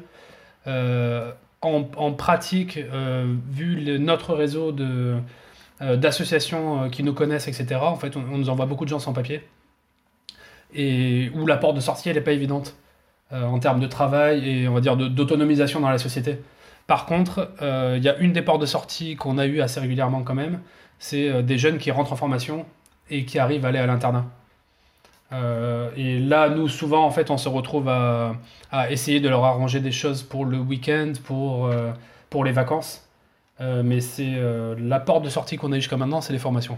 Euh, 0.67 1.31
en, 1.61 2.11
pratique, 2.11 2.77
vu 3.49 3.97
notre 3.97 4.35
réseau 4.35 4.71
de, 4.71 5.15
d'associations 5.81 6.91
qui 6.91 7.01
nous 7.01 7.13
connaissent, 7.13 7.47
etc., 7.47 7.77
en 7.81 7.95
fait, 7.95 8.15
on, 8.15 8.21
nous 8.37 8.49
envoie 8.51 8.67
beaucoup 8.67 8.85
de 8.85 8.89
gens 8.89 8.99
sans 8.99 9.13
papier. 9.13 9.41
Et 10.75 11.31
où 11.33 11.47
la 11.47 11.57
porte 11.57 11.75
de 11.75 11.79
sortie, 11.79 12.09
elle 12.09 12.17
n'est 12.17 12.21
pas 12.21 12.33
évidente 12.33 12.75
en 13.31 13.57
termes 13.57 13.79
de 13.79 13.87
travail 13.87 14.47
et, 14.47 14.67
on 14.67 14.75
va 14.75 14.79
dire, 14.79 14.95
d'autonomisation 14.95 15.79
dans 15.79 15.89
la 15.89 15.97
société. 15.97 16.39
Par 16.87 17.05
contre, 17.05 17.51
il 17.61 18.03
y 18.03 18.09
a 18.09 18.17
une 18.17 18.31
des 18.31 18.41
portes 18.41 18.61
de 18.61 18.65
sortie 18.65 19.15
qu'on 19.15 19.37
a 19.37 19.45
eu 19.45 19.61
assez 19.61 19.79
régulièrement 19.79 20.21
quand 20.21 20.35
même, 20.35 20.59
c'est 20.99 21.41
des 21.41 21.57
jeunes 21.57 21.77
qui 21.77 21.89
rentrent 21.91 22.13
en 22.13 22.15
formation 22.15 22.65
et 23.09 23.25
qui 23.25 23.39
arrivent 23.39 23.65
à 23.65 23.69
aller 23.69 23.79
à 23.79 23.87
l'internat. 23.87 24.25
Euh, 25.31 25.89
et 25.97 26.19
là, 26.19 26.49
nous, 26.49 26.67
souvent, 26.67 27.05
en 27.05 27.11
fait, 27.11 27.29
on 27.31 27.37
se 27.37 27.49
retrouve 27.49 27.89
à, 27.89 28.35
à 28.71 28.91
essayer 28.91 29.19
de 29.19 29.29
leur 29.29 29.43
arranger 29.43 29.79
des 29.79 29.91
choses 29.91 30.23
pour 30.23 30.45
le 30.45 30.57
week-end, 30.57 31.13
pour, 31.23 31.67
euh, 31.67 31.91
pour 32.29 32.43
les 32.43 32.51
vacances. 32.51 33.07
Euh, 33.61 33.83
mais 33.83 34.01
c'est 34.01 34.33
euh, 34.35 34.75
la 34.77 34.99
porte 34.99 35.23
de 35.23 35.29
sortie 35.29 35.57
qu'on 35.57 35.71
a 35.71 35.77
eu 35.77 35.81
jusqu'à 35.81 35.97
maintenant, 35.97 36.21
c'est 36.21 36.33
les 36.33 36.39
formations. 36.39 36.77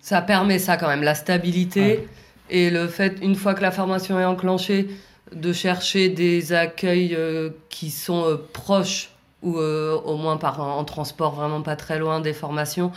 Ça 0.00 0.22
permet 0.22 0.58
ça 0.58 0.76
quand 0.76 0.88
même, 0.88 1.02
la 1.02 1.14
stabilité 1.14 2.08
et 2.48 2.70
le 2.70 2.86
fait, 2.86 3.18
une 3.22 3.34
fois 3.34 3.54
que 3.54 3.62
la 3.62 3.70
formation 3.70 4.18
est 4.20 4.24
enclenchée, 4.24 4.88
de 5.34 5.52
chercher 5.52 6.08
des 6.08 6.52
accueils 6.52 7.14
euh, 7.14 7.50
qui 7.68 7.90
sont 7.90 8.24
euh, 8.24 8.36
proches 8.52 9.10
ou 9.42 9.58
euh, 9.58 9.94
au 10.04 10.16
moins 10.16 10.36
par, 10.36 10.60
en 10.60 10.84
transport 10.84 11.34
vraiment 11.34 11.62
pas 11.62 11.76
très 11.76 11.98
loin 11.98 12.20
des 12.20 12.32
formations. 12.32 12.92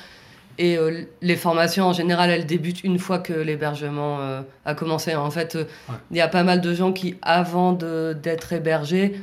Et 0.57 0.77
euh, 0.77 1.03
les 1.21 1.37
formations, 1.37 1.85
en 1.85 1.93
général, 1.93 2.29
elles 2.29 2.45
débutent 2.45 2.83
une 2.83 2.99
fois 2.99 3.19
que 3.19 3.31
l'hébergement 3.31 4.19
euh, 4.19 4.41
a 4.65 4.75
commencé. 4.75 5.15
En 5.15 5.31
fait, 5.31 5.55
euh, 5.55 5.63
il 6.11 6.17
y 6.17 6.21
a 6.21 6.27
pas 6.27 6.43
mal 6.43 6.59
de 6.59 6.73
gens 6.73 6.91
qui, 6.91 7.15
avant 7.21 7.71
d'être 7.71 8.51
hébergés, 8.51 9.19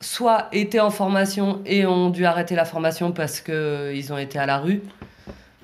soit 0.00 0.46
étaient 0.52 0.78
en 0.78 0.90
formation 0.90 1.60
et 1.66 1.84
ont 1.84 2.10
dû 2.10 2.24
arrêter 2.24 2.54
la 2.54 2.64
formation 2.64 3.10
parce 3.10 3.40
qu'ils 3.40 4.12
ont 4.12 4.18
été 4.18 4.38
à 4.38 4.46
la 4.46 4.58
rue, 4.58 4.82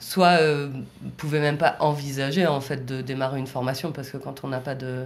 soit 0.01 0.40
euh, 0.40 0.68
pouvaient 1.16 1.38
même 1.38 1.59
pas 1.59 1.77
envisager 1.79 2.44
en 2.49 2.61
fait 2.61 2.85
de 2.85 3.01
démarrer 3.01 3.38
une 3.38 3.47
formation 3.47 3.92
parce 3.92 4.11
que 4.11 4.16
quand 4.16 4.42
on 4.42 4.49
n'a 4.49 4.59
pas 4.59 4.75
de 4.75 5.05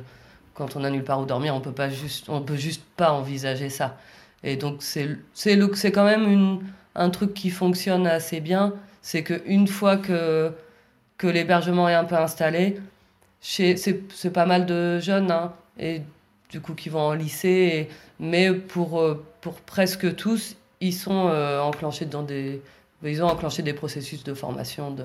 quand 0.58 0.76
on 0.76 0.84
a 0.84 0.90
nulle 0.90 1.04
part 1.04 1.20
où 1.20 1.24
dormir 1.24 1.54
on 1.54 1.60
peut 1.60 1.72
pas 1.72 1.88
juste 1.88 2.28
on 2.28 2.42
peut 2.42 2.56
juste 2.56 2.82
pas 2.96 3.12
envisager 3.12 3.70
ça. 3.70 3.96
Et 4.42 4.56
donc 4.56 4.82
c'est 4.82 5.08
c'est 5.32 5.92
quand 5.92 6.04
même 6.04 6.30
une 6.30 6.60
un 6.96 7.10
truc 7.10 7.32
qui 7.32 7.50
fonctionne 7.50 8.06
assez 8.06 8.40
bien 8.40 8.74
c'est 9.02 9.22
que 9.22 9.42
une 9.46 9.68
fois 9.68 9.96
que 9.96 10.52
que 11.16 11.26
l'hébergement 11.28 11.88
est 11.88 11.94
un 11.94 12.04
peu 12.04 12.16
installé 12.16 12.78
c'est 13.40 14.32
pas 14.32 14.46
mal 14.46 14.66
de 14.66 14.98
jeunes 15.00 15.30
hein, 15.30 15.52
et 15.78 16.02
du 16.50 16.60
coup 16.60 16.74
qui 16.74 16.88
vont 16.88 17.00
en 17.00 17.14
lycée 17.14 17.88
mais 18.18 18.52
pour 18.52 19.00
euh, 19.00 19.24
pour 19.40 19.60
presque 19.60 20.16
tous 20.16 20.56
ils 20.80 20.92
sont 20.92 21.28
euh, 21.28 21.60
enclenchés 21.60 22.06
dans 22.06 22.22
des 22.24 22.60
ils 23.04 23.22
ont 23.22 23.28
enclenché 23.28 23.62
des 23.62 23.74
processus 23.74 24.24
de 24.24 24.34
formation 24.34 24.90
de 24.90 25.04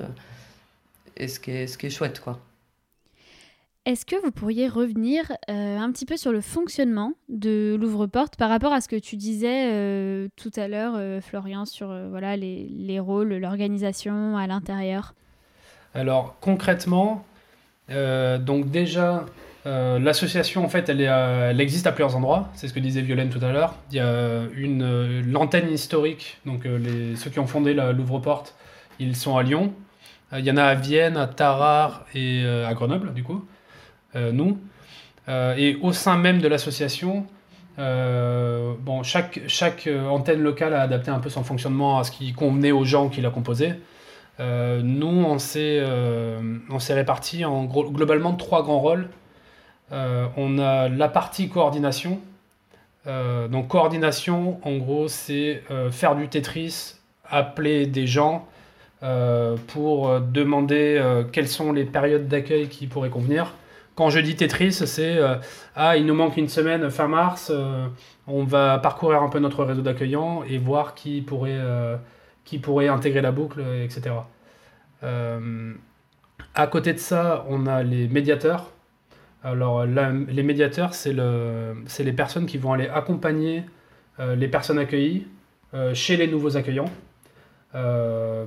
et 1.15 1.27
ce 1.27 1.39
qui 1.39 1.51
est 1.51 1.67
ce 1.67 1.77
qui 1.77 1.85
est 1.87 1.91
chouette 1.91 2.19
quoi 2.19 2.39
Est-ce 3.85 4.05
que 4.05 4.15
vous 4.23 4.31
pourriez 4.31 4.69
revenir 4.69 5.29
euh, 5.49 5.77
un 5.77 5.91
petit 5.91 6.05
peu 6.05 6.15
sur 6.15 6.31
le 6.31 6.39
fonctionnement 6.39 7.15
de 7.27 7.77
l'ouvre-porte 7.77 8.37
par 8.37 8.49
rapport 8.49 8.71
à 8.71 8.79
ce 8.79 8.87
que 8.87 8.95
tu 8.95 9.17
disais 9.17 9.73
euh, 9.73 10.29
tout 10.37 10.51
à 10.55 10.69
l'heure, 10.69 10.93
euh, 10.95 11.19
Florian, 11.19 11.65
sur 11.65 11.93
voilà, 12.09 12.37
les, 12.37 12.65
les 12.69 13.01
rôles, 13.01 13.33
l'organisation 13.33 14.37
à 14.37 14.47
l'intérieur? 14.47 15.15
Alors 15.93 16.37
concrètement, 16.39 17.25
donc 17.89 18.71
déjà, 18.71 19.25
l'association 19.65 20.63
en 20.63 20.69
fait, 20.69 20.87
elle, 20.87 21.59
existe 21.59 21.85
à 21.85 21.91
plusieurs 21.91 22.15
endroits. 22.15 22.49
C'est 22.55 22.69
ce 22.69 22.73
que 22.73 22.79
disait 22.79 23.01
Violaine 23.01 23.29
tout 23.29 23.43
à 23.45 23.51
l'heure. 23.51 23.75
Il 23.91 23.97
y 23.97 23.99
a 23.99 24.43
une 24.55 25.21
l'antenne 25.29 25.69
historique, 25.69 26.39
donc 26.45 26.63
ceux 26.63 27.29
qui 27.29 27.37
ont 27.37 27.45
fondé 27.45 27.75
l'ouvre-porte, 27.75 28.55
ils 28.99 29.15
sont 29.15 29.37
à 29.37 29.43
Lyon. 29.43 29.71
Il 30.35 30.43
y 30.43 30.49
en 30.49 30.57
a 30.57 30.63
à 30.63 30.73
Vienne, 30.73 31.15
à 31.15 31.27
Tarare 31.27 32.05
et 32.15 32.43
à 32.43 32.73
Grenoble, 32.73 33.13
du 33.13 33.21
coup, 33.21 33.45
nous. 34.15 34.57
Euh, 35.29 35.55
et 35.57 35.75
au 35.81 35.93
sein 35.93 36.17
même 36.17 36.39
de 36.39 36.47
l'association, 36.47 37.25
euh, 37.79 38.73
bon, 38.79 39.03
chaque, 39.03 39.41
chaque 39.47 39.87
euh, 39.87 40.07
antenne 40.07 40.41
locale 40.41 40.73
a 40.73 40.81
adapté 40.81 41.11
un 41.11 41.19
peu 41.19 41.29
son 41.29 41.43
fonctionnement 41.43 41.97
à 41.97 42.03
ce 42.03 42.11
qui 42.11 42.33
convenait 42.33 42.71
aux 42.71 42.83
gens 42.83 43.09
qui 43.09 43.21
la 43.21 43.29
composaient. 43.29 43.79
Euh, 44.39 44.81
nous, 44.83 45.07
on 45.07 45.39
s'est 45.39 45.79
euh, 45.79 46.57
on 46.69 46.79
s'est 46.79 46.93
répartis 46.93 47.45
en 47.45 47.65
gros, 47.65 47.89
globalement 47.89 48.33
trois 48.33 48.63
grands 48.63 48.79
rôles. 48.79 49.09
Euh, 49.91 50.27
on 50.37 50.59
a 50.59 50.89
la 50.89 51.07
partie 51.07 51.49
coordination. 51.49 52.19
Euh, 53.05 53.47
donc 53.47 53.67
coordination, 53.67 54.59
en 54.63 54.77
gros, 54.77 55.07
c'est 55.07 55.63
euh, 55.71 55.91
faire 55.91 56.15
du 56.15 56.27
Tetris, 56.29 56.95
appeler 57.29 57.85
des 57.85 58.07
gens 58.07 58.47
euh, 59.03 59.55
pour 59.67 60.07
euh, 60.07 60.19
demander 60.19 60.97
euh, 60.97 61.23
quelles 61.23 61.49
sont 61.49 61.71
les 61.71 61.83
périodes 61.83 62.27
d'accueil 62.27 62.69
qui 62.69 62.87
pourraient 62.87 63.09
convenir. 63.09 63.53
Quand 63.95 64.09
je 64.09 64.19
dis 64.19 64.35
Tetris, 64.35 64.73
c'est 64.73 65.17
euh, 65.17 65.35
ah 65.75 65.97
il 65.97 66.05
nous 66.07 66.15
manque 66.15 66.37
une 66.37 66.49
semaine 66.49 66.89
fin 66.89 67.07
mars, 67.07 67.51
euh, 67.53 67.87
on 68.25 68.43
va 68.43 68.79
parcourir 68.79 69.21
un 69.21 69.29
peu 69.29 69.37
notre 69.39 69.63
réseau 69.63 69.81
d'accueillants 69.81 70.43
et 70.43 70.57
voir 70.57 70.95
qui 70.95 71.21
pourrait 71.21 71.51
euh, 71.51 71.95
qui 72.43 72.57
pourrait 72.57 72.87
intégrer 72.87 73.21
la 73.21 73.31
boucle, 73.31 73.61
etc. 73.83 74.15
À 76.55 76.67
côté 76.67 76.93
de 76.93 76.97
ça, 76.99 77.45
on 77.49 77.67
a 77.67 77.83
les 77.83 78.07
médiateurs. 78.07 78.71
Alors, 79.43 79.85
les 79.85 80.43
médiateurs, 80.43 80.93
c'est 80.93 81.13
le, 81.13 81.75
les 81.99 82.13
personnes 82.13 82.45
qui 82.45 82.57
vont 82.57 82.73
aller 82.73 82.87
accompagner 82.87 83.63
les 84.19 84.47
personnes 84.47 84.79
accueillies 84.79 85.27
chez 85.93 86.15
les 86.15 86.27
nouveaux 86.27 86.55
accueillants 86.57 86.91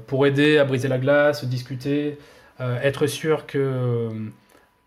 pour 0.06 0.26
aider 0.26 0.58
à 0.58 0.64
briser 0.64 0.88
la 0.88 0.98
glace, 0.98 1.44
discuter, 1.44 2.18
être 2.58 3.06
sûr 3.06 3.46
que, 3.46 4.10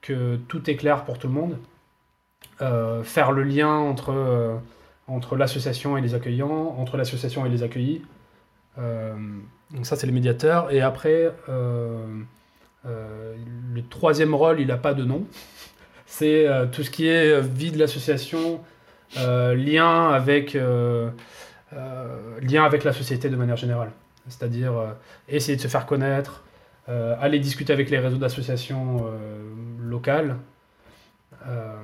que 0.01 0.37
tout 0.47 0.69
est 0.69 0.75
clair 0.75 1.05
pour 1.05 1.19
tout 1.19 1.27
le 1.27 1.33
monde, 1.33 1.57
euh, 2.61 3.03
faire 3.03 3.31
le 3.31 3.43
lien 3.43 3.69
entre, 3.69 4.11
euh, 4.11 4.57
entre 5.07 5.37
l'association 5.37 5.97
et 5.97 6.01
les 6.01 6.13
accueillants, 6.13 6.75
entre 6.77 6.97
l'association 6.97 7.45
et 7.45 7.49
les 7.49 7.63
accueillis. 7.63 8.01
Euh, 8.77 9.15
donc 9.71 9.85
ça, 9.85 9.95
c'est 9.95 10.07
les 10.07 10.13
médiateurs. 10.13 10.69
Et 10.71 10.81
après, 10.81 11.31
le 11.47 12.25
troisième 13.89 14.35
rôle, 14.35 14.59
il 14.59 14.67
n'a 14.67 14.77
pas 14.77 14.93
de 14.93 15.03
nom. 15.03 15.25
C'est 16.11 16.47
tout 16.71 16.81
ce 16.81 16.89
qui 16.89 17.07
est 17.07 17.39
vie 17.39 17.71
de 17.71 17.77
l'association, 17.77 18.61
lien, 19.15 20.09
avec, 20.09 20.55
lien 20.55 21.13
avec 22.65 22.83
la 22.83 22.93
société 22.93 23.29
de 23.29 23.35
manière 23.35 23.57
générale. 23.57 23.91
C'est-à-dire 24.27 24.73
essayer 25.27 25.55
de 25.55 25.61
se 25.61 25.67
faire 25.67 25.85
connaître, 25.85 26.43
aller 26.87 27.37
discuter 27.37 27.73
avec 27.73 27.91
les 27.91 27.99
réseaux 27.99 28.17
d'associations 28.17 29.05
locales. 29.89 30.37
Euh, 31.47 31.75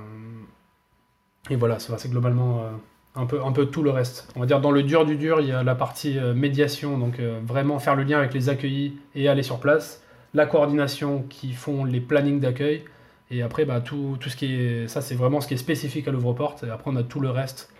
et 1.49 1.55
voilà, 1.55 1.77
c'est 1.79 2.09
globalement 2.09 2.61
euh, 2.61 2.71
un, 3.15 3.25
peu, 3.25 3.43
un 3.43 3.51
peu 3.51 3.65
tout 3.67 3.83
le 3.83 3.91
reste. 3.91 4.31
On 4.35 4.39
va 4.39 4.45
dire 4.45 4.61
dans 4.61 4.71
le 4.71 4.83
dur 4.83 5.05
du 5.05 5.15
dur, 5.15 5.41
il 5.41 5.47
y 5.47 5.51
a 5.51 5.63
la 5.63 5.75
partie 5.75 6.17
euh, 6.17 6.33
médiation, 6.33 6.97
donc 6.97 7.19
vraiment 7.19 7.79
faire 7.79 7.95
le 7.95 8.03
lien 8.03 8.19
avec 8.19 8.33
les 8.33 8.49
accueillis 8.49 8.97
et 9.13 9.27
aller 9.27 9.43
sur 9.43 9.59
place. 9.59 10.01
La 10.33 10.45
coordination 10.45 11.23
qui 11.29 11.53
font 11.53 11.85
les 11.85 12.01
plannings 12.01 12.39
d'accueil. 12.39 12.83
Et 13.31 13.41
après, 13.41 13.65
bah, 13.65 13.81
tout, 13.81 14.17
tout 14.19 14.29
ce 14.29 14.35
qui 14.35 14.53
est. 14.53 14.87
Ça, 14.87 15.01
c'est 15.01 15.15
vraiment 15.15 15.41
ce 15.41 15.47
qui 15.47 15.55
est 15.55 15.57
spécifique 15.57 16.07
à 16.07 16.11
l'ouvre-porte. 16.11 16.63
Et 16.63 16.69
après, 16.69 16.91
on 16.91 16.95
a 16.95 17.03
tout 17.03 17.19
le 17.19 17.29
reste 17.29 17.71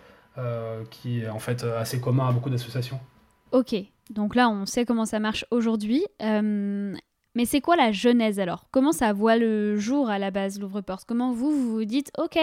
qui 0.90 1.22
est 1.22 1.28
en 1.30 1.38
fait 1.38 1.64
assez 1.64 1.98
commun 1.98 2.28
à 2.28 2.32
beaucoup 2.32 2.50
d'associations. 2.50 3.00
Ok, 3.52 3.74
donc 4.10 4.34
là 4.34 4.50
on 4.50 4.66
sait 4.66 4.84
comment 4.84 5.06
ça 5.06 5.18
marche 5.18 5.46
aujourd'hui. 5.50 6.04
Mais 7.36 7.44
c'est 7.44 7.60
quoi 7.60 7.76
la 7.76 7.92
genèse 7.92 8.40
alors? 8.40 8.64
Comment 8.70 8.92
ça 8.92 9.12
voit 9.12 9.36
le 9.36 9.76
jour 9.76 10.08
à 10.08 10.18
la 10.18 10.30
base, 10.30 10.58
l'ouvre-porte 10.58 11.04
Comment 11.06 11.32
vous, 11.32 11.50
vous 11.50 11.70
vous 11.70 11.84
dites, 11.84 12.10
ok, 12.16 12.38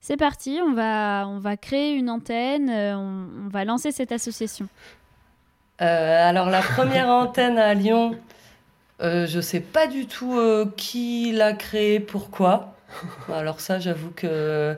c'est 0.00 0.16
parti, 0.16 0.58
on 0.66 0.72
va, 0.72 1.26
on 1.28 1.38
va 1.38 1.58
créer 1.58 1.92
une 1.92 2.08
antenne, 2.08 2.70
euh, 2.70 2.96
on, 2.96 3.26
on 3.44 3.48
va 3.50 3.66
lancer 3.66 3.92
cette 3.92 4.10
association 4.10 4.68
Euh, 5.82 6.28
alors 6.28 6.48
la 6.48 6.62
première 6.62 7.08
antenne 7.22 7.58
à 7.58 7.74
Lyon, 7.74 8.16
euh, 9.02 9.26
je 9.26 9.38
sais 9.38 9.60
pas 9.60 9.86
du 9.86 10.06
tout 10.06 10.38
euh, 10.38 10.64
qui 10.78 11.32
l'a 11.32 11.52
créée, 11.52 12.00
pourquoi. 12.00 12.74
Alors 13.30 13.60
ça, 13.60 13.80
j'avoue 13.80 14.12
que 14.16 14.74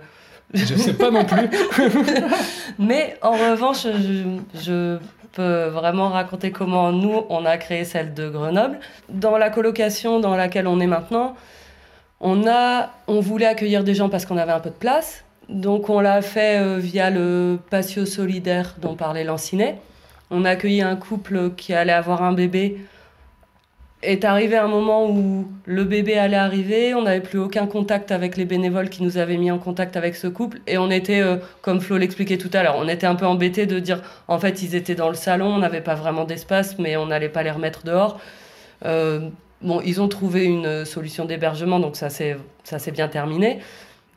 Je 0.53 0.75
sais 0.75 0.95
pas 0.95 1.13
non 1.13 1.25
plus. 1.25 1.49
Mais 2.81 3.17
en 3.23 3.33
revanche, 3.33 3.85
je, 3.85 4.39
je 4.55 4.99
peux 5.35 5.65
vraiment 5.67 6.09
raconter 6.09 6.51
comment 6.51 6.93
nous, 6.93 7.25
on 7.29 7.45
a 7.45 7.57
créé 7.57 7.85
celle 7.85 8.15
de 8.15 8.29
Grenoble. 8.29 8.79
Dans 9.09 9.37
la 9.37 9.51
colocation 9.51 10.21
dans 10.21 10.37
laquelle 10.37 10.67
on 10.67 10.81
est 10.81 10.87
maintenant, 10.87 11.35
on, 12.21 12.47
a, 12.47 12.91
on 13.07 13.21
voulait 13.21 13.47
accueillir 13.47 13.85
des 13.85 13.95
gens 13.95 14.09
parce 14.09 14.27
qu'on 14.27 14.39
avait 14.39 14.53
un 14.53 14.61
peu 14.61 14.71
de 14.71 14.75
place. 14.75 15.25
Donc 15.49 15.91
on 15.91 16.01
l'a 16.01 16.23
fait 16.23 16.59
euh, 16.59 16.79
via 16.79 17.11
le 17.11 17.59
patio 17.71 18.07
solidaire 18.07 18.77
dont 18.81 18.95
parlait 18.95 19.25
Lancinet. 19.25 19.79
On 20.31 20.45
a 20.45 20.51
accueilli 20.51 20.81
un 20.81 20.97
couple 20.97 21.51
qui 21.51 21.75
allait 21.75 21.93
avoir 21.93 22.23
un 22.23 22.33
bébé. 22.33 22.79
Est 24.07 24.25
arrivé 24.27 24.59
un 24.59 24.69
moment 24.69 25.09
où 25.09 25.49
le 25.65 25.85
bébé 25.85 26.19
allait 26.19 26.37
arriver, 26.37 26.95
on 26.95 27.03
n'avait 27.03 27.23
plus 27.23 27.39
aucun 27.39 27.67
contact 27.67 28.13
avec 28.13 28.37
les 28.37 28.45
bénévoles 28.45 28.91
qui 28.91 29.03
nous 29.03 29.17
avaient 29.17 29.39
mis 29.39 29.51
en 29.51 29.59
contact 29.59 29.97
avec 29.97 30.15
ce 30.15 30.27
couple, 30.27 30.61
et 30.67 30.77
on 30.77 30.91
était, 30.91 31.23
euh, 31.23 31.37
comme 31.63 31.81
Flo 31.81 31.97
l'expliquait 31.97 32.37
tout 32.37 32.51
à 32.53 32.63
l'heure, 32.63 32.77
on 32.79 32.87
était 32.87 33.07
un 33.07 33.15
peu 33.15 33.25
embêtés 33.25 33.65
de 33.65 33.79
dire, 33.79 34.03
en 34.29 34.39
fait, 34.39 34.63
ils 34.63 34.75
étaient 34.75 34.95
dans 34.95 35.09
le 35.09 35.15
salon, 35.15 35.47
on 35.47 35.59
n'avait 35.59 35.81
pas 35.81 35.95
vraiment 35.95 36.25
d'espace, 36.25 36.79
mais 36.79 36.99
on 36.99 37.07
n'allait 37.07 37.31
pas 37.31 37.43
les 37.43 37.51
remettre 37.51 37.83
dehors. 37.85 38.21
Euh, 38.85 39.31
bon, 39.63 39.81
ils 39.83 40.03
ont 40.03 40.09
trouvé 40.09 40.45
une 40.45 40.85
solution 40.85 41.25
d'hébergement, 41.25 41.81
donc 41.81 41.97
ça 41.97 42.11
s'est 42.11 42.37
bien 42.93 43.09
terminé. 43.09 43.61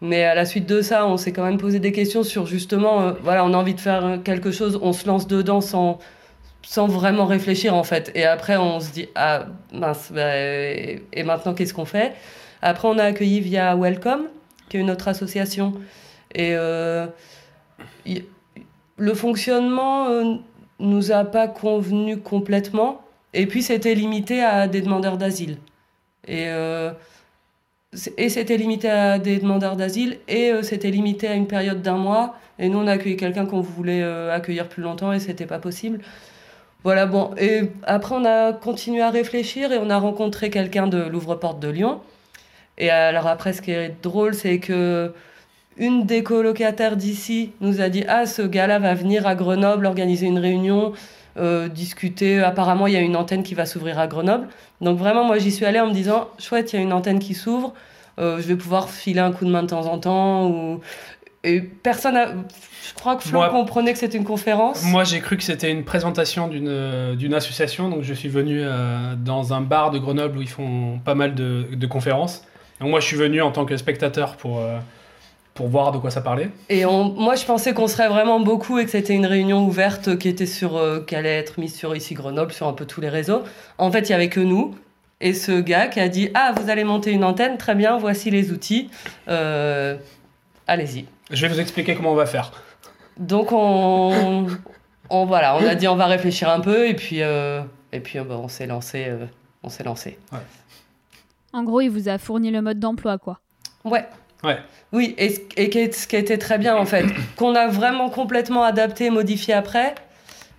Mais 0.01 0.25
à 0.25 0.35
la 0.35 0.45
suite 0.45 0.67
de 0.67 0.81
ça, 0.81 1.07
on 1.07 1.15
s'est 1.17 1.31
quand 1.31 1.45
même 1.45 1.57
posé 1.57 1.79
des 1.79 1.93
questions 1.93 2.23
sur 2.23 2.45
justement, 2.45 3.01
euh, 3.01 3.11
voilà, 3.23 3.45
on 3.45 3.53
a 3.53 3.57
envie 3.57 3.73
de 3.73 3.79
faire 3.79 4.19
quelque 4.23 4.51
chose, 4.51 4.77
on 4.81 4.91
se 4.91 5.07
lance 5.07 5.27
dedans 5.27 5.61
sans, 5.61 5.97
sans 6.67 6.87
vraiment 6.87 7.25
réfléchir 7.25 7.73
en 7.75 7.85
fait. 7.85 8.11
Et 8.13 8.25
après, 8.25 8.57
on 8.57 8.81
se 8.81 8.91
dit, 8.91 9.07
ah 9.15 9.45
mince, 9.71 10.11
bah, 10.13 10.35
et, 10.35 11.23
maintenant 11.23 11.53
qu'est-ce 11.53 11.73
qu'on 11.73 11.85
fait? 11.85 12.13
Après, 12.61 12.89
on 12.89 12.97
a 12.97 13.05
accueilli 13.05 13.39
via 13.39 13.73
Welcome, 13.77 14.25
qui 14.67 14.75
est 14.75 14.81
une 14.81 14.91
autre 14.91 15.07
association. 15.07 15.75
Et 16.35 16.55
euh, 16.55 17.07
le 18.97 19.13
fonctionnement 19.13 20.09
euh, 20.09 20.35
nous 20.79 21.13
a 21.13 21.23
pas 21.23 21.47
convenu 21.47 22.17
complètement. 22.17 23.01
Et 23.33 23.45
puis, 23.47 23.63
c'était 23.63 23.95
limité 23.95 24.43
à 24.43 24.67
des 24.67 24.81
demandeurs 24.81 25.17
d'asile. 25.17 25.59
Et, 26.27 26.47
euh, 26.47 26.91
et 28.17 28.27
c'était 28.27 28.57
limité 28.57 28.89
à 28.89 29.19
des 29.19 29.37
demandeurs 29.37 29.77
d'asile, 29.77 30.17
et 30.27 30.51
euh, 30.51 30.63
c'était 30.63 30.91
limité 30.91 31.29
à 31.29 31.35
une 31.35 31.47
période 31.47 31.81
d'un 31.81 31.95
mois. 31.95 32.35
Et 32.59 32.67
nous, 32.67 32.79
on 32.79 32.87
a 32.87 32.91
accueilli 32.91 33.15
quelqu'un 33.15 33.45
qu'on 33.45 33.61
voulait 33.61 34.03
accueillir 34.03 34.67
plus 34.67 34.83
longtemps, 34.83 35.13
et 35.13 35.19
c'était 35.19 35.45
pas 35.45 35.59
possible. 35.59 36.01
Voilà, 36.87 37.05
bon. 37.05 37.31
Et 37.37 37.63
après, 37.83 38.15
on 38.15 38.23
a 38.23 38.53
continué 38.53 39.01
à 39.01 39.09
réfléchir, 39.09 39.73
et 39.73 39.77
on 39.77 39.89
a 39.89 39.97
rencontré 39.97 40.49
quelqu'un 40.49 40.87
de 40.87 40.97
l'ouvre-porte 40.99 41.59
de 41.59 41.67
Lyon. 41.67 41.99
Et 42.77 42.89
alors 42.89 43.27
après, 43.27 43.51
ce 43.51 43.61
qui 43.61 43.71
est 43.71 43.93
drôle, 44.01 44.33
c'est 44.33 44.59
que 44.59 45.13
une 45.77 46.05
des 46.05 46.23
colocataires 46.23 46.95
d'ici 46.95 47.51
nous 47.59 47.81
a 47.81 47.89
dit 47.89 48.05
Ah, 48.07 48.25
ce 48.25 48.41
gars-là 48.41 48.79
va 48.79 48.93
venir 48.93 49.27
à 49.27 49.35
Grenoble 49.35 49.85
organiser 49.85 50.27
une 50.27 50.39
réunion, 50.39 50.93
euh, 51.37 51.67
discuter. 51.67 52.41
Apparemment, 52.41 52.87
il 52.87 52.93
y 52.93 52.97
a 52.97 53.01
une 53.01 53.17
antenne 53.17 53.43
qui 53.43 53.53
va 53.53 53.65
s'ouvrir 53.65 53.99
à 53.99 54.07
Grenoble. 54.07 54.47
Donc, 54.79 54.97
vraiment, 54.97 55.25
moi, 55.25 55.39
j'y 55.39 55.51
suis 55.51 55.65
allée 55.65 55.81
en 55.81 55.87
me 55.87 55.93
disant 55.93 56.29
Chouette, 56.39 56.71
il 56.71 56.77
y 56.77 56.79
a 56.79 56.81
une 56.83 56.93
antenne 56.93 57.19
qui 57.19 57.33
s'ouvre. 57.33 57.73
euh, 58.19 58.37
je 58.39 58.47
vais 58.47 58.55
pouvoir 58.55 58.89
filer 58.89 59.19
un 59.19 59.33
coup 59.33 59.43
de 59.45 59.51
main 59.51 59.63
de 59.63 59.67
temps 59.67 59.87
en 59.87 59.99
temps. 59.99 60.47
Ou... 60.49 60.79
Et 61.43 61.61
personne 61.61 62.15
a. 62.17 62.27
Je 62.87 62.93
crois 62.95 63.15
que 63.15 63.23
Flo 63.23 63.39
Moi- 63.39 63.49
comprenait 63.49 63.93
que 63.93 63.99
c'était 63.99 64.17
une 64.17 64.23
conférence. 64.25 64.83
Moi, 64.83 65.03
j'ai 65.03 65.19
cru 65.19 65.37
que 65.37 65.43
c'était 65.43 65.71
une 65.71 65.83
présentation 65.83 66.47
d'une 66.47 66.67
euh, 66.67 67.15
d'une 67.15 67.33
association, 67.33 67.89
donc 67.89 68.03
je 68.03 68.13
suis 68.13 68.29
venu 68.29 68.61
euh, 68.63 69.13
dans 69.17 69.53
un 69.53 69.61
bar 69.61 69.91
de 69.91 69.99
Grenoble 69.99 70.37
où 70.37 70.41
ils 70.41 70.49
font 70.49 70.99
pas 71.03 71.15
mal 71.15 71.35
de, 71.35 71.65
de 71.73 71.87
conférences. 71.87 72.43
Donc 72.79 72.89
moi, 72.89 72.99
je 72.99 73.05
suis 73.07 73.17
venu 73.17 73.41
en 73.41 73.51
tant 73.51 73.65
que 73.65 73.75
spectateur 73.77 74.35
pour, 74.35 74.59
euh, 74.59 74.77
pour 75.53 75.67
voir 75.67 75.91
de 75.91 75.97
quoi 75.97 76.11
ça 76.11 76.21
parlait. 76.21 76.49
Et 76.69 76.85
on, 76.85 77.05
moi, 77.13 77.35
je 77.35 77.43
pensais 77.45 77.73
qu'on 77.73 77.87
serait 77.87 78.07
vraiment 78.09 78.39
beaucoup 78.39 78.77
et 78.79 78.85
que 78.85 78.91
c'était 78.91 79.15
une 79.15 79.25
réunion 79.25 79.65
ouverte 79.65 80.17
qui 80.17 80.29
était 80.29 80.45
sur, 80.45 80.77
euh, 80.77 80.99
qui 81.05 81.15
allait 81.15 81.37
être 81.37 81.59
mise 81.59 81.75
sur 81.75 81.95
ici 81.95 82.13
Grenoble, 82.13 82.51
sur 82.51 82.67
un 82.67 82.73
peu 82.73 82.85
tous 82.85 83.01
les 83.01 83.09
réseaux. 83.09 83.41
En 83.77 83.91
fait, 83.91 84.01
il 84.09 84.11
y 84.11 84.15
avait 84.15 84.29
que 84.29 84.39
nous 84.39 84.75
et 85.19 85.33
ce 85.33 85.59
gars 85.59 85.87
qui 85.87 85.99
a 85.99 86.09
dit 86.09 86.29
ah 86.35 86.53
vous 86.55 86.69
allez 86.69 86.83
monter 86.83 87.11
une 87.11 87.23
antenne, 87.23 87.57
très 87.57 87.73
bien, 87.73 87.97
voici 87.97 88.29
les 88.31 88.51
outils, 88.51 88.89
Euh, 89.27 89.97
allez-y. 90.67 91.05
Je 91.31 91.45
vais 91.45 91.53
vous 91.53 91.59
expliquer 91.59 91.95
comment 91.95 92.11
on 92.11 92.15
va 92.15 92.25
faire. 92.25 92.51
Donc 93.17 93.51
on, 93.51 94.47
on 95.09 95.25
voilà, 95.25 95.55
on 95.57 95.65
a 95.67 95.75
dit 95.75 95.87
on 95.87 95.95
va 95.95 96.05
réfléchir 96.05 96.49
un 96.49 96.59
peu 96.59 96.87
et 96.87 96.93
puis 96.93 97.21
euh, 97.23 97.61
et 97.91 97.99
puis 97.99 98.19
euh, 98.19 98.23
bah, 98.23 98.35
on 98.37 98.47
s'est 98.47 98.67
lancé, 98.67 99.05
euh, 99.07 99.25
on 99.63 99.69
s'est 99.69 99.83
lancé. 99.83 100.17
En 101.53 101.63
gros, 101.63 101.81
il 101.81 101.89
vous 101.89 102.09
a 102.09 102.17
fourni 102.17 102.51
le 102.51 102.61
mode 102.61 102.79
d'emploi, 102.79 103.17
quoi. 103.17 103.39
Ouais. 103.83 104.05
Ouais. 104.43 104.57
Oui, 104.91 105.15
et, 105.17 105.29
ce- 105.31 105.41
et 105.55 105.69
qui 105.69 105.79
est- 105.79 105.93
ce 105.93 106.07
qui 106.07 106.15
était 106.15 106.37
très 106.37 106.57
bien 106.59 106.75
en 106.75 106.85
fait, 106.85 107.05
qu'on 107.35 107.55
a 107.55 107.67
vraiment 107.67 108.09
complètement 108.09 108.63
adapté, 108.63 109.09
modifié 109.09 109.53
après, 109.55 109.95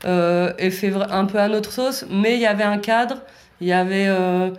euh, 0.05 0.53
et 0.59 0.71
fait 0.71 0.93
un 1.11 1.25
peu 1.27 1.39
à 1.39 1.49
notre 1.49 1.71
sauce, 1.73 2.05
mais 2.11 2.35
il 2.35 2.41
y 2.41 2.47
avait 2.47 2.65
un 2.65 2.79
cadre, 2.79 3.19
il 3.61 3.69
y 3.69 3.73
avait 3.73 4.07
euh, 4.09 4.51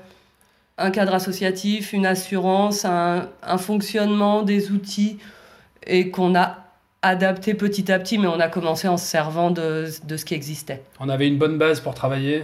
un 0.77 0.91
cadre 0.91 1.13
associatif, 1.13 1.91
une 1.91 2.05
assurance, 2.05 2.85
un, 2.85 3.27
un 3.43 3.57
fonctionnement, 3.57 4.41
des 4.43 4.71
outils, 4.71 5.17
et 5.89 6.09
qu'on 6.09 6.35
a 6.35 6.57
adapté 7.01 7.53
petit 7.53 7.91
à 7.91 7.99
petit, 7.99 8.17
mais 8.17 8.27
on 8.27 8.39
a 8.39 8.47
commencé 8.47 8.87
en 8.87 8.97
se 8.97 9.05
servant 9.05 9.51
de, 9.51 9.87
de 10.05 10.17
ce 10.17 10.25
qui 10.25 10.33
existait. 10.33 10.83
On 10.99 11.09
avait 11.09 11.27
une 11.27 11.37
bonne 11.37 11.57
base 11.57 11.79
pour 11.79 11.93
travailler. 11.93 12.43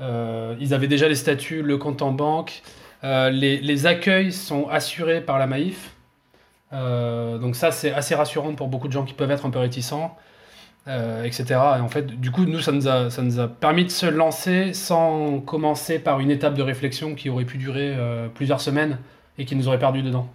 Euh, 0.00 0.54
ils 0.60 0.74
avaient 0.74 0.88
déjà 0.88 1.08
les 1.08 1.14
statuts, 1.14 1.62
le 1.62 1.76
compte 1.78 2.02
en 2.02 2.12
banque. 2.12 2.62
Euh, 3.04 3.30
les, 3.30 3.58
les 3.58 3.86
accueils 3.86 4.32
sont 4.32 4.68
assurés 4.68 5.20
par 5.20 5.38
la 5.38 5.46
Maïf. 5.46 5.92
Euh, 6.72 7.38
donc 7.38 7.56
ça, 7.56 7.70
c'est 7.70 7.92
assez 7.92 8.14
rassurant 8.14 8.54
pour 8.54 8.68
beaucoup 8.68 8.88
de 8.88 8.92
gens 8.92 9.04
qui 9.04 9.14
peuvent 9.14 9.30
être 9.30 9.46
un 9.46 9.50
peu 9.50 9.58
réticents, 9.58 10.16
etc. 10.86 11.44
Et 11.50 11.80
en 11.80 11.88
fait, 11.88 12.06
du 12.06 12.30
coup, 12.30 12.46
nous, 12.46 12.60
ça 12.60 12.72
nous, 12.72 12.88
a, 12.88 13.10
ça 13.10 13.22
nous 13.22 13.38
a 13.38 13.48
permis 13.48 13.84
de 13.84 13.90
se 13.90 14.06
lancer 14.06 14.72
sans 14.72 15.40
commencer 15.40 15.98
par 15.98 16.20
une 16.20 16.30
étape 16.30 16.54
de 16.54 16.62
réflexion 16.62 17.14
qui 17.14 17.30
aurait 17.30 17.44
pu 17.44 17.58
durer 17.58 17.96
plusieurs 18.34 18.60
semaines 18.60 18.98
et 19.38 19.44
qui 19.44 19.56
nous 19.56 19.68
aurait 19.68 19.78
perdu 19.78 20.02
dedans. 20.02 20.28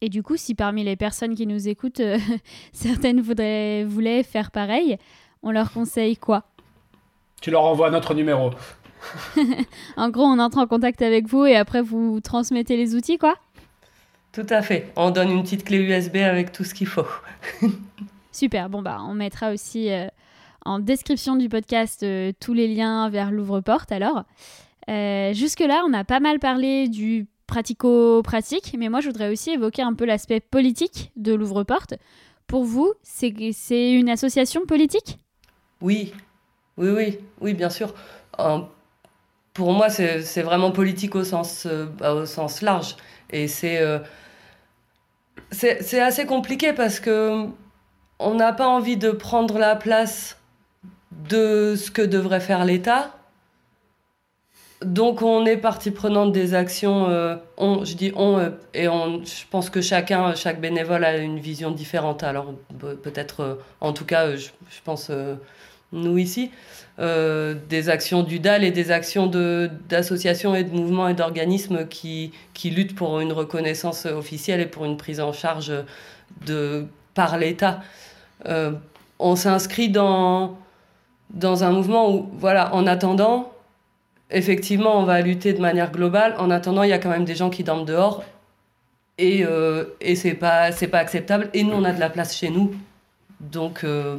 Et 0.00 0.08
du 0.08 0.22
coup, 0.22 0.36
si 0.36 0.54
parmi 0.54 0.84
les 0.84 0.96
personnes 0.96 1.34
qui 1.34 1.46
nous 1.46 1.68
écoutent, 1.68 2.00
euh, 2.00 2.18
certaines 2.72 3.20
voudraient, 3.20 3.84
voulaient 3.84 4.22
faire 4.22 4.50
pareil, 4.50 4.98
on 5.42 5.50
leur 5.50 5.72
conseille 5.72 6.16
quoi? 6.16 6.44
Tu 7.40 7.50
leur 7.50 7.64
envoies 7.64 7.90
notre 7.90 8.14
numéro. 8.14 8.50
En 9.96 10.10
gros, 10.10 10.24
on 10.24 10.38
entre 10.38 10.58
en 10.58 10.66
contact 10.66 11.02
avec 11.02 11.26
vous 11.26 11.44
et 11.46 11.56
après 11.56 11.82
vous 11.82 12.20
transmettez 12.20 12.76
les 12.76 12.94
outils, 12.94 13.18
quoi? 13.18 13.36
Tout 14.32 14.46
à 14.50 14.62
fait. 14.62 14.92
On 14.96 15.10
donne 15.10 15.30
une 15.30 15.42
petite 15.42 15.64
clé 15.64 15.78
USB 15.78 16.16
avec 16.16 16.52
tout 16.52 16.64
ce 16.64 16.74
qu'il 16.74 16.86
faut. 16.86 17.06
Super, 18.32 18.68
bon 18.68 18.82
bah 18.82 18.98
on 19.08 19.14
mettra 19.14 19.50
aussi 19.50 19.90
euh, 19.90 20.08
en 20.66 20.78
description 20.78 21.36
du 21.36 21.48
podcast 21.48 22.02
euh, 22.02 22.32
tous 22.38 22.52
les 22.52 22.68
liens 22.68 23.08
vers 23.08 23.30
l'ouvre-porte 23.30 23.92
alors. 23.92 24.24
Euh, 24.90 25.32
Jusque-là, 25.32 25.84
on 25.88 25.92
a 25.94 26.04
pas 26.04 26.20
mal 26.20 26.38
parlé 26.38 26.88
du 26.88 27.26
pratico-pratique, 27.46 28.74
mais 28.78 28.88
moi 28.88 29.00
je 29.00 29.06
voudrais 29.08 29.30
aussi 29.30 29.50
évoquer 29.50 29.82
un 29.82 29.94
peu 29.94 30.04
l'aspect 30.04 30.40
politique 30.40 31.12
de 31.16 31.34
l'ouvre-porte. 31.34 31.94
Pour 32.46 32.64
vous, 32.64 32.92
c'est 33.02 33.90
une 33.90 34.08
association 34.08 34.66
politique? 34.66 35.18
Oui, 35.80 36.12
oui, 36.76 36.90
oui, 36.90 37.18
oui, 37.40 37.54
bien 37.54 37.70
sûr. 37.70 37.92
Pour 39.52 39.72
moi, 39.72 39.88
c'est 39.88 40.42
vraiment 40.42 40.70
politique 40.70 41.14
au 41.14 41.24
sens, 41.24 41.66
euh, 41.66 41.86
au 42.02 42.26
sens 42.26 42.60
large. 42.62 42.96
Et 43.30 43.48
c'est 43.48 43.80
euh, 43.80 43.98
c'est 45.50 45.82
c'est 45.82 46.00
assez 46.00 46.26
compliqué 46.26 46.72
parce 46.72 47.00
que 47.00 47.46
on 48.18 48.34
n'a 48.34 48.52
pas 48.52 48.68
envie 48.68 48.96
de 48.96 49.10
prendre 49.10 49.58
la 49.58 49.74
place 49.74 50.38
de 51.10 51.74
ce 51.76 51.90
que 51.90 52.02
devrait 52.02 52.40
faire 52.40 52.64
l'État. 52.64 53.15
Donc 54.82 55.22
on 55.22 55.46
est 55.46 55.56
partie 55.56 55.90
prenante 55.90 56.32
des 56.32 56.52
actions, 56.52 57.08
euh, 57.08 57.36
on, 57.56 57.84
je 57.84 57.94
dis 57.94 58.12
on, 58.14 58.38
euh, 58.38 58.50
et 58.74 58.88
on, 58.88 59.24
je 59.24 59.44
pense 59.50 59.70
que 59.70 59.80
chacun, 59.80 60.34
chaque 60.34 60.60
bénévole 60.60 61.02
a 61.04 61.16
une 61.16 61.38
vision 61.38 61.70
différente. 61.70 62.22
Alors 62.22 62.52
pe- 62.78 62.94
peut-être, 62.94 63.40
euh, 63.40 63.54
en 63.80 63.94
tout 63.94 64.04
cas, 64.04 64.36
je, 64.36 64.48
je 64.68 64.80
pense 64.84 65.10
nous 65.92 66.18
ici, 66.18 66.50
des 66.98 67.88
actions 67.88 68.22
du 68.22 68.38
DAL 68.38 68.64
et 68.64 68.70
des 68.70 68.90
actions 68.90 69.28
d'associations 69.88 70.54
et 70.54 70.64
de 70.64 70.74
mouvements 70.74 71.08
et 71.08 71.14
d'organismes 71.14 71.86
qui, 71.86 72.32
qui 72.54 72.70
luttent 72.70 72.96
pour 72.96 73.20
une 73.20 73.32
reconnaissance 73.32 74.04
officielle 74.04 74.60
et 74.60 74.66
pour 74.66 74.84
une 74.84 74.96
prise 74.96 75.20
en 75.20 75.32
charge 75.32 75.72
de, 76.44 76.86
par 77.14 77.38
l'État. 77.38 77.80
On 79.18 79.36
s'inscrit 79.36 79.88
dans, 79.88 80.58
dans 81.30 81.64
un 81.64 81.70
mouvement 81.70 82.10
où, 82.12 82.28
voilà, 82.32 82.74
en 82.74 82.86
attendant, 82.86 83.52
effectivement, 84.30 84.98
on 84.98 85.04
va 85.04 85.20
lutter 85.20 85.52
de 85.52 85.60
manière 85.60 85.92
globale. 85.92 86.34
En 86.38 86.50
attendant, 86.50 86.82
il 86.82 86.90
y 86.90 86.92
a 86.92 86.98
quand 86.98 87.10
même 87.10 87.24
des 87.24 87.34
gens 87.34 87.50
qui 87.50 87.64
dorment 87.64 87.84
dehors 87.84 88.24
et, 89.18 89.44
euh, 89.44 89.84
et 90.00 90.16
c'est 90.16 90.34
pas, 90.34 90.70
pas 90.72 90.98
acceptable. 90.98 91.48
Et 91.54 91.62
nous, 91.62 91.72
on 91.72 91.84
a 91.84 91.92
de 91.92 92.00
la 92.00 92.10
place 92.10 92.36
chez 92.36 92.50
nous. 92.50 92.74
Donc, 93.40 93.84
euh, 93.84 94.16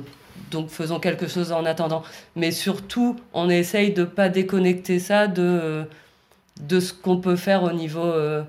donc 0.51 0.69
faisons 0.69 0.99
quelque 0.99 1.27
chose 1.27 1.51
en 1.51 1.65
attendant. 1.65 2.03
Mais 2.35 2.51
surtout, 2.51 3.17
on 3.33 3.49
essaye 3.49 3.93
de 3.93 4.03
pas 4.03 4.29
déconnecter 4.29 4.99
ça 4.99 5.27
de, 5.27 5.85
de 6.61 6.79
ce 6.79 6.93
qu'on 6.93 7.17
peut 7.17 7.35
faire 7.35 7.63
au 7.63 7.71
niveau, 7.71 8.05
euh, 8.05 8.43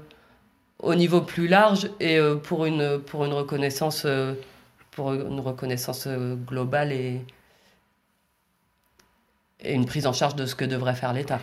au 0.83 0.95
niveau 0.95 1.21
plus 1.21 1.49
large 1.49 1.91
et 2.01 2.19
euh, 2.19 2.37
pour, 2.37 2.67
une, 2.67 2.99
pour 2.99 3.25
une 3.25 3.33
reconnaissance, 3.33 4.05
euh, 4.07 4.35
pour 4.93 5.13
une 5.13 5.41
reconnaissance 5.41 6.07
euh, 6.07 6.35
globale 6.35 6.93
et, 6.93 7.21
et 9.61 9.75
une 9.75 9.87
prise 9.87 10.07
en 10.07 10.13
charge 10.13 10.37
de 10.37 10.47
ce 10.47 10.55
que 10.55 10.65
devrait 10.65 10.95
faire 10.95 11.13
l'État. 11.13 11.41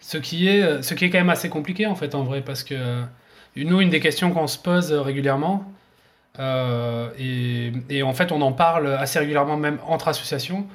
Ce 0.00 0.18
qui, 0.18 0.46
est, 0.46 0.82
ce 0.82 0.94
qui 0.94 1.06
est 1.06 1.10
quand 1.10 1.18
même 1.18 1.30
assez 1.30 1.48
compliqué 1.48 1.86
en 1.86 1.96
fait 1.96 2.14
en 2.14 2.22
vrai 2.22 2.40
parce 2.40 2.62
que 2.62 2.74
euh, 2.74 3.02
nous 3.56 3.80
une 3.80 3.90
des 3.90 3.98
questions 3.98 4.30
qu'on 4.30 4.46
se 4.46 4.58
pose 4.58 4.92
régulièrement 4.92 5.72
euh, 6.38 7.10
et, 7.18 7.72
et 7.88 8.02
en 8.02 8.12
fait 8.12 8.30
on 8.30 8.40
en 8.42 8.52
parle 8.52 8.86
assez 8.86 9.18
régulièrement 9.18 9.56
même 9.56 9.78
entre 9.86 10.08
associations. 10.08 10.66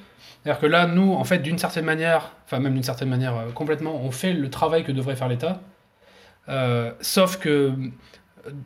C'est-à-dire 0.43 0.59
que 0.59 0.65
là 0.65 0.87
nous 0.87 1.13
en 1.13 1.23
fait 1.23 1.39
d'une 1.39 1.57
certaine 1.57 1.85
manière 1.85 2.31
enfin 2.45 2.59
même 2.59 2.73
d'une 2.73 2.83
certaine 2.83 3.09
manière 3.09 3.37
euh, 3.37 3.51
complètement 3.51 4.01
on 4.03 4.11
fait 4.11 4.33
le 4.33 4.49
travail 4.49 4.83
que 4.83 4.91
devrait 4.91 5.15
faire 5.15 5.29
l'État. 5.29 5.61
Euh, 6.49 6.91
sauf 7.01 7.37
que 7.37 7.73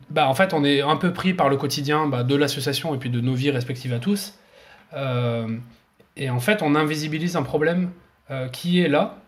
bah, 0.08 0.28
en 0.28 0.34
fait 0.34 0.54
on 0.54 0.64
est 0.64 0.80
un 0.80 0.96
peu 0.96 1.12
pris 1.12 1.34
par 1.34 1.48
le 1.48 1.56
quotidien 1.56 2.06
bah, 2.06 2.22
de 2.22 2.34
l'association 2.34 2.94
et 2.94 2.98
puis 2.98 3.10
de 3.10 3.20
nos 3.20 3.34
vies 3.34 3.50
respectives 3.50 3.92
à 3.92 3.98
tous. 3.98 4.38
Euh, 4.94 5.58
et 6.16 6.30
en 6.30 6.40
fait 6.40 6.62
on 6.62 6.74
invisibilise 6.74 7.36
un 7.36 7.42
problème 7.42 7.90
euh, 8.30 8.48
qui 8.48 8.80
est 8.80 8.88
là 8.88 9.18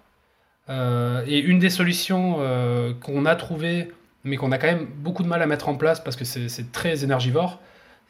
euh, 0.70 1.22
et 1.26 1.38
une 1.38 1.58
des 1.58 1.70
solutions 1.70 2.36
euh, 2.40 2.92
qu'on 3.00 3.24
a 3.24 3.36
trouvées, 3.36 3.90
mais 4.24 4.36
qu'on 4.36 4.52
a 4.52 4.58
quand 4.58 4.66
même 4.66 4.86
beaucoup 4.86 5.22
de 5.22 5.28
mal 5.28 5.40
à 5.40 5.46
mettre 5.46 5.68
en 5.68 5.76
place 5.76 6.00
parce 6.00 6.16
que 6.16 6.24
c'est 6.24 6.72
très 6.72 7.04
énergivore, 7.04 7.60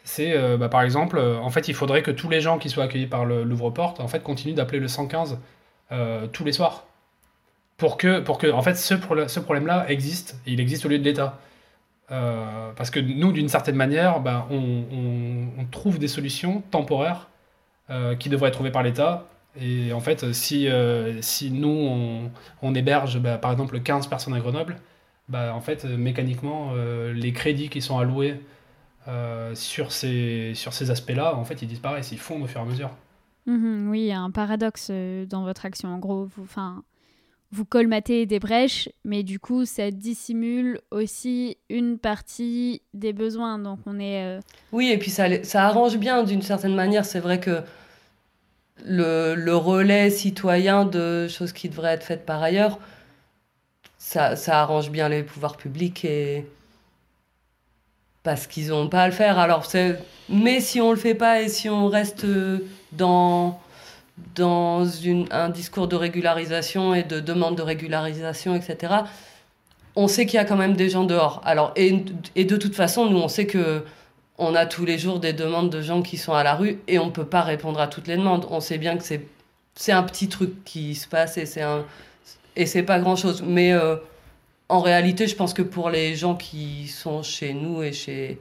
c'est 0.03 0.37
bah, 0.57 0.69
par 0.69 0.83
exemple, 0.83 1.19
en 1.19 1.51
fait, 1.51 1.69
il 1.69 1.75
faudrait 1.75 2.03
que 2.03 2.11
tous 2.11 2.31
les 2.31 2.41
gens 2.41 2.59
qui 2.59 2.71
soient 2.71 2.85
accueillis 2.85 3.07
par 3.07 3.27
l'ouvre-porte 3.27 4.01
en 4.01 4.09
fait, 4.09 4.23
continuent 4.23 4.55
d'appeler 4.55 4.81
le 4.81 4.89
115 4.89 5.39
euh, 5.93 6.27
tous 6.29 6.45
les 6.45 6.53
soirs. 6.53 6.87
pour 7.77 7.97
que, 7.99 8.21
pour 8.21 8.39
que 8.39 8.51
en 8.51 8.63
fait, 8.63 8.75
ce, 8.75 8.95
problème-là 8.95 9.85
existe, 9.89 10.37
il 10.47 10.61
existe 10.61 10.87
au 10.87 10.89
lieu 10.89 10.99
de 10.99 11.05
l'État. 11.05 11.39
Parce 12.09 12.91
que 12.91 13.01
nous, 13.01 13.33
d'une 13.33 13.51
certaine 13.51 13.77
manière, 13.77 14.23
on, 14.51 14.85
on, 15.59 15.65
trouve 15.71 15.99
des 15.99 16.09
solutions 16.09 16.63
temporaires 16.71 17.29
euh, 17.91 18.15
qui 18.15 18.29
devraient 18.29 18.49
être 18.49 18.55
trouvées 18.55 18.71
par 18.71 18.83
l'État. 18.83 19.27
Et 19.61 19.93
en 19.93 20.01
fait, 20.01 20.33
si, 20.33 20.69
euh, 20.69 21.21
si 21.23 21.51
nous, 21.51 21.69
on, 21.69 22.31
on 22.63 22.75
héberge 22.75 23.19
ben, 23.19 23.39
par 23.39 23.53
exemple 23.53 23.81
15 23.81 24.07
personnes 24.07 24.35
à 24.35 24.41
Grenoble, 24.41 24.77
ben, 25.29 25.53
en 25.53 25.61
fait, 25.61 25.85
mécaniquement, 25.85 26.73
les 27.13 27.33
crédits 27.33 27.69
qui 27.69 27.83
sont 27.83 27.99
alloués 27.99 28.41
sur 29.55 29.93
ces, 29.93 30.53
sur 30.55 30.73
ces 30.73 30.91
aspects-là, 30.91 31.35
en 31.37 31.45
fait, 31.45 31.61
ils 31.61 31.69
disparaissent, 31.69 32.13
ils 32.13 32.19
fondent 32.19 32.45
au 32.45 32.47
fur 32.47 32.61
et 32.61 32.65
à 32.65 32.67
mesure. 32.67 32.91
Mhm, 33.47 33.89
oui, 33.91 34.01
il 34.01 34.07
y 34.07 34.13
a 34.13 34.21
un 34.21 34.31
paradoxe 34.31 34.91
dans 34.91 35.43
votre 35.43 35.67
action. 35.67 35.91
En 35.91 35.99
gros, 35.99 36.25
vous, 36.35 36.47
vous 37.51 37.65
colmatez 37.65 38.27
des 38.27 38.39
brèches, 38.39 38.89
mais 39.05 39.23
du 39.23 39.39
coup, 39.39 39.65
ça 39.65 39.91
dissimule 39.91 40.81
aussi 40.91 41.57
une 41.71 41.99
partie 41.99 42.83
des 42.93 43.13
besoins. 43.13 43.59
Donc, 43.59 43.79
on 43.87 43.99
est. 43.99 44.25
Euh, 44.25 44.41
oui, 44.73 44.91
et 44.91 44.99
puis 44.99 45.11
ça, 45.11 45.43
ça 45.45 45.65
arrange 45.65 45.97
bien 45.97 46.25
d'une 46.25 46.43
certaine 46.43 46.75
manière. 46.75 47.05
C'est 47.05 47.21
vrai 47.21 47.41
que 47.41 47.63
le, 48.87 49.35
le, 49.35 49.57
relais 49.57 50.11
citoyen 50.11 50.85
de 50.85 51.29
choses 51.29 51.53
qui 51.53 51.69
devraient 51.69 51.95
être 51.95 52.05
faites 52.05 52.25
par 52.27 52.43
ailleurs, 52.43 52.79
ça, 53.99 54.37
ça 54.37 54.61
arrange 54.61 54.91
bien 54.91 55.09
les 55.09 55.23
pouvoirs 55.23 55.57
publics 55.57 56.05
et. 56.05 56.47
Parce 58.23 58.47
qu'ils 58.47 58.69
n'ont 58.69 58.89
pas 58.89 59.05
à 59.05 59.07
le 59.07 59.13
faire. 59.13 59.39
Alors, 59.39 59.65
mais 60.29 60.61
si 60.61 60.81
on 60.81 60.91
le 60.91 60.99
fait 60.99 61.15
pas 61.15 61.41
et 61.41 61.49
si 61.49 61.71
on 61.71 61.89
reste 61.89 62.27
dans 62.93 63.59
dans 64.35 64.87
un 65.31 65.49
discours 65.49 65.89
de 65.89 65.97
régularisation 65.97 66.95
et 66.95 67.03
de 67.05 67.21
demande 67.21 67.57
de 67.57 67.63
régularisation, 67.63 68.55
etc., 68.55 68.95
on 69.97 70.09
sait 70.09 70.27
qu'il 70.27 70.37
y 70.37 70.39
a 70.39 70.45
quand 70.45 70.57
même 70.57 70.75
des 70.75 70.91
gens 70.91 71.05
dehors. 71.05 71.41
Alors, 71.45 71.73
et, 71.77 72.05
et, 72.37 72.45
de 72.45 72.57
toute 72.57 72.75
façon, 72.75 73.11
nous, 73.11 73.19
on 73.19 73.29
sait 73.29 73.47
que 73.47 73.85
on 74.39 74.55
a 74.55 74.67
tous 74.67 74.85
les 74.85 74.99
jours 74.99 75.21
des 75.21 75.33
demandes 75.33 75.71
de 75.71 75.83
gens 75.83 76.01
qui 76.03 76.17
sont 76.17 76.33
à 76.33 76.43
la 76.43 76.55
rue 76.55 76.79
et 76.87 76.99
on 76.99 77.07
ne 77.07 77.11
peut 77.11 77.27
pas 77.27 77.43
répondre 77.43 77.81
à 77.81 77.89
toutes 77.89 78.07
les 78.07 78.17
demandes. 78.17 78.47
On 78.51 78.61
sait 78.61 78.79
bien 78.79 78.97
que 78.97 79.05
c'est, 79.05 79.27
c'est 79.75 79.93
un 79.93 80.05
petit 80.05 80.29
truc 80.29 80.65
qui 80.65 80.95
se 80.95 81.09
passe 81.09 81.37
et 81.37 81.47
c'est, 81.47 81.63
un, 81.63 81.85
et 82.57 82.67
c'est 82.67 82.85
pas 82.85 83.01
grand-chose. 83.01 83.43
Mais 83.43 83.73
euh, 83.73 83.97
en 84.69 84.81
réalité, 84.81 85.27
je 85.27 85.35
pense 85.35 85.53
que 85.53 85.63
pour 85.63 85.91
les 85.91 86.15
gens 86.15 86.37
qui 86.37 86.87
sont 86.87 87.23
chez 87.23 87.53
nous 87.53 87.83
et 87.83 87.93
chez... 87.93 88.39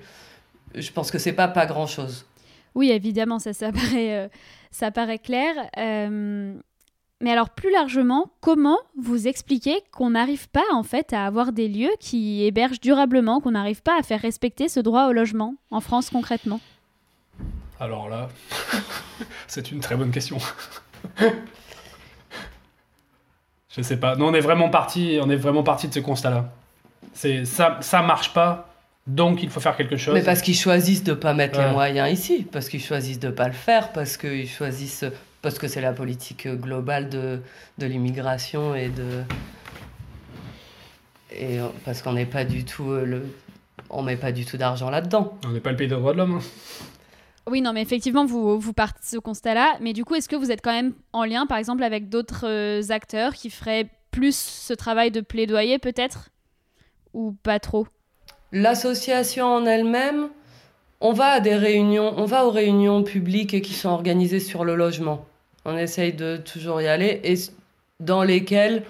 Je 0.76 0.92
pense 0.92 1.10
que 1.10 1.18
c'est 1.18 1.34
pas 1.34 1.48
pas 1.48 1.66
grand-chose. 1.66 2.26
Oui, 2.76 2.92
évidemment, 2.92 3.40
ça, 3.40 3.54
ça 3.54 3.72
paraît... 3.72 4.16
Euh, 4.16 4.28
ça 4.70 4.92
paraît 4.92 5.18
clair. 5.18 5.56
Euh, 5.78 6.54
mais 7.22 7.32
alors 7.32 7.50
plus 7.50 7.72
largement, 7.72 8.32
comment 8.42 8.78
vous 8.98 9.28
expliquez 9.28 9.82
qu'on 9.92 10.12
n'arrive 10.12 10.50
pas 10.50 10.66
en 10.74 10.84
fait 10.84 11.14
à 11.14 11.26
avoir 11.26 11.52
des 11.52 11.68
lieux 11.68 11.92
qui 12.00 12.46
hébergent 12.46 12.80
durablement, 12.80 13.42
qu'on 13.42 13.52
n'arrive 13.52 13.82
pas 13.82 13.98
à 14.00 14.04
faire 14.04 14.22
respecter 14.22 14.70
ce 14.70 14.80
droit 14.80 15.08
au 15.08 15.14
logement 15.14 15.56
en 15.72 15.80
France 15.80 16.10
concrètement? 16.10 16.60
Alors 17.80 18.10
là, 18.10 18.30
c'est 19.48 19.72
une 19.72 19.80
très 19.80 19.96
bonne 19.96 20.12
question. 20.12 20.38
Je 23.76 23.82
sais 23.84 23.98
pas. 23.98 24.16
Nous, 24.16 24.26
on 24.26 24.34
est 24.34 24.40
vraiment 24.42 24.70
parti, 24.70 25.20
on 25.22 25.30
est 25.30 25.36
vraiment 25.36 25.64
parti 25.64 25.88
de 25.88 25.94
ce 25.94 26.00
constat-là. 26.00 26.52
C'est 27.14 27.46
ça, 27.46 27.78
ça 27.82 28.02
marche 28.02 28.34
pas. 28.34 28.70
Donc 29.06 29.42
il 29.42 29.50
faut 29.50 29.60
faire 29.60 29.78
quelque 29.78 29.98
chose. 29.98 30.14
Mais 30.14 30.24
parce 30.24 30.42
qu'ils 30.42 30.56
choisissent 30.56 31.04
de 31.04 31.12
ne 31.12 31.16
pas 31.16 31.34
mettre 31.34 31.60
les 31.60 31.72
moyens 31.72 32.12
ici, 32.12 32.46
parce 32.52 32.68
qu'ils 32.68 32.84
choisissent 32.84 33.20
de 33.20 33.28
ne 33.28 33.32
pas 33.32 33.48
le 33.48 33.54
faire, 33.54 33.92
parce 33.92 34.18
qu'ils 34.18 34.50
choisissent 34.50 35.06
parce 35.42 35.60
que 35.60 35.68
c'est 35.68 35.82
la 35.82 35.94
politique 35.94 36.48
globale 36.48 37.10
de, 37.10 37.42
de 37.78 37.86
l'immigration 37.86 38.76
et 38.76 38.90
de 38.90 39.24
et 41.32 41.60
parce 41.86 42.02
qu'on 42.02 42.14
n'est 42.14 42.26
pas 42.26 42.46
du 42.46 42.64
tout 42.64 42.92
euh, 42.92 43.06
le 43.06 43.26
on 43.90 44.02
met 44.02 44.18
pas 44.18 44.32
du 44.32 44.46
tout 44.46 44.58
d'argent 44.58 44.90
là-dedans. 44.90 45.38
On 45.46 45.50
n'est 45.50 45.60
pas 45.60 45.72
le 45.72 45.78
pays 45.78 45.88
des 45.88 45.96
droits 45.96 46.14
de 46.14 46.18
l'homme. 46.18 46.40
Hein. 46.40 46.42
Oui, 47.50 47.62
non, 47.62 47.72
mais 47.72 47.82
effectivement, 47.82 48.26
vous, 48.26 48.60
vous 48.60 48.74
partez 48.74 49.00
de 49.00 49.06
ce 49.06 49.18
constat-là. 49.18 49.78
Mais 49.80 49.94
du 49.94 50.04
coup, 50.04 50.16
est-ce 50.16 50.28
que 50.28 50.36
vous 50.36 50.52
êtes 50.52 50.62
quand 50.62 50.74
même 50.74 50.94
en 51.14 51.24
lien, 51.24 51.46
par 51.46 51.58
exemple, 51.58 51.84
avec 51.84 52.10
d'autres 52.10 52.46
euh, 52.46 52.82
acteurs 52.90 53.34
qui 53.34 53.50
feraient 53.50 53.88
plus 54.12 54.36
ce 54.36 54.74
travail 54.74 55.12
de 55.12 55.22
plaidoyer, 55.22 55.80
peut-être? 55.80 56.30
Ou 57.14 57.32
pas 57.32 57.60
trop? 57.60 57.88
L'association 58.52 59.46
en 59.46 59.66
elle-même, 59.66 60.30
on 61.00 61.14
va 61.14 61.28
à 61.28 61.40
des 61.40 61.56
réunions, 61.56 62.14
on 62.18 62.26
va 62.26 62.46
aux 62.46 62.52
réunions 62.52 63.04
publiques 63.04 63.62
qui 63.62 63.74
sont 63.74 63.90
organisées 63.90 64.40
sur 64.40 64.66
le 64.66 64.76
logement. 64.76 65.26
On 65.66 65.78
essaye 65.78 66.14
de 66.14 66.38
toujours 66.38 66.82
y 66.82 66.88
aller 66.88 67.22
et 67.24 67.36
dans 68.00 68.24
lesquelles, 68.24 68.84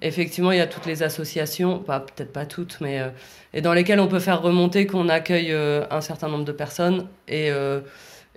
effectivement, 0.00 0.50
il 0.52 0.58
y 0.58 0.62
a 0.62 0.66
toutes 0.66 0.86
les 0.86 1.02
associations, 1.02 1.78
pas 1.78 2.00
peut-être 2.00 2.32
pas 2.32 2.46
toutes, 2.46 2.78
mais 2.80 3.00
euh, 3.00 3.10
et 3.54 3.60
dans 3.60 3.74
lesquelles 3.74 4.00
on 4.00 4.08
peut 4.08 4.18
faire 4.18 4.42
remonter 4.42 4.86
qu'on 4.86 5.08
accueille 5.08 5.52
euh, 5.52 5.84
un 5.90 6.00
certain 6.00 6.28
nombre 6.28 6.44
de 6.44 6.52
personnes 6.52 7.06
et 7.28 7.50
euh, 7.50 7.80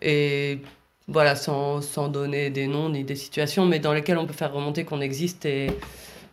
et 0.02 0.60
voilà 1.08 1.36
sans, 1.36 1.82
sans 1.82 2.10
donner 2.10 2.50
des 2.50 2.68
noms 2.68 2.90
ni 2.90 3.04
des 3.04 3.16
situations, 3.16 3.66
mais 3.66 3.80
dans 3.80 3.94
lesquelles 3.94 4.18
on 4.18 4.26
peut 4.28 4.34
faire 4.34 4.54
remonter 4.54 4.84
qu'on 4.84 5.02
existe 5.02 5.46
et 5.46 5.68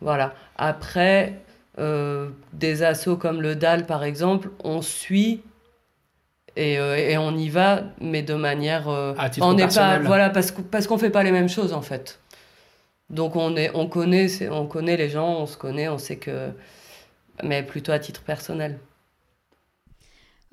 voilà. 0.00 0.34
Après, 0.56 1.34
des 1.78 2.82
assauts 2.82 3.16
comme 3.16 3.40
le 3.40 3.54
DAL, 3.54 3.86
par 3.86 4.04
exemple, 4.04 4.50
on 4.62 4.82
suit 4.82 5.42
et, 6.56 6.78
euh, 6.78 6.96
et 6.96 7.16
on 7.18 7.36
y 7.36 7.48
va, 7.48 7.82
mais 8.00 8.22
de 8.22 8.34
manière. 8.34 8.88
Euh, 8.88 9.14
on 9.40 9.54
n'est 9.54 9.68
pas. 9.68 9.98
Voilà, 9.98 10.30
parce, 10.30 10.52
parce 10.70 10.86
qu'on 10.86 10.94
ne 10.94 11.00
fait 11.00 11.10
pas 11.10 11.22
les 11.22 11.32
mêmes 11.32 11.48
choses, 11.48 11.72
en 11.72 11.82
fait. 11.82 12.20
Donc 13.10 13.36
on, 13.36 13.56
est, 13.56 13.70
on, 13.74 13.88
connaît, 13.88 14.28
on 14.50 14.66
connaît 14.66 14.96
les 14.96 15.10
gens, 15.10 15.28
on 15.40 15.46
se 15.46 15.56
connaît, 15.56 15.88
on 15.88 15.98
sait 15.98 16.16
que. 16.16 16.50
Mais 17.42 17.62
plutôt 17.62 17.92
à 17.92 17.98
titre 17.98 18.22
personnel. 18.22 18.78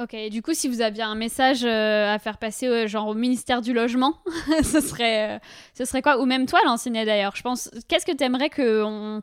Ok, 0.01 0.15
du 0.31 0.41
coup, 0.41 0.53
si 0.53 0.69
vous 0.69 0.81
aviez 0.81 1.03
un 1.03 1.15
message 1.15 1.65
à 1.65 2.17
faire 2.19 2.37
passer 2.37 2.87
genre 2.87 3.07
au 3.07 3.13
ministère 3.13 3.61
du 3.61 3.73
Logement, 3.73 4.17
ce, 4.63 4.79
serait, 4.79 5.41
ce 5.73 5.83
serait 5.83 6.01
quoi? 6.01 6.21
Ou 6.21 6.25
même 6.25 6.45
toi, 6.45 6.59
l'enseigner 6.65 7.05
d'ailleurs. 7.05 7.35
Je 7.35 7.41
pense, 7.41 7.69
qu'est-ce 7.87 8.05
que 8.05 8.15
tu 8.15 8.23
aimerais 8.23 8.49
qu'on 8.49 9.21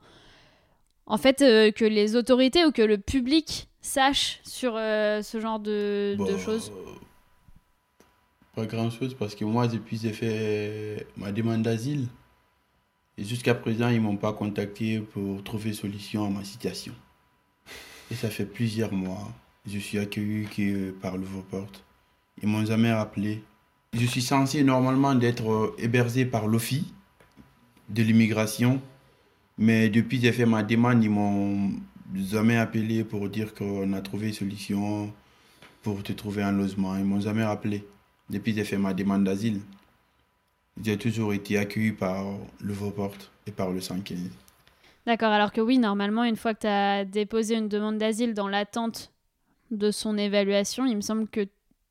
en 1.07 1.19
fait, 1.19 1.43
euh, 1.43 1.71
que 1.71 1.85
les 1.85 2.17
autorités 2.17 2.65
ou 2.65 2.73
que 2.73 2.83
le 2.83 2.99
public 2.99 3.69
sache 3.87 4.41
sur 4.45 4.75
euh, 4.77 5.23
ce 5.23 5.41
genre 5.41 5.59
de, 5.59 6.17
bah, 6.19 6.39
choses 6.39 6.73
Pas 8.55 8.67
grand-chose, 8.67 9.15
parce 9.15 9.35
que 9.35 9.45
moi, 9.45 9.69
depuis 9.69 9.99
j'ai 10.03 10.13
fait 10.13 11.07
ma 11.17 11.33
demande 11.33 11.63
d'asile, 11.63 12.09
et 13.19 13.25
jusqu'à 13.25 13.55
présent, 13.55 13.89
ils 13.89 14.01
m'ont 14.01 14.17
pas 14.17 14.33
contacté 14.33 15.01
pour 15.01 15.43
trouver 15.43 15.73
solution 15.73 16.27
à 16.27 16.31
ma 16.31 16.45
situation. 16.45 16.93
Et 18.11 18.15
ça 18.15 18.29
fait 18.29 18.45
plusieurs 18.45 18.93
mois. 18.93 19.33
Je 19.67 19.79
suis 19.79 19.99
accueilli 19.99 20.47
par 21.01 21.17
l'ouvre-porte. 21.17 21.83
Ils 22.43 22.49
m'ont 22.49 22.65
jamais 22.65 22.93
rappelé. 22.93 23.43
Je 23.95 24.05
suis 24.05 24.21
censé 24.21 24.63
normalement 24.63 25.15
d'être 25.15 25.75
hébergé 25.79 26.27
par 26.27 26.47
l'OFI 26.47 26.93
de 27.89 28.03
l'immigration 28.03 28.81
mais 29.59 29.89
depuis 29.89 30.21
j'ai 30.21 30.33
fait 30.33 30.47
ma 30.47 30.63
demande, 30.63 31.03
ils 31.03 31.11
m'ont 31.11 31.71
jamais 32.15 32.57
appelé 32.57 33.05
pour 33.05 33.29
dire 33.29 33.55
qu'on 33.55 33.93
a 33.93 34.01
trouvé 34.01 34.29
une 34.29 34.35
solution 34.35 35.13
pour 35.83 36.03
te 36.03 36.13
trouver 36.13 36.43
un 36.43 36.53
logement. 36.53 36.97
Ils 36.97 37.05
m'ont 37.05 37.21
jamais 37.21 37.45
rappelé. 37.45 37.85
Depuis 38.31 38.53
que 38.53 38.59
j'ai 38.59 38.65
fait 38.65 38.79
ma 38.79 38.93
demande 38.93 39.25
d'asile, 39.25 39.61
j'ai 40.83 40.97
toujours 40.97 41.33
été 41.33 41.59
accueilli 41.59 41.93
par 41.93 42.25
l'ouvre-porte 42.61 43.31
et 43.47 43.53
par 43.53 43.71
le 43.71 43.81
115. 43.81 44.19
D'accord, 45.07 45.31
alors 45.31 45.53
que 45.53 45.61
oui, 45.61 45.79
normalement, 45.79 46.25
une 46.25 46.37
fois 46.37 46.55
que 46.55 46.61
tu 46.61 46.67
as 46.67 47.05
déposé 47.05 47.55
une 47.55 47.69
demande 47.69 47.99
d'asile 47.99 48.35
dans 48.35 48.49
l'attente 48.49 49.13
de 49.71 49.91
son 49.91 50.19
évaluation, 50.19 50.85
il 50.85 50.97
me 50.97 51.01
semble 51.01 51.29
que 51.29 51.47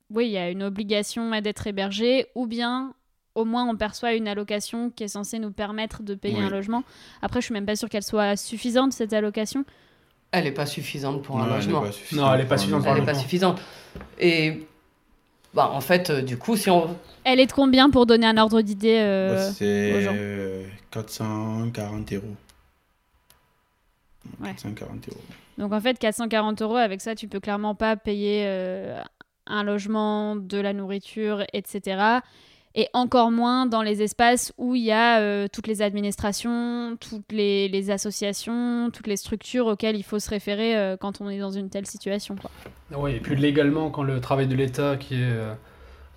oui, 0.09 0.27
il 0.27 0.31
y 0.31 0.37
a 0.37 0.49
une 0.49 0.63
obligation 0.63 1.31
d'être 1.41 1.65
hébergé 1.67 2.27
ou 2.35 2.45
bien 2.45 2.93
au 3.33 3.43
moins 3.43 3.67
on 3.67 3.75
perçoit 3.75 4.13
une 4.13 4.27
allocation 4.27 4.89
qui 4.89 5.03
est 5.03 5.09
censée 5.09 5.39
nous 5.39 5.51
permettre 5.51 6.03
de 6.03 6.15
payer 6.15 6.39
un 6.39 6.49
logement. 6.49 6.83
Après, 7.21 7.41
je 7.41 7.45
suis 7.45 7.53
même 7.53 7.65
pas 7.65 7.75
sûre 7.75 7.89
qu'elle 7.89 8.03
soit 8.03 8.37
suffisante, 8.37 8.93
cette 8.93 9.13
allocation. 9.13 9.65
Elle 10.31 10.45
n'est 10.45 10.51
pas 10.51 10.65
suffisante 10.65 11.21
pour 11.23 11.39
un 11.39 11.47
logement. 11.47 11.83
non, 12.11 12.33
elle 12.33 12.41
n'est 12.41 12.45
pas 12.45 12.57
suffisante. 12.57 12.83
Elle 12.87 12.99
n'est 12.99 13.05
pas 13.05 13.13
suffisante. 13.13 13.61
Et 14.19 14.67
bah, 15.53 15.69
en 15.71 15.81
fait, 15.81 16.09
euh, 16.09 16.21
du 16.21 16.37
coup, 16.37 16.57
si 16.57 16.69
on. 16.69 16.97
Elle 17.23 17.39
est 17.39 17.45
de 17.45 17.53
combien 17.53 17.89
pour 17.89 18.05
donner 18.05 18.27
un 18.27 18.37
ordre 18.37 18.61
d'idée 18.61 18.99
euh, 18.99 19.35
bah, 19.35 19.51
C'est 19.51 20.67
440 20.91 22.13
euros. 22.13 22.35
440 24.43 25.09
euros. 25.09 25.21
Donc 25.57 25.71
en 25.71 25.79
fait, 25.79 25.97
440 25.97 26.61
euros, 26.61 26.75
avec 26.75 26.99
ça, 26.99 27.15
tu 27.15 27.27
peux 27.27 27.39
clairement 27.39 27.73
pas 27.73 27.95
payer 27.95 28.43
euh, 28.45 28.99
un 29.47 29.63
logement, 29.63 30.35
de 30.35 30.57
la 30.57 30.73
nourriture, 30.73 31.43
etc 31.53 32.19
et 32.75 32.89
encore 32.93 33.31
moins 33.31 33.65
dans 33.65 33.81
les 33.81 34.01
espaces 34.01 34.53
où 34.57 34.75
il 34.75 34.83
y 34.83 34.91
a 34.91 35.19
euh, 35.21 35.47
toutes 35.51 35.67
les 35.67 35.81
administrations, 35.81 36.97
toutes 36.99 37.31
les, 37.31 37.89
associations, 37.89 38.89
toutes 38.91 39.07
les 39.07 39.15
structures 39.15 39.65
auxquelles 39.67 39.95
il 39.95 40.03
faut 40.03 40.19
se 40.19 40.29
référer 40.29 40.77
euh, 40.77 40.97
quand 40.97 41.21
on 41.21 41.29
est 41.29 41.39
dans 41.39 41.51
une 41.51 41.69
telle 41.69 41.85
situation. 41.85 42.35
Quoi. 42.35 42.51
Oui, 42.97 43.15
et 43.15 43.19
puis 43.21 43.37
légalement, 43.37 43.89
quand 43.89 44.03
le 44.03 44.19
travail 44.19 44.47
de 44.47 44.55
l'État, 44.55 44.97
qui, 44.97 45.15
est, 45.15 45.23
euh, 45.23 45.53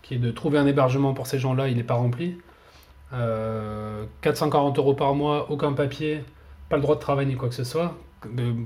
qui 0.02 0.14
est 0.14 0.18
de 0.18 0.32
trouver 0.32 0.58
un 0.58 0.66
hébergement 0.66 1.14
pour 1.14 1.28
ces 1.28 1.38
gens-là, 1.38 1.68
il 1.68 1.76
n'est 1.76 1.84
pas 1.84 1.94
rempli, 1.94 2.36
440 4.20 4.78
euros 4.78 4.94
par 4.94 5.14
mois, 5.14 5.50
aucun 5.50 5.72
papier, 5.72 6.24
pas 6.68 6.76
le 6.76 6.82
droit 6.82 6.96
de 6.96 7.00
travail 7.00 7.26
ni 7.26 7.36
quoi 7.36 7.48
que 7.48 7.54
ce 7.54 7.64
soit. 7.64 7.96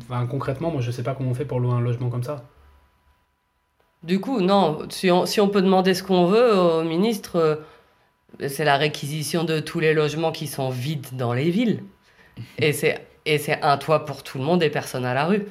Enfin, 0.00 0.26
concrètement, 0.26 0.70
moi, 0.70 0.80
je 0.80 0.90
sais 0.90 1.02
pas 1.02 1.14
comment 1.14 1.30
on 1.30 1.34
fait 1.34 1.44
pour 1.44 1.60
louer 1.60 1.74
un 1.74 1.80
logement 1.80 2.08
comme 2.08 2.24
ça. 2.24 2.42
Du 4.02 4.20
coup, 4.20 4.40
non, 4.40 4.80
si 4.88 5.10
on, 5.12 5.26
si 5.26 5.40
on 5.40 5.48
peut 5.48 5.62
demander 5.62 5.94
ce 5.94 6.02
qu'on 6.02 6.26
veut 6.26 6.58
au 6.58 6.82
ministre, 6.82 7.36
euh, 7.36 7.56
c'est 8.48 8.64
la 8.64 8.76
réquisition 8.76 9.44
de 9.44 9.60
tous 9.60 9.80
les 9.80 9.94
logements 9.94 10.32
qui 10.32 10.46
sont 10.46 10.70
vides 10.70 11.06
dans 11.12 11.32
les 11.32 11.50
villes. 11.50 11.82
Et 12.58 12.72
c'est, 12.72 13.06
et 13.26 13.38
c'est 13.38 13.60
un 13.62 13.76
toit 13.78 14.04
pour 14.04 14.22
tout 14.22 14.38
le 14.38 14.44
monde 14.44 14.62
et 14.62 14.70
personne 14.70 15.04
à 15.04 15.14
la 15.14 15.26
rue. 15.26 15.46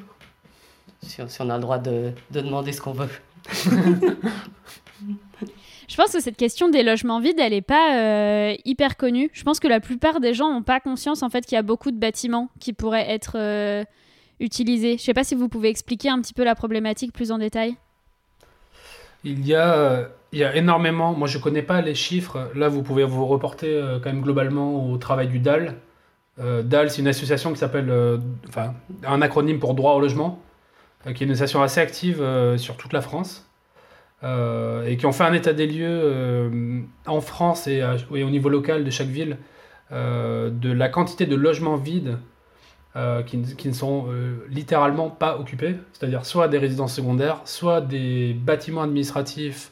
Si, 1.03 1.21
on- 1.21 1.27
si 1.27 1.41
on 1.41 1.49
a 1.49 1.55
le 1.55 1.61
droit 1.61 1.77
de, 1.79 2.11
de 2.32 2.41
demander 2.41 2.71
ce 2.73 2.82
qu'on 2.82 2.93
veut. 2.93 3.09
Je 5.88 5.97
pense 5.97 6.13
que 6.13 6.21
cette 6.21 6.38
question 6.38 6.69
des 6.69 6.84
logements 6.84 7.19
vides, 7.19 7.39
elle 7.39 7.51
n'est 7.51 7.61
pas 7.61 7.97
euh, 7.97 8.55
hyper 8.63 8.95
connue. 8.95 9.29
Je 9.34 9.43
pense 9.43 9.59
que 9.59 9.67
la 9.67 9.82
plupart 9.82 10.21
des 10.21 10.34
gens 10.34 10.49
n'ont 10.53 10.63
pas 10.63 10.79
conscience 10.79 11.21
en 11.21 11.29
fait 11.29 11.45
qu'il 11.45 11.55
y 11.55 11.59
a 11.59 11.63
beaucoup 11.63 11.91
de 11.91 11.97
bâtiments 11.99 12.49
qui 12.61 12.71
pourraient 12.71 13.09
être 13.09 13.34
euh, 13.36 13.84
utilisés. 14.39 14.97
Je 14.97 15.03
sais 15.03 15.13
pas 15.13 15.25
si 15.25 15.36
vous 15.36 15.49
pouvez 15.49 15.67
expliquer 15.67 16.07
un 16.09 16.21
petit 16.21 16.34
peu 16.34 16.45
la 16.45 16.55
problématique 16.55 17.11
plus 17.11 17.32
en 17.32 17.39
détail. 17.39 17.75
Il 19.25 19.45
y 19.45 19.53
a, 19.53 19.73
euh, 19.73 20.07
il 20.34 20.39
y 20.39 20.43
a 20.43 20.55
énormément, 20.55 21.13
moi 21.13 21.27
je 21.27 21.38
connais 21.38 21.61
pas 21.61 21.82
les 21.82 21.95
chiffres, 21.95 22.51
là 22.55 22.69
vous 22.69 22.84
pouvez 22.84 23.03
vous 23.03 23.25
reporter 23.25 23.67
euh, 23.67 23.99
quand 23.99 24.11
même 24.11 24.21
globalement 24.21 24.89
au 24.89 24.97
travail 24.97 25.27
du 25.27 25.39
DAL. 25.39 25.75
Euh, 26.39 26.63
DAL 26.63 26.89
c'est 26.89 27.01
une 27.01 27.07
association 27.07 27.51
qui 27.51 27.59
s'appelle, 27.59 27.89
euh, 27.89 28.17
enfin 28.47 28.73
un 29.05 29.21
acronyme 29.21 29.59
pour 29.59 29.73
droit 29.73 29.93
au 29.93 29.99
logement, 29.99 30.41
qui 31.03 31.23
est 31.23 31.25
une 31.25 31.32
association 31.32 31.61
assez 31.61 31.82
active 31.82 32.23
sur 32.57 32.77
toute 32.77 32.93
la 32.93 33.01
France, 33.01 33.49
et 34.23 34.97
qui 34.97 35.05
ont 35.07 35.11
fait 35.11 35.23
un 35.23 35.34
état 35.34 35.51
des 35.51 35.65
lieux 35.65 36.84
en 37.07 37.21
France 37.21 37.65
et, 37.65 37.82
au 38.11 38.29
niveau 38.29 38.49
local 38.49 38.84
de 38.84 38.91
chaque 38.91 39.07
ville, 39.07 39.38
de 39.89 40.71
la 40.71 40.89
quantité 40.89 41.25
de 41.25 41.36
logements 41.36 41.75
vides 41.75 42.19
qui, 43.25 43.38
ne- 43.38 43.67
ne 43.69 43.73
sont 43.73 44.05
littéralement 44.47 45.09
pas 45.09 45.39
occupés, 45.39 45.75
c'est-à-dire 45.91 46.23
soit 46.23 46.47
des 46.47 46.59
résidences 46.59 46.93
secondaires, 46.93 47.41
soit 47.45 47.82
des 47.82 48.34
bâtiments 48.36 48.84
administratifs 48.84 49.71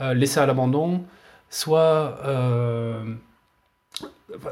laissés 0.00 0.40
à 0.40 0.46
l'abandon, 0.46 1.04
soit 1.50 2.18
euh, 2.24 3.02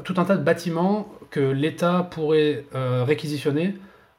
tout 0.03 0.13
un 0.17 0.25
tas 0.25 0.37
de 0.37 0.43
bâtiments 0.43 1.07
que 1.29 1.39
l'État 1.39 2.07
pourrait 2.09 2.65
euh, 2.75 3.03
réquisitionner, 3.03 3.75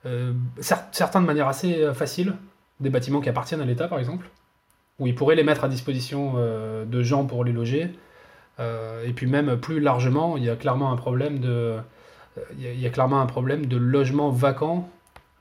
euh, 0.06 0.32
cer- 0.60 0.84
certains 0.92 1.20
de 1.20 1.26
manière 1.26 1.48
assez 1.48 1.82
euh, 1.82 1.94
facile, 1.94 2.34
des 2.80 2.90
bâtiments 2.90 3.20
qui 3.20 3.28
appartiennent 3.28 3.60
à 3.62 3.64
l'État 3.64 3.88
par 3.88 3.98
exemple, 3.98 4.28
où 4.98 5.06
il 5.06 5.14
pourrait 5.14 5.36
les 5.36 5.44
mettre 5.44 5.64
à 5.64 5.68
disposition 5.68 6.34
euh, 6.36 6.84
de 6.84 7.02
gens 7.02 7.24
pour 7.24 7.44
les 7.44 7.52
loger. 7.52 7.90
Euh, 8.60 9.04
et 9.06 9.12
puis 9.12 9.26
même 9.26 9.56
plus 9.58 9.80
largement, 9.80 10.36
il 10.36 10.44
y 10.44 10.50
a 10.50 10.56
clairement 10.56 10.92
un 10.92 10.96
problème 10.96 11.38
de, 11.40 11.76
il 12.58 12.80
y, 12.80 12.86
a- 12.86 12.90
clairement 12.90 13.20
un 13.20 13.26
problème 13.26 13.66
de 13.66 13.76
logements 13.76 14.30
vacants 14.30 14.88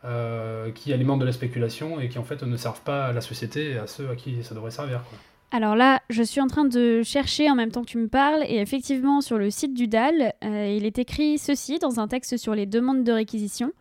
euh, 0.06 0.72
qui 0.72 0.94
alimentent 0.94 1.20
de 1.20 1.26
la 1.26 1.32
spéculation 1.32 2.00
et 2.00 2.10
qui 2.10 2.18
en 2.18 2.24
fait 2.24 2.42
ne 2.44 2.58
servent 2.58 2.82
pas 2.82 3.06
à 3.06 3.14
la 3.14 3.22
société 3.22 3.72
et 3.72 3.78
à 3.78 3.88
ceux 3.88 4.10
à 4.10 4.16
qui 4.16 4.44
ça 4.44 4.56
devrait 4.56 4.72
servir. 4.72 5.02
Alors 5.56 5.76
là, 5.76 6.01
je 6.10 6.24
suis 6.24 6.41
en 6.41 6.47
train 6.47 6.66
de 6.66 7.04
chercher 7.04 7.47
en 7.47 7.54
même 7.54 7.70
temps 7.70 7.84
que 7.84 7.89
tu 7.91 7.99
me 7.99 8.08
parles, 8.08 8.43
et 8.47 8.58
effectivement, 8.58 9.22
sur 9.22 9.38
le 9.38 9.51
site 9.51 9.76
du 9.76 9.88
DAL, 9.88 10.34
euh, 10.43 10.76
il 10.76 10.84
est 10.84 10.97
écrit 10.97 11.38
ceci 11.38 11.78
dans 11.78 11.99
un 11.99 12.08
texte 12.08 12.38
sur 12.38 12.56
les 12.56 12.66
demandes 12.66 13.04
de 13.04 13.12
réquisition, 13.12 13.72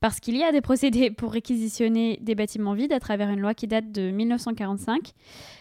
parce 0.00 0.20
qu'il 0.20 0.38
y 0.38 0.42
a 0.42 0.52
des 0.52 0.62
procédés 0.62 1.10
pour 1.10 1.30
réquisitionner 1.30 2.18
des 2.22 2.34
bâtiments 2.34 2.72
vides 2.72 2.94
à 2.94 2.98
travers 2.98 3.28
une 3.28 3.40
loi 3.40 3.52
qui 3.52 3.66
date 3.66 3.92
de 3.92 4.10
1945. 4.10 5.12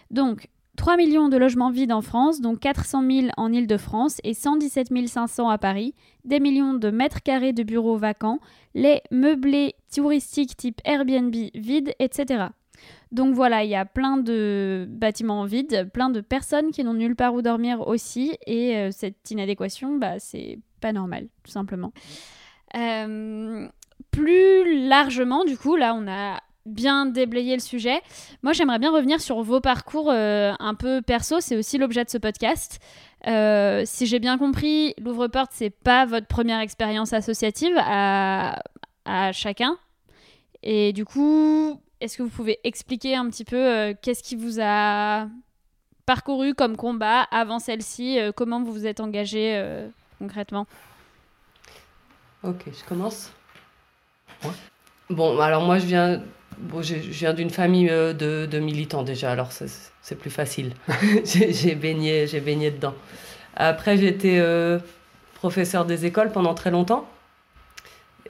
Donc, 0.10 0.48
3 0.78 0.96
millions 0.96 1.28
de 1.28 1.36
logements 1.36 1.72
vides 1.72 1.92
en 1.92 2.02
France, 2.02 2.40
dont 2.40 2.56
400 2.56 3.04
000 3.06 3.28
en 3.36 3.52
Île-de-France 3.52 4.22
et 4.24 4.34
117 4.34 4.88
500 5.06 5.50
à 5.50 5.58
Paris, 5.58 5.96
des 6.24 6.40
millions 6.40 6.76
de 6.76 6.90
mètres 6.92 7.22
carrés 7.22 7.52
de 7.52 7.64
bureaux 7.64 7.98
vacants, 7.98 8.40
les 8.74 9.02
meublés 9.12 9.76
touristiques 9.94 10.56
type 10.56 10.80
Airbnb 10.86 11.36
vides, 11.56 11.94
etc. 12.00 12.46
Donc 13.12 13.36
voilà, 13.36 13.64
il 13.64 13.70
y 13.70 13.76
a 13.76 13.86
plein 13.86 14.18
de 14.18 14.86
bâtiments 14.90 15.46
vides, 15.46 15.90
plein 15.94 16.10
de 16.10 16.22
personnes 16.22 16.72
qui 16.72 16.84
n'ont 16.84 16.94
nulle 16.94 17.16
part 17.16 17.34
où 17.34 17.42
dormir 17.42 17.88
aussi, 17.88 18.38
et 18.46 18.76
euh, 18.78 18.90
cette 18.92 19.32
inadéquation, 19.32 19.98
bah, 19.98 20.20
c'est 20.20 20.60
pas 20.82 20.92
normal, 20.92 21.28
tout 21.44 21.52
simplement. 21.52 21.94
Euh, 22.76 23.68
plus 24.12 24.88
largement, 24.88 25.46
du 25.46 25.58
coup, 25.58 25.78
là, 25.78 25.94
on 25.96 26.08
a 26.08 26.42
bien 26.66 27.06
déblayé 27.06 27.54
le 27.54 27.62
sujet. 27.62 28.02
Moi, 28.44 28.52
j'aimerais 28.52 28.80
bien 28.80 28.92
revenir 28.92 29.22
sur 29.22 29.42
vos 29.42 29.62
parcours 29.62 30.12
euh, 30.12 30.54
un 30.60 30.76
peu 30.76 31.02
perso, 31.02 31.40
c'est 31.40 31.56
aussi 31.56 31.78
l'objet 31.78 32.04
de 32.04 32.10
ce 32.10 32.18
podcast. 32.18 32.80
Si 33.26 34.06
j'ai 34.06 34.20
bien 34.20 34.38
compris, 34.38 34.94
l'ouvre-porte, 35.02 35.52
c'est 35.54 35.70
pas 35.70 36.06
votre 36.06 36.28
première 36.28 36.60
expérience 36.60 37.14
associative 37.14 37.76
à 37.78 38.62
chacun. 39.32 39.78
Et 40.64 40.94
du 40.94 41.06
coup, 41.06 41.80
est-ce 42.02 42.18
que 42.18 42.24
vous 42.24 42.30
pouvez 42.30 42.60
expliquer 42.64 43.16
un 43.16 43.30
petit 43.30 43.46
peu 43.46 43.58
euh, 43.58 43.94
qu'est-ce 44.02 44.24
qui 44.24 44.36
vous 44.36 44.60
a 44.62 45.28
parcouru 46.06 46.54
comme 46.54 46.78
combat 46.78 47.22
avant 47.32 47.60
celle-ci 47.60 48.20
euh, 48.20 48.32
Comment 48.32 48.62
vous 48.64 48.72
vous 48.72 48.88
êtes 48.88 49.00
engagé 49.00 49.56
euh, 49.56 49.88
concrètement? 50.20 50.68
Ok, 52.44 52.66
je 52.68 52.88
commence. 52.88 53.32
Bon, 55.10 55.40
alors 55.40 55.64
moi 55.64 55.80
je 55.80 55.86
viens, 55.86 56.22
bon, 56.58 56.82
je 56.82 56.96
viens 56.96 57.34
d'une 57.34 57.50
famille 57.50 57.90
euh, 57.90 58.14
de, 58.14 58.46
de 58.46 58.60
militants 58.60 59.04
déjà, 59.04 59.32
alors 59.32 59.52
c'est 59.52 59.68
c'est 60.02 60.16
plus 60.16 60.30
facile. 60.30 60.74
j'ai 61.26 61.52
j'ai 61.52 61.76
baigné, 61.76 62.28
j'ai 62.28 62.40
baigné 62.40 62.72
dedans. 62.72 62.94
Après, 63.58 63.98
j'étais 63.98 64.38
euh, 64.40 64.80
professeur 65.34 65.86
des 65.86 66.06
écoles 66.06 66.32
pendant 66.32 66.54
très 66.54 66.70
longtemps. 66.72 67.10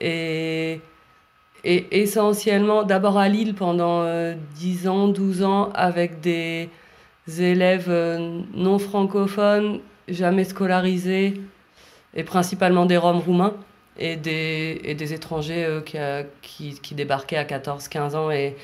Et, 0.00 0.80
et 1.64 2.02
essentiellement, 2.02 2.84
d'abord 2.84 3.18
à 3.18 3.28
Lille 3.28 3.54
pendant 3.54 4.02
euh, 4.02 4.34
10 4.56 4.88
ans, 4.88 5.08
12 5.08 5.42
ans, 5.42 5.70
avec 5.74 6.20
des 6.20 6.68
élèves 7.38 7.88
euh, 7.88 8.40
non 8.54 8.78
francophones, 8.78 9.80
jamais 10.08 10.44
scolarisés, 10.44 11.40
et 12.14 12.24
principalement 12.24 12.86
des 12.86 12.96
Roms 12.96 13.20
roumains 13.20 13.54
et 13.98 14.16
des, 14.16 14.80
et 14.84 14.94
des 14.94 15.12
étrangers 15.12 15.64
euh, 15.64 16.22
qui, 16.42 16.78
qui, 16.80 16.94
débarquaient 16.94 17.36
à 17.36 17.44
14-15 17.44 18.16
ans. 18.16 18.30
Et 18.30 18.56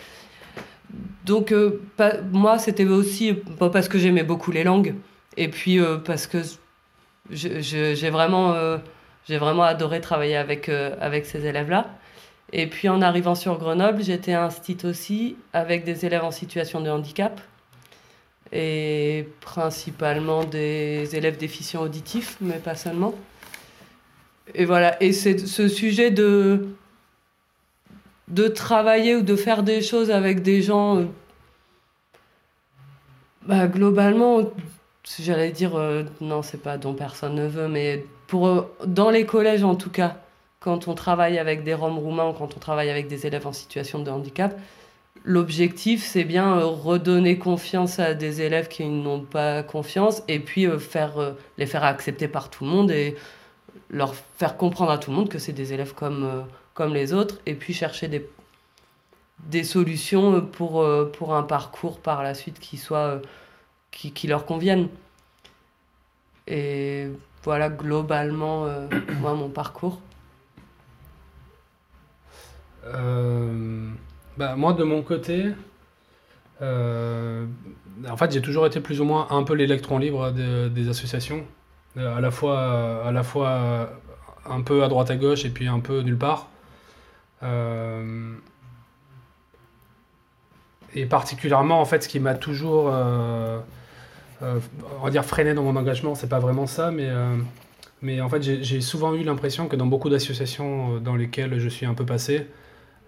donc, 1.27 1.53
euh, 1.53 1.83
pas- 1.97 2.21
moi, 2.33 2.59
c'était 2.59 2.85
aussi 2.87 3.35
pas 3.35 3.71
parce 3.71 3.89
que 3.89 3.99
j'aimais 3.99 4.23
beaucoup 4.23 4.53
les 4.53 4.65
langues, 4.65 4.95
et 5.37 5.49
puis 5.49 5.81
parce 6.05 6.29
que 6.29 6.39
j'ai 7.31 8.11
vraiment, 8.11 8.55
vraiment 9.29 9.65
adoré 9.65 10.01
travailler 10.01 10.37
avec, 10.37 10.69
avec 10.69 11.27
ces 11.27 11.45
élèves-là. 11.45 11.89
Et 12.57 12.69
puis, 12.69 12.89
en 12.89 13.03
arrivant 13.03 13.35
sur 13.35 13.59
Grenoble, 13.59 14.05
j'étais 14.05 14.33
instit 14.33 14.79
aussi 14.85 15.37
avec 15.53 15.83
des 15.83 16.07
élèves 16.07 16.23
en 16.23 16.31
situation 16.31 16.81
de 16.81 16.89
handicap, 16.89 17.41
et 18.53 19.29
principalement 19.41 20.45
des 20.45 21.17
élèves 21.17 21.37
déficients 21.37 21.83
auditifs, 21.83 22.37
mais 22.41 22.59
pas 22.59 22.77
seulement. 22.77 23.13
Et 24.55 24.65
voilà, 24.67 25.03
et 25.03 25.13
c'est 25.13 25.37
ce 25.37 25.67
sujet 25.67 26.13
de, 26.13 26.69
de 28.29 28.47
travailler 28.47 29.17
ou 29.17 29.23
de 29.23 29.35
faire 29.35 29.65
des 29.65 29.83
choses 29.83 30.13
avec 30.13 30.41
des 30.41 30.63
gens, 30.63 30.99
euh, 30.99 31.05
bah, 33.43 33.67
globalement, 33.67 34.43
j'allais 35.19 35.51
dire, 35.51 35.75
euh, 35.75 36.05
non, 36.21 36.43
c'est 36.43 36.63
pas 36.63 36.79
dont 36.79 36.95
personne 36.95 37.35
ne 37.35 37.49
veut, 37.49 37.67
mais 37.67 38.05
pour, 38.29 38.47
euh, 38.47 38.63
dans 38.87 39.11
les 39.11 39.27
collèges 39.27 39.65
en 39.65 39.75
tout 39.75 39.91
cas, 39.91 40.19
quand 40.65 40.89
on 40.89 40.95
travaille 40.95 41.39
avec 41.39 41.63
des 41.63 41.75
Roms 41.75 41.99
roumains 41.99 42.31
ou 42.31 42.33
quand 42.33 42.57
on 42.57 42.59
travaille 42.59 42.89
avec 42.89 43.07
des 43.07 43.27
élèves 43.27 43.47
en 43.47 43.53
situation 43.53 43.99
de 43.99 44.11
handicap, 44.11 44.59
l'objectif 45.23 46.03
c'est 46.03 46.25
bien 46.25 46.57
euh, 46.57 46.65
redonner 46.65 47.39
confiance 47.39 47.99
à 47.99 48.15
des 48.15 48.41
élèves 48.41 48.69
qui 48.69 48.87
n'ont 48.87 49.21
pas 49.21 49.63
confiance 49.63 50.23
et 50.27 50.41
puis 50.41 50.67
euh, 50.67 50.79
faire, 50.79 51.19
euh, 51.19 51.33
les 51.59 51.67
faire 51.67 51.85
accepter 51.85 52.29
par 52.29 52.49
tout 52.49 52.65
le 52.65 52.71
monde 52.71 52.91
et 52.91 53.15
leur 53.91 54.15
faire 54.15 54.57
comprendre 54.57 54.91
à 54.91 54.97
tout 54.97 55.11
le 55.11 55.19
monde 55.19 55.29
que 55.29 55.39
c'est 55.39 55.53
des 55.53 55.75
élèves 55.75 55.93
comme, 55.93 56.47
comme 56.73 56.95
les 56.95 57.13
autres 57.13 57.41
et 57.45 57.53
puis 57.55 57.75
chercher 57.75 58.09
des, 58.09 58.27
des 59.41 59.65
solutions 59.65 60.41
pour, 60.41 60.83
pour 61.13 61.35
un 61.35 61.43
parcours 61.43 61.99
par 61.99 62.23
la 62.23 62.33
suite 62.33 62.59
qui 62.59 62.79
soit 62.79 63.21
qui, 63.91 64.13
qui 64.13 64.29
leur 64.29 64.47
convienne. 64.47 64.89
Et 66.47 67.09
voilà 67.43 67.69
globalement 67.69 68.67
moi 69.21 69.35
mon 69.35 69.51
parcours. 69.51 70.01
Euh, 72.87 73.91
bah, 74.37 74.57
moi, 74.57 74.73
de 74.73 74.85
mon 74.85 75.03
côté, 75.03 75.47
euh, 76.63 77.47
en 78.09 78.17
fait, 78.17 78.33
j'ai 78.33 78.41
toujours 78.43 78.67
été 78.67 78.81
plus 78.81 79.01
ou 79.01 79.05
moins 79.05 79.27
un 79.31 79.43
peu 79.43 79.55
l'électron 79.55 79.99
libre 79.99 80.31
de- 80.33 80.69
des 80.69 80.89
associations, 80.89 81.45
Euh, 81.97 82.17
à 82.17 82.21
la 82.21 82.33
fois, 82.33 83.07
à 83.07 83.13
la 83.13 83.23
fois 83.23 83.89
un 84.47 84.63
peu 84.63 84.83
à 84.83 84.89
droite 84.89 85.11
à 85.13 85.17
gauche 85.17 85.45
et 85.45 85.51
puis 85.51 85.69
un 85.69 85.79
peu 85.81 86.01
nulle 86.01 86.19
part. 86.19 86.49
Et 90.95 91.07
particulièrement, 91.07 91.81
en 91.81 91.85
fait, 91.85 92.03
ce 92.05 92.09
qui 92.09 92.21
m'a 92.21 92.35
toujours, 92.35 92.87
on 92.87 93.63
va 95.03 95.11
dire, 95.11 95.25
freiné 95.25 95.55
dans 95.55 95.63
mon 95.63 95.77
engagement, 95.77 96.15
c'est 96.15 96.29
pas 96.29 96.39
vraiment 96.41 96.67
ça, 96.67 96.91
mais, 96.91 97.09
Mais 98.03 98.21
en 98.21 98.29
fait, 98.29 98.43
j'ai 98.43 98.81
souvent 98.83 99.15
eu 99.15 99.25
l'impression 99.25 99.69
que 99.69 99.77
dans 99.77 99.87
beaucoup 99.87 100.11
d'associations 100.11 101.01
dans 101.01 101.17
lesquelles 101.17 101.59
je 101.59 101.69
suis 101.71 101.87
un 101.87 101.95
peu 101.95 102.05
passé, 102.07 102.47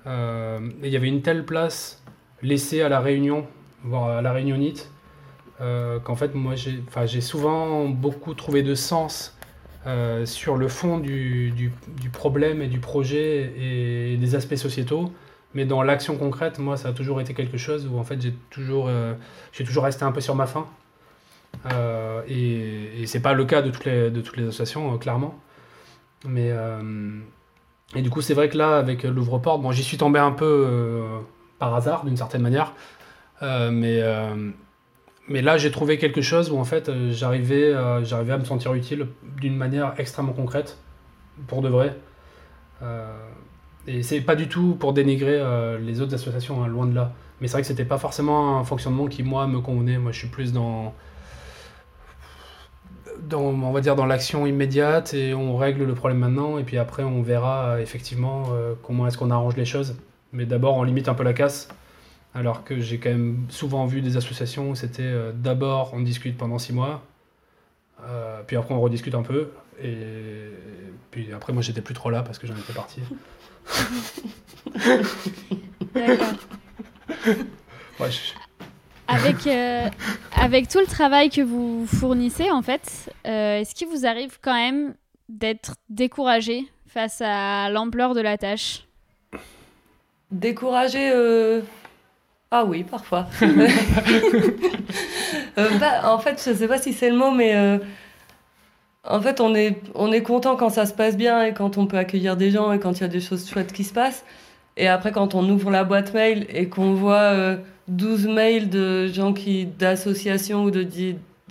il 0.06 0.88
y 0.88 0.96
avait 0.96 1.08
une 1.08 1.22
telle 1.22 1.44
place 1.44 2.02
laissée 2.42 2.82
à 2.82 2.88
la 2.88 3.00
réunion, 3.00 3.46
voire 3.82 4.08
à 4.08 4.22
la 4.22 4.32
réunionite, 4.32 4.90
qu'en 5.58 6.16
fait, 6.16 6.34
moi, 6.34 6.54
j'ai 6.54 7.20
souvent 7.20 7.88
beaucoup 7.88 8.34
trouvé 8.34 8.62
de 8.62 8.74
sens 8.74 9.36
euh, 9.86 10.26
sur 10.26 10.56
le 10.56 10.66
fond 10.66 10.98
du, 10.98 11.72
problème 12.12 12.60
et 12.60 12.66
du 12.66 12.80
projet 12.80 13.52
et 13.56 14.16
des 14.16 14.34
aspects 14.34 14.56
sociétaux. 14.56 15.12
Mais 15.54 15.64
dans 15.64 15.82
l'action 15.82 16.16
concrète, 16.16 16.58
moi, 16.58 16.76
ça 16.76 16.88
a 16.88 16.92
toujours 16.92 17.20
été 17.20 17.34
quelque 17.34 17.56
chose 17.56 17.86
où 17.86 17.96
en 17.96 18.02
fait 18.02 18.20
j'ai 18.20 18.34
toujours, 18.50 18.88
euh, 18.88 19.14
j'ai 19.52 19.64
toujours 19.64 19.84
resté 19.84 20.04
un 20.04 20.10
peu 20.12 20.20
sur 20.20 20.34
ma 20.34 20.46
faim. 20.46 20.66
Euh, 21.72 22.22
et, 22.28 23.02
et 23.02 23.06
c'est 23.06 23.20
pas 23.20 23.32
le 23.32 23.44
cas 23.44 23.62
de 23.62 23.70
toutes 23.70 23.84
les, 23.84 24.10
de 24.10 24.20
toutes 24.20 24.36
les 24.36 24.48
associations, 24.48 24.92
euh, 24.92 24.98
clairement. 24.98 25.38
Mais 26.26 26.50
et 27.94 28.02
du 28.02 28.10
coup, 28.10 28.20
c'est 28.20 28.34
vrai 28.34 28.48
que 28.48 28.58
là, 28.58 28.78
avec 28.78 29.04
l'ouvre-porte, 29.04 29.62
bon, 29.62 29.70
j'y 29.72 29.84
suis 29.84 29.96
tombé 29.96 30.18
un 30.18 30.32
peu 30.32 31.02
par 31.58 31.74
hasard, 31.74 32.04
d'une 32.04 32.16
certaine 32.16 32.42
manière. 32.42 32.74
mais 33.40 34.02
mais 35.28 35.42
là, 35.42 35.56
j'ai 35.56 35.70
trouvé 35.70 35.98
quelque 35.98 36.20
chose 36.20 36.50
où 36.50 36.58
en 36.58 36.64
fait, 36.64 36.88
euh, 36.88 37.10
j'arrivais, 37.10 37.72
euh, 37.74 38.02
à 38.04 38.38
me 38.38 38.44
sentir 38.44 38.74
utile 38.74 39.08
d'une 39.40 39.56
manière 39.56 39.94
extrêmement 39.98 40.32
concrète, 40.32 40.78
pour 41.48 41.62
de 41.62 41.68
vrai. 41.68 41.96
Euh, 42.82 43.12
et 43.88 44.02
c'est 44.02 44.20
pas 44.20 44.36
du 44.36 44.48
tout 44.48 44.76
pour 44.78 44.92
dénigrer 44.92 45.40
les 45.80 46.00
autres 46.00 46.14
associations, 46.14 46.62
hein, 46.64 46.66
loin 46.66 46.86
de 46.86 46.94
là. 46.94 47.12
Mais 47.40 47.46
c'est 47.46 47.52
vrai 47.52 47.62
que 47.62 47.68
c'était 47.68 47.84
pas 47.84 47.98
forcément 47.98 48.58
un 48.58 48.64
fonctionnement 48.64 49.06
qui 49.06 49.22
moi 49.22 49.46
me 49.46 49.60
convenait. 49.60 49.98
Moi, 49.98 50.10
je 50.10 50.18
suis 50.18 50.28
plus 50.28 50.52
dans, 50.52 50.92
dans 53.28 53.40
on 53.40 53.72
va 53.72 53.80
dire 53.80 53.96
dans 53.96 54.06
l'action 54.06 54.46
immédiate 54.46 55.14
et 55.14 55.34
on 55.34 55.56
règle 55.56 55.84
le 55.84 55.94
problème 55.94 56.18
maintenant 56.18 56.58
et 56.58 56.64
puis 56.64 56.78
après 56.78 57.02
on 57.02 57.22
verra 57.22 57.80
effectivement 57.80 58.46
comment 58.82 59.06
est-ce 59.06 59.18
qu'on 59.18 59.30
arrange 59.30 59.56
les 59.56 59.64
choses. 59.64 59.96
Mais 60.32 60.44
d'abord, 60.44 60.76
on 60.76 60.82
limite 60.82 61.08
un 61.08 61.14
peu 61.14 61.22
la 61.22 61.32
casse 61.32 61.68
alors 62.36 62.64
que 62.64 62.78
j'ai 62.80 62.98
quand 62.98 63.08
même 63.08 63.46
souvent 63.48 63.86
vu 63.86 64.02
des 64.02 64.18
associations 64.18 64.70
où 64.70 64.74
c'était 64.74 65.02
euh, 65.02 65.32
d'abord 65.32 65.92
on 65.94 66.00
discute 66.00 66.36
pendant 66.36 66.58
six 66.58 66.74
mois, 66.74 67.02
euh, 68.04 68.42
puis 68.46 68.56
après 68.56 68.74
on 68.74 68.80
rediscute 68.80 69.14
un 69.14 69.22
peu, 69.22 69.48
et 69.82 70.50
puis 71.10 71.32
après 71.32 71.54
moi 71.54 71.62
j'étais 71.62 71.80
plus 71.80 71.94
trop 71.94 72.10
là 72.10 72.22
parce 72.22 72.38
que 72.38 72.46
j'en 72.46 72.54
étais 72.56 72.74
parti. 72.74 73.00
D'accord. 75.94 76.34
Avec, 79.08 79.46
euh, 79.46 79.88
avec 80.36 80.68
tout 80.68 80.80
le 80.80 80.86
travail 80.86 81.30
que 81.30 81.40
vous 81.40 81.86
fournissez, 81.86 82.50
en 82.50 82.62
fait, 82.62 83.10
est-ce 83.24 83.74
qu'il 83.74 83.88
vous 83.88 84.06
arrive 84.06 84.38
quand 84.42 84.54
même 84.54 84.94
d'être 85.28 85.74
découragé 85.88 86.64
face 86.86 87.20
à 87.20 87.68
l'ampleur 87.70 88.14
de 88.14 88.20
la 88.20 88.38
tâche? 88.38 88.84
Découragé, 90.30 91.12
ah 92.50 92.64
oui, 92.64 92.84
parfois. 92.84 93.26
Euh, 95.58 95.70
bah, 95.80 96.12
en 96.12 96.18
fait, 96.18 96.38
je 96.44 96.52
sais 96.54 96.68
pas 96.68 96.76
si 96.76 96.92
c'est 96.92 97.08
le 97.08 97.16
mot, 97.16 97.30
mais 97.30 97.56
euh, 97.56 97.78
en 99.04 99.22
fait, 99.22 99.40
on 99.40 99.54
est, 99.54 99.80
on 99.94 100.12
est 100.12 100.22
content 100.22 100.54
quand 100.54 100.68
ça 100.68 100.84
se 100.84 100.92
passe 100.92 101.16
bien 101.16 101.42
et 101.44 101.54
quand 101.54 101.78
on 101.78 101.86
peut 101.86 101.96
accueillir 101.96 102.36
des 102.36 102.50
gens 102.50 102.72
et 102.72 102.78
quand 102.78 102.92
il 102.92 103.00
y 103.00 103.04
a 103.04 103.08
des 103.08 103.22
choses 103.22 103.48
chouettes 103.48 103.72
qui 103.72 103.82
se 103.82 103.94
passent. 103.94 104.26
Et 104.76 104.86
après, 104.86 105.12
quand 105.12 105.34
on 105.34 105.48
ouvre 105.48 105.70
la 105.70 105.82
boîte 105.82 106.12
mail 106.12 106.46
et 106.50 106.68
qu'on 106.68 106.92
voit 106.92 107.56
12 107.88 108.26
euh, 108.26 108.32
mails 108.32 108.70
de 108.70 109.06
gens 109.08 109.32
qui, 109.32 109.66
d'associations 109.66 110.64
ou 110.64 110.70
de, 110.70 110.86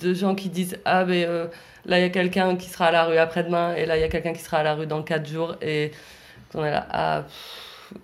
de 0.02 0.14
gens 0.14 0.36
qui 0.36 0.50
disent 0.50 0.78
Ah, 0.86 1.06
ben 1.06 1.50
là, 1.86 2.00
il 2.00 2.02
y 2.02 2.06
a 2.06 2.10
quelqu'un 2.10 2.56
qui 2.56 2.70
sera 2.70 2.88
à 2.88 2.92
la 2.92 3.06
rue 3.06 3.18
après-demain 3.18 3.76
et 3.76 3.86
là, 3.86 3.98
il 3.98 4.02
y 4.02 4.04
a 4.04 4.10
quelqu'un 4.10 4.34
qui 4.34 4.42
sera 4.42 4.58
à 4.58 4.64
la 4.64 4.76
rue 4.76 4.88
dans 4.88 5.04
4 5.04 5.28
jours 5.28 5.56
et 5.62 5.92
on 6.54 6.64
est 6.64 6.72
là 6.72 6.88
Ah. 6.92 7.24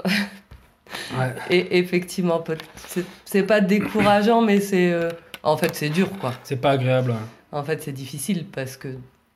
Et 1.50 1.78
effectivement, 1.78 2.44
c'est 3.26 3.44
pas 3.44 3.62
décourageant, 3.62 4.42
mais 4.42 4.60
c'est. 4.60 4.92
Euh, 4.92 5.10
en 5.44 5.58
fait, 5.58 5.76
c'est 5.76 5.90
dur, 5.90 6.10
quoi. 6.20 6.34
C'est 6.44 6.58
pas 6.58 6.72
agréable. 6.72 7.16
En 7.52 7.64
fait, 7.64 7.82
c'est 7.82 7.92
difficile 7.92 8.46
parce 8.46 8.78
que. 8.78 8.90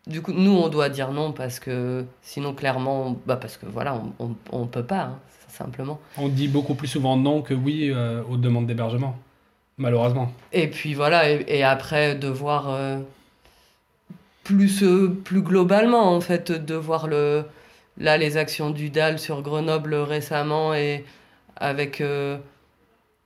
Du 0.08 0.22
coup, 0.22 0.34
nous, 0.34 0.52
on 0.52 0.70
doit 0.70 0.90
dire 0.90 1.12
non 1.12 1.32
parce 1.32 1.60
que 1.60 2.06
sinon, 2.22 2.54
clairement, 2.54 3.18
bah 3.26 3.38
parce 3.38 3.58
que 3.58 3.66
voilà, 3.66 4.00
on, 4.20 4.36
on, 4.52 4.68
peut 4.68 4.84
pas, 4.84 5.02
hein, 5.02 5.20
simplement. 5.56 6.00
On 6.18 6.28
dit 6.28 6.48
beaucoup 6.48 6.76
plus 6.76 6.88
souvent 6.88 7.18
non 7.18 7.42
que 7.42 7.54
oui 7.54 7.90
euh, 7.90 8.22
aux 8.30 8.38
demandes 8.38 8.68
d'hébergement, 8.68 9.18
malheureusement. 9.78 10.32
Et 10.54 10.68
puis 10.68 10.94
voilà, 10.94 11.30
et, 11.30 11.64
après, 11.64 12.16
de 12.16 12.28
voir 12.28 12.70
euh, 12.70 13.00
plus, 14.44 14.84
plus 15.24 15.42
globalement, 15.42 16.14
en 16.14 16.22
fait, 16.22 16.52
de 16.52 16.76
voir 16.76 17.08
le, 17.08 17.46
là, 17.98 18.18
les 18.18 18.38
actions 18.38 18.70
du 18.70 18.90
DAL 18.90 19.20
sur 19.20 19.42
Grenoble 19.42 19.96
récemment 19.96 20.74
et 20.74 21.06
avec, 21.56 22.02
euh, 22.02 22.38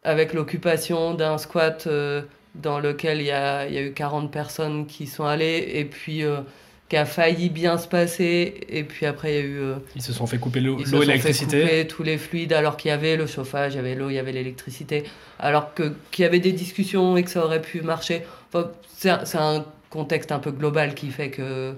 avec 0.04 0.34
l'occupation 0.34 1.14
d'un 1.14 1.38
squat 1.38 1.88
euh, 1.88 2.22
dans 2.56 2.80
lequel 2.80 3.20
il 3.20 3.28
y 3.28 3.32
a, 3.32 3.68
y 3.68 3.78
a, 3.78 3.82
eu 3.82 3.94
40 3.94 4.32
personnes 4.32 4.86
qui 4.86 5.08
sont 5.08 5.26
allées 5.26 5.72
et 5.74 5.86
puis 5.86 6.24
euh, 6.24 6.42
qui 6.90 6.98
a 6.98 7.06
failli 7.06 7.50
bien 7.50 7.78
se 7.78 7.88
passer 7.88 8.62
et 8.68 8.84
puis 8.84 9.06
après 9.06 9.32
il 9.32 9.36
y 9.36 9.38
a 9.38 9.46
eu 9.46 9.62
ils 9.96 10.02
se 10.02 10.12
sont 10.12 10.26
fait 10.26 10.40
couper 10.40 10.60
l'eau 10.60 10.80
et 10.80 11.06
l'électricité. 11.06 11.88
tous 11.88 12.02
les 12.02 12.18
fluides 12.18 12.52
alors 12.52 12.78
qu'il 12.78 12.90
y 12.90 12.92
avait 12.92 13.16
le 13.16 13.28
chauffage 13.28 13.74
il 13.74 13.78
y 13.78 13.80
avait 13.80 13.96
l'eau 13.96 14.10
il 14.10 14.16
y 14.16 14.20
avait 14.20 14.32
l'électricité. 14.32 15.04
Alors 15.38 15.74
que 15.74 15.94
qu'il 16.12 16.24
y 16.24 16.26
avait 16.26 16.40
des 16.40 16.52
discussions 16.52 17.16
et 17.16 17.24
que 17.24 17.30
ça 17.30 17.46
aurait 17.46 17.62
pu 17.62 17.82
marcher. 17.82 18.24
Enfin, 18.52 18.72
c'est 18.98 19.10
un, 19.10 19.24
un, 19.36 19.66
contexte 19.90 20.32
un 20.32 20.40
peu 20.40 20.52
global 20.52 20.94
qui 20.94 21.10
fait 21.10 21.30
que 21.30 21.76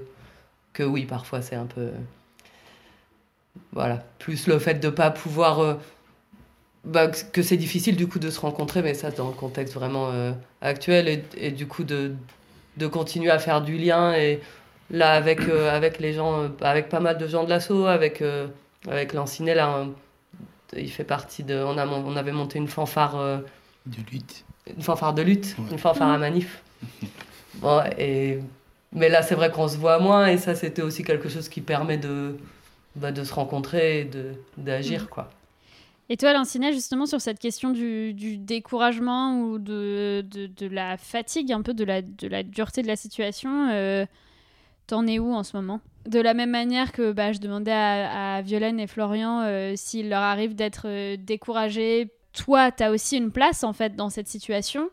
que 0.74 0.84
oui 0.84 1.05
parfois 1.05 1.41
c'est 1.41 1.55
un 1.55 1.66
peu 1.66 1.89
voilà. 3.74 4.03
Plus 4.20 4.47
le 4.47 4.59
fait 4.59 4.76
de 4.76 4.89
pas 4.89 5.12
pouvoir 5.12 5.78
bah, 6.84 7.07
que 7.07 7.43
c'est 7.43 7.57
difficile 7.57 7.95
du 7.95 8.07
coup 8.07 8.20
de 8.20 8.30
se 8.30 8.39
rencontrer, 8.39 8.82
mais 8.82 8.93
ça 8.93 9.12
dans 9.12 9.28
le 9.28 9.34
contexte 9.34 9.74
vraiment 9.74 10.09
euh, 10.12 10.32
actuel, 10.62 11.07
et, 11.07 11.24
et, 11.38 11.51
du 11.51 11.68
coup 11.68 11.84
de, 11.84 12.14
de 12.78 12.88
continuer 12.88 13.30
à 13.30 13.39
faire 13.39 13.62
du 13.62 13.78
lien, 13.78 14.14
et 14.14 14.39
là 14.92 15.14
avec, 15.14 15.42
euh, 15.42 15.76
avec 15.76 16.00
les 16.00 16.14
gens, 16.14 16.44
euh, 16.44 16.48
avec 16.62 16.89
pas 16.89 17.00
mal 17.00 17.18
de 17.18 17.28
gens 17.28 17.44
de 17.44 17.50
l'assaut, 17.50 17.86
avec, 17.86 18.24
avec 18.88 19.14
Lancinet, 19.14 19.56
là, 19.56 19.86
il 20.76 20.89
fait 20.92 21.04
partie 21.04 21.44
de... 21.44 21.56
On, 21.56 21.78
a, 21.78 21.88
on 21.88 22.16
avait 22.16 22.32
monté 22.32 22.60
une 22.60 22.68
fanfare... 22.68 23.42
de 23.86 23.98
lutte. 24.12 24.46
Une 24.68 24.84
fanfare 24.84 25.14
de 25.14 25.22
lutte, 25.22 25.56
une 25.72 25.80
fanfare 25.80 26.10
à 26.10 26.18
manif. 26.18 26.64
bon, 27.56 27.82
et... 27.98 28.39
Mais 28.94 29.08
là, 29.08 29.22
c'est 29.22 29.36
vrai 29.36 29.50
qu'on 29.52 29.70
se 29.70 29.78
voit 29.78 30.00
moins, 30.00 30.28
et 30.28 30.38
ça, 30.38 30.54
c'était 30.54 30.82
aussi 30.82 31.04
quelque 31.06 31.30
chose 31.30 31.48
qui 31.48 31.62
permet 31.62 31.98
de, 31.98 32.36
bah, 32.98 33.14
de 33.14 33.24
se 33.24 33.34
rencontrer 33.34 34.02
et 34.02 34.12
d'agir, 34.58 35.10
quoi. 35.10 35.30
Et 36.10 36.18
toi, 36.18 36.34
Lancinet, 36.34 36.74
justement, 36.74 37.06
sur 37.06 37.22
cette 37.22 37.39
question 37.39 37.70
du, 37.70 38.38
découragement 38.38 39.39
ou 39.39 39.60
de, 39.60 40.26
de, 40.30 40.68
la 40.68 40.98
fatigue, 40.98 41.54
un 41.54 41.62
peu 41.62 41.74
de 41.74 41.86
la, 41.86 42.02
de 42.02 42.28
la 42.28 42.44
dureté 42.44 42.82
de 42.82 42.88
la 42.88 42.98
situation, 42.98 43.70
euh, 43.72 44.06
t'en 44.88 45.07
es 45.07 45.19
où 45.19 45.34
en 45.34 45.43
ce 45.43 45.55
moment? 45.55 45.82
De 46.05 46.19
la 46.19 46.34
même 46.34 46.49
manière 46.49 46.91
que 46.91 47.11
bah, 47.11 47.32
je 47.32 47.39
demandais 47.39 47.71
à, 47.71 48.41
Violaine 48.41 48.79
et 48.79 48.88
Florian 48.88 49.41
euh, 49.41 49.73
s'il 49.75 50.09
leur 50.09 50.21
arrive 50.21 50.55
d'être 50.55 50.84
euh, 50.86 51.15
découragés, 51.17 52.11
toi, 52.34 52.71
t'as 52.71 52.91
aussi 52.91 53.17
une 53.17 53.32
place, 53.32 53.63
en 53.63 53.73
fait, 53.73 53.95
dans 53.95 54.09
cette 54.09 54.27
situation. 54.27 54.89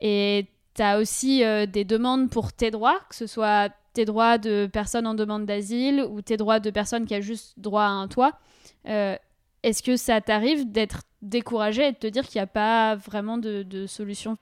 Et 0.00 0.46
t'as 0.74 1.00
aussi 1.00 1.42
des 1.68 1.84
demandes 1.84 2.28
pour 2.28 2.52
tes 2.52 2.70
droits, 2.70 3.00
que 3.08 3.14
ce 3.14 3.26
soit 3.26 3.70
tes 3.94 4.04
droits 4.04 4.36
de 4.36 4.68
personnes 4.70 5.06
en 5.06 5.14
demande 5.14 5.46
d'asile 5.46 6.04
ou 6.10 6.20
tes 6.20 6.36
droits 6.36 6.60
de 6.60 6.68
personnes 6.68 7.06
qui 7.06 7.14
a 7.14 7.22
juste 7.22 7.54
droit 7.58 7.84
à 7.84 7.88
un 7.88 8.08
toit. 8.08 8.38
Est-ce 8.84 9.82
que 9.82 9.96
ça 9.96 10.20
t'arrive 10.20 10.70
d'être 10.70 11.02
découragé 11.22 11.88
et 11.88 11.92
de 11.92 11.96
te 11.96 12.06
dire 12.06 12.24
qu'il 12.26 12.38
n'y 12.38 12.44
a 12.44 12.46
pas 12.46 12.94
vraiment 12.94 13.38
de, 13.38 13.86
solution? 13.88 14.38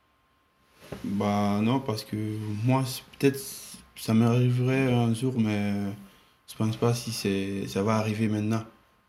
Bah 1.02 1.60
non, 1.62 1.80
parce 1.80 2.04
que 2.04 2.16
moi, 2.64 2.84
peut-être 3.18 3.40
ça 3.96 4.14
m'arriverait 4.14 4.92
un 4.92 5.14
jour, 5.14 5.34
mais 5.38 5.72
je 6.48 6.54
pense 6.56 6.76
pas 6.76 6.94
si 6.94 7.66
ça 7.68 7.82
va 7.82 7.96
arriver 7.96 8.28
maintenant. 8.28 8.62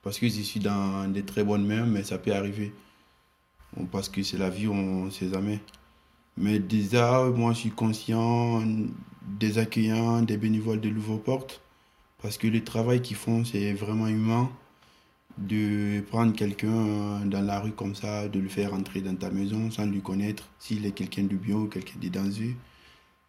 Parce 0.04 0.20
que 0.20 0.28
je 0.28 0.42
suis 0.42 0.60
dans 0.60 1.12
des 1.12 1.24
très 1.24 1.44
bonnes 1.44 1.66
mains, 1.66 1.86
mais 1.86 2.04
ça 2.04 2.18
peut 2.18 2.34
arriver. 2.34 2.74
Parce 3.92 4.08
que 4.10 4.24
c'est 4.24 4.38
la 4.38 4.50
vie, 4.50 4.68
on 4.68 5.06
ne 5.06 5.10
sait 5.10 5.30
jamais. 5.30 5.60
Mais 6.38 6.60
déjà, 6.60 7.24
moi, 7.24 7.54
je 7.54 7.60
suis 7.60 7.72
conscient 7.72 8.62
des 9.40 9.58
accueillants, 9.58 10.22
des 10.22 10.38
bénévoles 10.38 10.82
de 10.82 10.90
Louvre-Porte. 10.90 11.62
Parce 12.22 12.38
que 12.38 12.48
le 12.48 12.64
travail 12.64 13.02
qu'ils 13.02 13.18
font, 13.18 13.44
c'est 13.44 13.74
vraiment 13.74 14.08
humain 14.08 14.50
de 15.38 16.02
prendre 16.02 16.34
quelqu'un 16.34 17.26
dans 17.26 17.42
la 17.42 17.60
rue 17.60 17.72
comme 17.72 17.96
ça, 17.96 18.28
de 18.30 18.40
le 18.40 18.48
faire 18.48 18.74
entrer 18.74 19.02
dans 19.02 19.16
ta 19.16 19.30
maison 19.30 19.70
sans 19.72 19.86
lui 19.86 20.02
connaître, 20.02 20.48
s'il 20.60 20.86
est 20.86 20.92
quelqu'un 20.92 21.24
de 21.24 21.36
bien 21.36 21.56
ou 21.56 21.68
quelqu'un 21.68 22.00
de 22.00 22.08
danger. 22.10 22.56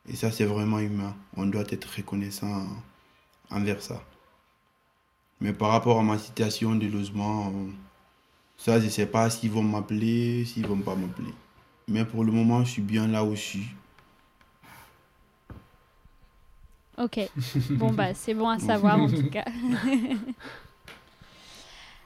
Et 0.09 0.17
ça, 0.17 0.31
c'est 0.31 0.45
vraiment 0.45 0.79
humain. 0.79 1.15
On 1.37 1.47
doit 1.47 1.65
être 1.71 1.89
reconnaissant 1.97 2.67
envers 3.51 3.83
ça. 3.83 4.03
Mais 5.41 5.53
par 5.53 5.71
rapport 5.71 5.99
à 5.99 6.03
ma 6.03 6.19
situation 6.19 6.75
de 6.75 6.87
logement, 6.87 7.53
ça, 8.57 8.81
je 8.81 8.87
ne 8.87 8.91
sais 8.91 9.07
pas 9.07 9.29
s'ils 9.31 9.51
vont 9.51 9.63
m'appeler, 9.63 10.45
s'ils 10.45 10.67
vont 10.67 10.79
pas 10.79 10.95
m'appeler. 10.95 11.35
Mais 11.89 12.05
pour 12.05 12.25
le 12.25 12.33
moment, 12.33 12.65
je 12.65 12.71
suis 12.71 12.83
bien 12.83 13.07
là 13.07 13.25
où 13.25 13.35
je 13.35 13.41
suis. 13.41 13.67
Ok. 16.99 17.21
Bon, 17.71 17.93
bah, 17.93 18.15
c'est 18.15 18.35
bon 18.35 18.49
à 18.49 18.59
savoir 18.59 18.99
en 18.99 19.09
tout 19.09 19.29
cas. 19.31 19.45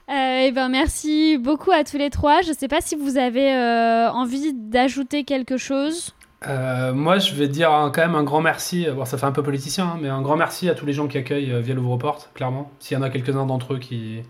Euh, 0.09 0.47
eh 0.47 0.51
ben, 0.51 0.67
merci 0.67 1.37
beaucoup 1.37 1.71
à 1.71 1.85
tous 1.85 1.97
les 1.97 2.09
trois. 2.09 2.41
Je 2.41 2.49
ne 2.49 2.53
sais 2.53 2.67
pas 2.67 2.81
si 2.81 2.95
vous 2.95 3.17
avez 3.17 3.53
euh, 3.53 4.11
envie 4.11 4.51
d'ajouter 4.53 5.23
quelque 5.23 5.55
chose. 5.55 6.13
Euh, 6.47 6.91
moi, 6.93 7.19
je 7.19 7.35
vais 7.35 7.47
dire 7.47 7.71
un- 7.71 7.91
quand 7.91 8.01
même 8.01 8.15
un 8.15 8.23
grand 8.23 8.41
merci. 8.41 8.87
Bon, 8.95 9.05
ça 9.05 9.17
fait 9.17 9.25
un 9.27 9.31
peu 9.31 9.43
politicien, 9.43 9.85
hein, 9.85 9.99
mais 10.01 10.09
un 10.09 10.21
grand 10.21 10.37
merci 10.37 10.69
à 10.69 10.75
tous 10.75 10.85
les 10.87 10.93
gens 10.93 11.07
qui 11.07 11.17
accueillent 11.17 11.51
euh, 11.51 11.59
via 11.59 11.75
l'ouvre-porte, 11.75 12.31
clairement. 12.33 12.71
S'il 12.79 12.97
y 12.97 12.99
en 12.99 13.03
a 13.03 13.09
quelques-uns 13.11 13.45
d'entre 13.45 13.75
eux 13.75 13.79
qui, 13.79 14.21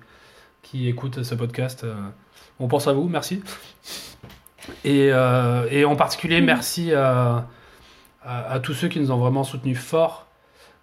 qui 0.62 0.90
écoutent 0.90 1.24
ce 1.24 1.36
podcast, 1.36 1.86
euh, 1.86 1.96
on 2.60 2.68
pense 2.68 2.88
à 2.88 2.94
vous, 2.94 3.08
merci. 3.08 3.42
Et, 4.84 5.10
euh, 5.12 5.68
et 5.72 5.86
en 5.86 5.96
particulier, 5.96 6.42
merci 6.42 6.94
à, 6.94 7.48
à, 8.24 8.52
à 8.52 8.60
tous 8.60 8.74
ceux 8.74 8.90
qui 8.90 9.00
nous 9.00 9.12
ont 9.12 9.18
vraiment 9.18 9.44
soutenus 9.46 9.80
fort 9.80 10.28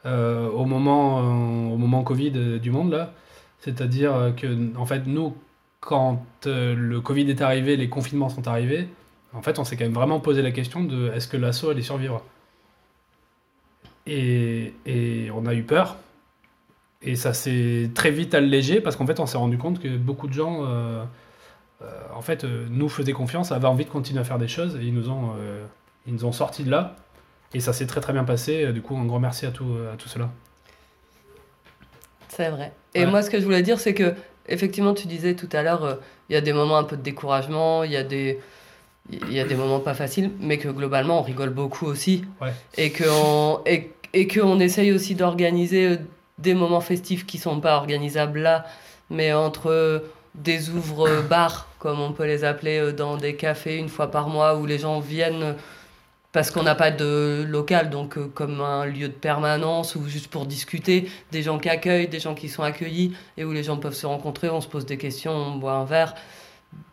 euh, 0.07 0.49
au, 0.49 0.65
moment, 0.65 1.19
euh, 1.19 1.75
au 1.75 1.77
moment 1.77 2.03
Covid 2.05 2.33
euh, 2.37 2.59
du 2.59 2.71
monde, 2.71 2.91
là. 2.93 3.13
C'est-à-dire 3.61 4.15
euh, 4.15 4.31
que, 4.31 4.47
en 4.79 4.87
fait, 4.87 5.03
nous, 5.07 5.37
quand 5.81 6.25
euh, 6.47 6.75
le 6.75 7.01
Covid 7.03 7.29
est 7.29 7.43
arrivé, 7.43 7.77
les 7.77 7.89
confinements 7.91 8.31
sont 8.31 8.49
arrivés, 8.49 8.89
en 9.35 9.43
fait, 9.43 9.59
on 9.59 9.65
s'est 9.65 9.77
quand 9.77 9.85
même 9.85 9.93
vraiment 9.95 10.21
posé 10.21 10.43
la 10.43 10.51
question 10.51 10.83
de 10.85 11.11
est-ce 11.13 11.29
que 11.29 11.37
l'assaut 11.37 11.71
allait 11.71 11.83
survivre? 11.83 12.23
Et, 14.07 14.73
et 14.87 15.31
on 15.35 15.45
a 15.47 15.55
eu 15.55 15.63
peur. 15.63 15.97
Et 17.03 17.15
ça 17.15 17.33
s'est 17.35 17.91
très 17.95 18.11
vite 18.11 18.35
allégé 18.35 18.81
parce 18.81 18.97
qu'en 18.97 19.07
fait, 19.07 19.21
on 19.21 19.27
s'est 19.27 19.39
rendu 19.39 19.59
compte 19.59 19.81
que 19.81 19.97
beaucoup 19.97 20.27
de 20.29 20.33
gens, 20.33 20.65
euh, 20.65 21.05
euh, 21.83 21.87
en 22.15 22.23
fait, 22.23 22.45
euh, 22.45 22.67
nous 22.71 22.89
faisaient 22.89 23.13
confiance, 23.13 23.53
avaient 23.53 23.67
envie 23.69 23.85
de 23.85 23.91
continuer 23.91 24.21
à 24.21 24.25
faire 24.25 24.39
des 24.39 24.49
choses 24.49 24.77
et 24.77 24.85
ils 24.85 24.95
nous 24.95 25.11
ont, 25.11 25.35
ils 26.07 26.15
nous 26.15 26.25
ont 26.25 26.33
sortis 26.33 26.65
de 26.65 26.71
là. 26.71 26.97
Et 27.55 27.61
ça 27.61 27.73
s'est 27.73 27.87
très 27.87 28.01
très 28.01 28.13
bien 28.13 28.25
passé. 28.25 28.73
Du 28.73 28.83
coup, 28.83 28.97
un 28.97 29.05
grand 29.05 29.21
merci 29.21 29.47
à 29.47 29.51
tout, 29.51 29.77
à 29.93 29.97
tout 29.97 30.09
cela. 30.09 30.31
C'est 32.29 32.51
vrai. 32.51 32.73
Et 32.95 33.05
Ouais. 33.05 33.11
moi, 33.11 33.23
ce 33.23 33.31
que 33.31 33.39
je 33.39 33.45
voulais 33.45 33.63
dire, 33.63 33.81
c'est 33.81 33.95
que, 33.95 34.15
effectivement, 34.49 34.95
tu 34.95 35.07
disais 35.07 35.35
tout 35.35 35.49
à 35.53 35.63
l'heure, 35.63 35.99
il 36.29 36.35
y 36.35 36.37
a 36.37 36.41
des 36.41 36.53
moments 36.53 36.79
un 36.79 36.85
peu 36.85 36.97
de 36.97 37.03
découragement, 37.03 37.85
il 37.85 37.93
y 37.93 37.97
a 37.97 38.05
des. 38.05 38.39
Il 39.11 39.33
y 39.33 39.41
a 39.41 39.45
des 39.45 39.55
moments 39.55 39.81
pas 39.81 39.95
faciles, 39.95 40.31
mais 40.41 40.59
que 40.59 40.69
globalement 40.69 41.21
on 41.21 41.23
rigole 41.23 41.51
beaucoup 41.51 41.87
aussi. 41.87 42.25
Ouais. 42.41 42.53
Et 42.77 42.93
qu'on 42.93 43.61
et, 43.65 43.91
et 44.13 44.29
qu'on 44.29 44.61
essaye 44.61 44.93
aussi 44.93 45.15
d'organiser 45.15 45.87
euh, 45.87 45.97
des 46.39 46.55
moments 46.55 46.81
festifs 46.81 47.27
qui 47.27 47.39
sont 47.39 47.61
pas 47.61 47.77
organisables 47.77 48.41
là, 48.41 48.67
mais 49.11 49.33
entre 49.33 49.71
euh, 49.71 50.01
des 50.35 50.71
ouvres-bars, 50.71 51.69
comme 51.79 52.01
on 52.01 52.13
peut 52.13 52.27
les 52.27 52.45
appeler, 52.45 52.79
euh, 52.79 52.93
dans 52.93 53.17
des 53.17 53.35
cafés 53.35 53.77
une 53.77 53.89
fois 53.89 54.11
par 54.11 54.29
mois 54.29 54.57
où 54.57 54.67
les 54.67 54.79
gens 54.79 55.01
viennent 55.01 55.43
euh, 55.43 55.53
parce 56.33 56.51
qu'on 56.51 56.63
n'a 56.63 56.75
pas 56.75 56.91
de 56.91 57.45
local, 57.49 57.91
donc 57.91 58.19
euh, 58.19 58.31
comme 58.33 58.61
un 58.61 58.87
lieu 58.87 59.09
de 59.09 59.13
permanence 59.13 59.97
ou 59.97 60.07
juste 60.07 60.29
pour 60.29 60.47
discuter, 60.47 61.11
des 61.33 61.43
gens 61.43 61.59
qui 61.59 61.69
accueillent, 61.69 62.09
des 62.09 62.21
gens 62.21 62.35
qui 62.35 62.49
sont 62.49 62.63
accueillis 62.63 63.15
et 63.37 63.45
où 63.45 63.53
les 63.53 63.63
gens 63.63 63.77
peuvent 63.77 63.95
se 63.95 64.07
rencontrer, 64.07 64.49
on 64.49 64.61
se 64.61 64.69
pose 64.69 64.87
des 64.87 64.99
questions, 64.99 65.33
on 65.33 65.57
boit 65.57 65.73
un 65.73 65.85
verre, 65.85 66.15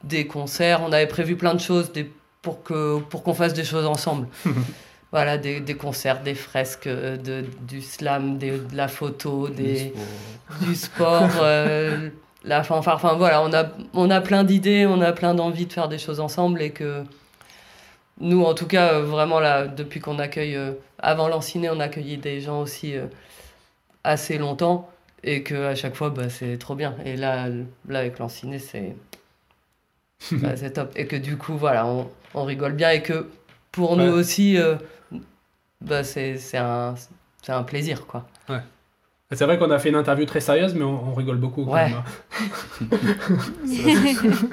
des 0.03 0.27
concerts, 0.27 0.81
on 0.83 0.91
avait 0.91 1.07
prévu 1.07 1.35
plein 1.35 1.53
de 1.53 1.59
choses 1.59 1.91
des, 1.91 2.11
pour 2.41 2.63
que 2.63 2.99
pour 2.99 3.23
qu'on 3.23 3.33
fasse 3.33 3.53
des 3.53 3.63
choses 3.63 3.85
ensemble. 3.85 4.27
voilà, 5.11 5.37
des, 5.37 5.59
des 5.61 5.75
concerts, 5.75 6.21
des 6.23 6.35
fresques, 6.35 6.87
euh, 6.87 7.15
de, 7.17 7.45
du 7.61 7.81
slam, 7.81 8.37
des- 8.37 8.59
de 8.59 8.75
la 8.75 8.87
photo, 8.87 9.47
des, 9.49 9.93
du 10.61 10.75
sport, 10.75 11.29
euh, 11.41 12.09
la 12.43 12.63
fanfare. 12.63 12.95
Enfin 12.95 13.13
voilà, 13.13 13.41
on 13.43 13.53
a, 13.53 13.65
on 13.93 14.09
a 14.09 14.21
plein 14.21 14.43
d'idées, 14.43 14.85
on 14.85 15.01
a 15.01 15.11
plein 15.13 15.33
d'envie 15.33 15.65
de 15.65 15.73
faire 15.73 15.87
des 15.87 15.97
choses 15.99 16.19
ensemble 16.19 16.61
et 16.61 16.71
que 16.71 17.03
nous, 18.19 18.43
en 18.43 18.53
tout 18.53 18.67
cas, 18.67 18.93
euh, 18.93 19.01
vraiment 19.03 19.39
là, 19.39 19.67
depuis 19.67 19.99
qu'on 19.99 20.19
accueille, 20.19 20.55
euh, 20.55 20.71
avant 20.99 21.27
Lanciné, 21.27 21.69
on 21.69 21.79
accueillait 21.79 22.17
des 22.17 22.39
gens 22.41 22.61
aussi 22.61 22.95
euh, 22.95 23.07
assez 24.03 24.37
longtemps 24.37 24.89
et 25.23 25.43
que 25.43 25.65
à 25.65 25.75
chaque 25.75 25.95
fois, 25.95 26.09
bah, 26.09 26.29
c'est 26.29 26.57
trop 26.57 26.75
bien. 26.75 26.95
Et 27.05 27.15
là, 27.17 27.47
là 27.89 27.99
avec 27.99 28.19
Lanciné, 28.19 28.59
c'est 28.59 28.95
bah, 30.33 30.55
c'est 30.55 30.71
top. 30.73 30.91
Et 30.95 31.07
que 31.07 31.15
du 31.15 31.37
coup, 31.37 31.53
voilà, 31.57 31.85
on, 31.85 32.09
on 32.33 32.43
rigole 32.43 32.73
bien 32.73 32.91
et 32.91 33.01
que 33.01 33.27
pour 33.71 33.97
nous 33.97 34.11
aussi, 34.11 34.57
euh, 34.57 34.75
bah, 35.81 36.03
c'est 36.03 36.37
c'est 36.37 36.57
un, 36.57 36.95
c'est 37.41 37.51
un 37.51 37.63
plaisir, 37.63 38.05
quoi. 38.07 38.25
Ouais. 38.49 38.59
C'est 39.31 39.43
vrai 39.45 39.57
qu'on 39.57 39.71
a 39.71 39.79
fait 39.79 39.89
une 39.89 39.95
interview 39.95 40.25
très 40.25 40.39
sérieuse, 40.39 40.75
mais 40.75 40.83
on, 40.83 41.09
on 41.09 41.13
rigole 41.13 41.37
beaucoup. 41.37 41.65
Quand 41.65 41.73
Ouais. 41.73 41.89
même, 41.89 41.97
hein. 41.97 42.97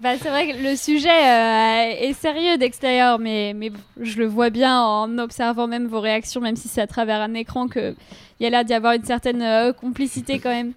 Bah, 0.00 0.10
c'est 0.20 0.28
vrai 0.28 0.50
que 0.52 0.62
le 0.62 0.76
sujet 0.76 1.08
euh, 1.08 2.08
est 2.08 2.12
sérieux 2.14 2.56
d'extérieur, 2.58 3.18
mais, 3.18 3.52
mais 3.54 3.70
je 4.00 4.18
le 4.18 4.26
vois 4.26 4.50
bien 4.50 4.80
en 4.80 5.18
observant 5.18 5.66
même 5.66 5.86
vos 5.86 6.00
réactions, 6.00 6.40
même 6.40 6.56
si 6.56 6.68
c'est 6.68 6.80
à 6.80 6.86
travers 6.86 7.20
un 7.20 7.34
écran, 7.34 7.68
qu'il 7.68 7.94
y 8.40 8.46
a 8.46 8.50
l'air 8.50 8.64
d'y 8.64 8.72
avoir 8.74 8.94
une 8.94 9.04
certaine 9.04 9.42
euh, 9.42 9.72
complicité 9.72 10.38
quand 10.38 10.50
même. 10.50 10.72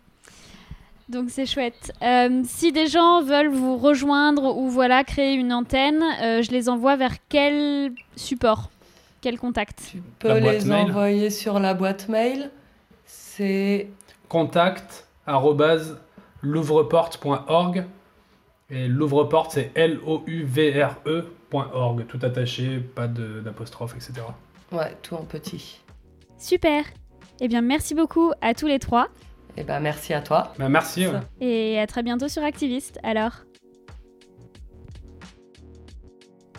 Donc 1.10 1.30
c'est 1.30 1.46
chouette. 1.46 1.92
Euh, 2.02 2.42
si 2.46 2.72
des 2.72 2.88
gens 2.88 3.22
veulent 3.22 3.50
vous 3.52 3.78
rejoindre 3.78 4.56
ou 4.58 4.70
voilà 4.70 5.04
créer 5.04 5.34
une 5.34 5.52
antenne, 5.52 6.04
euh, 6.22 6.42
je 6.42 6.52
les 6.52 6.70
envoie 6.70 6.96
vers 6.96 7.16
quel 7.30 7.92
support? 8.16 8.70
Quel 9.22 9.38
contact? 9.38 9.90
Tu 9.92 10.02
peux 10.20 10.38
les 10.38 10.66
mail. 10.66 10.86
envoyer 10.86 11.30
sur 11.30 11.60
la 11.60 11.74
boîte 11.74 12.10
mail. 12.10 12.50
C'est 13.06 13.90
contact 14.28 15.08
louvreporte.org 16.42 17.86
et 18.70 18.88
l'ouvreporte 18.88 19.52
c'est 19.52 19.72
l 19.76 20.00
o 20.06 20.24
u 20.28 20.44
v 20.44 20.84
r 20.84 20.96
e.org 21.06 22.06
tout 22.08 22.20
attaché 22.22 22.80
pas 22.80 23.08
d'apostrophe 23.08 23.96
etc 23.96 24.14
ouais, 24.72 24.98
tout 25.02 25.16
en 25.16 25.24
petit. 25.24 25.80
Super 26.38 26.84
Eh 27.40 27.48
bien 27.48 27.62
merci 27.62 27.96
beaucoup 27.96 28.32
à 28.42 28.54
tous 28.54 28.68
les 28.68 28.80
trois 28.80 29.08
Et 29.58 29.64
ben 29.64 29.80
merci 29.80 30.14
à 30.14 30.22
toi. 30.22 30.54
Bah, 30.58 30.70
merci 30.70 31.06
ouais. 31.08 31.20
et 31.42 31.80
à 31.80 31.88
très 31.88 32.04
bientôt 32.04 32.28
sur 32.28 32.44
Activiste 32.44 33.00
alors. 33.04 33.46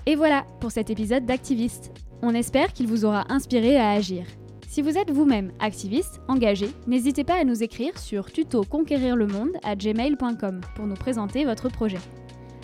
Et 0.07 0.17
voilà 0.17 0.45
pour 0.61 0.71
cet 0.71 0.91
épisode 0.91 1.25
d'Activiste. 1.25 1.93
On 2.23 2.35
espère 2.35 2.73
qu'il 2.73 2.87
vous 2.87 3.05
aura 3.05 3.25
inspiré 3.33 3.77
à 3.77 3.91
agir. 3.91 4.27
Si 4.69 4.83
vous 4.83 4.99
êtes 4.99 5.11
vous-même 5.11 5.53
activiste, 5.61 6.21
engagé, 6.27 6.69
n'hésitez 6.87 7.23
pas 7.23 7.41
à 7.41 7.45
nous 7.45 7.63
écrire 7.63 7.97
sur 7.97 8.33
tutoconquérirlemonde 8.33 9.53
à 9.63 9.77
gmail.com 9.77 10.61
pour 10.75 10.87
nous 10.87 10.97
présenter 10.97 11.45
votre 11.45 11.69
projet. 11.69 12.01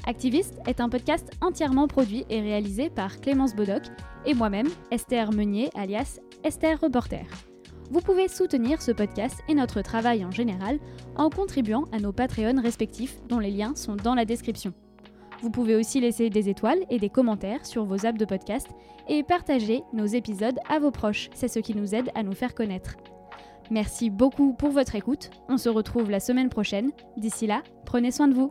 Activiste 0.06 0.58
est 0.66 0.80
un 0.80 0.88
podcast 0.88 1.30
entièrement 1.40 1.86
produit 1.86 2.24
et 2.28 2.40
réalisé 2.40 2.90
par 2.90 3.20
Clémence 3.20 3.54
Bodoc 3.54 3.82
et 4.26 4.34
moi-même, 4.34 4.68
Esther 4.90 5.30
Meunier, 5.32 5.70
alias 5.76 6.18
Esther 6.42 6.80
Reporter. 6.80 7.26
Vous 7.90 8.00
pouvez 8.00 8.28
soutenir 8.28 8.80
ce 8.80 8.92
podcast 8.92 9.42
et 9.48 9.54
notre 9.54 9.82
travail 9.82 10.24
en 10.24 10.30
général 10.30 10.78
en 11.16 11.28
contribuant 11.28 11.86
à 11.90 11.98
nos 11.98 12.12
Patreons 12.12 12.62
respectifs 12.62 13.20
dont 13.28 13.40
les 13.40 13.50
liens 13.50 13.74
sont 13.74 13.96
dans 13.96 14.14
la 14.14 14.24
description. 14.24 14.72
Vous 15.42 15.50
pouvez 15.50 15.74
aussi 15.74 16.00
laisser 16.00 16.30
des 16.30 16.48
étoiles 16.48 16.84
et 16.88 17.00
des 17.00 17.08
commentaires 17.08 17.66
sur 17.66 17.84
vos 17.84 18.06
apps 18.06 18.18
de 18.18 18.24
podcast 18.24 18.68
et 19.08 19.24
partager 19.24 19.82
nos 19.92 20.06
épisodes 20.06 20.60
à 20.68 20.78
vos 20.78 20.92
proches, 20.92 21.30
c'est 21.34 21.48
ce 21.48 21.58
qui 21.58 21.74
nous 21.74 21.94
aide 21.94 22.10
à 22.14 22.22
nous 22.22 22.34
faire 22.34 22.54
connaître. 22.54 22.94
Merci 23.72 24.08
beaucoup 24.08 24.52
pour 24.52 24.70
votre 24.70 24.94
écoute, 24.94 25.30
on 25.48 25.56
se 25.56 25.68
retrouve 25.68 26.10
la 26.10 26.20
semaine 26.20 26.48
prochaine. 26.48 26.92
D'ici 27.16 27.48
là, 27.48 27.62
prenez 27.86 28.12
soin 28.12 28.28
de 28.28 28.34
vous. 28.34 28.50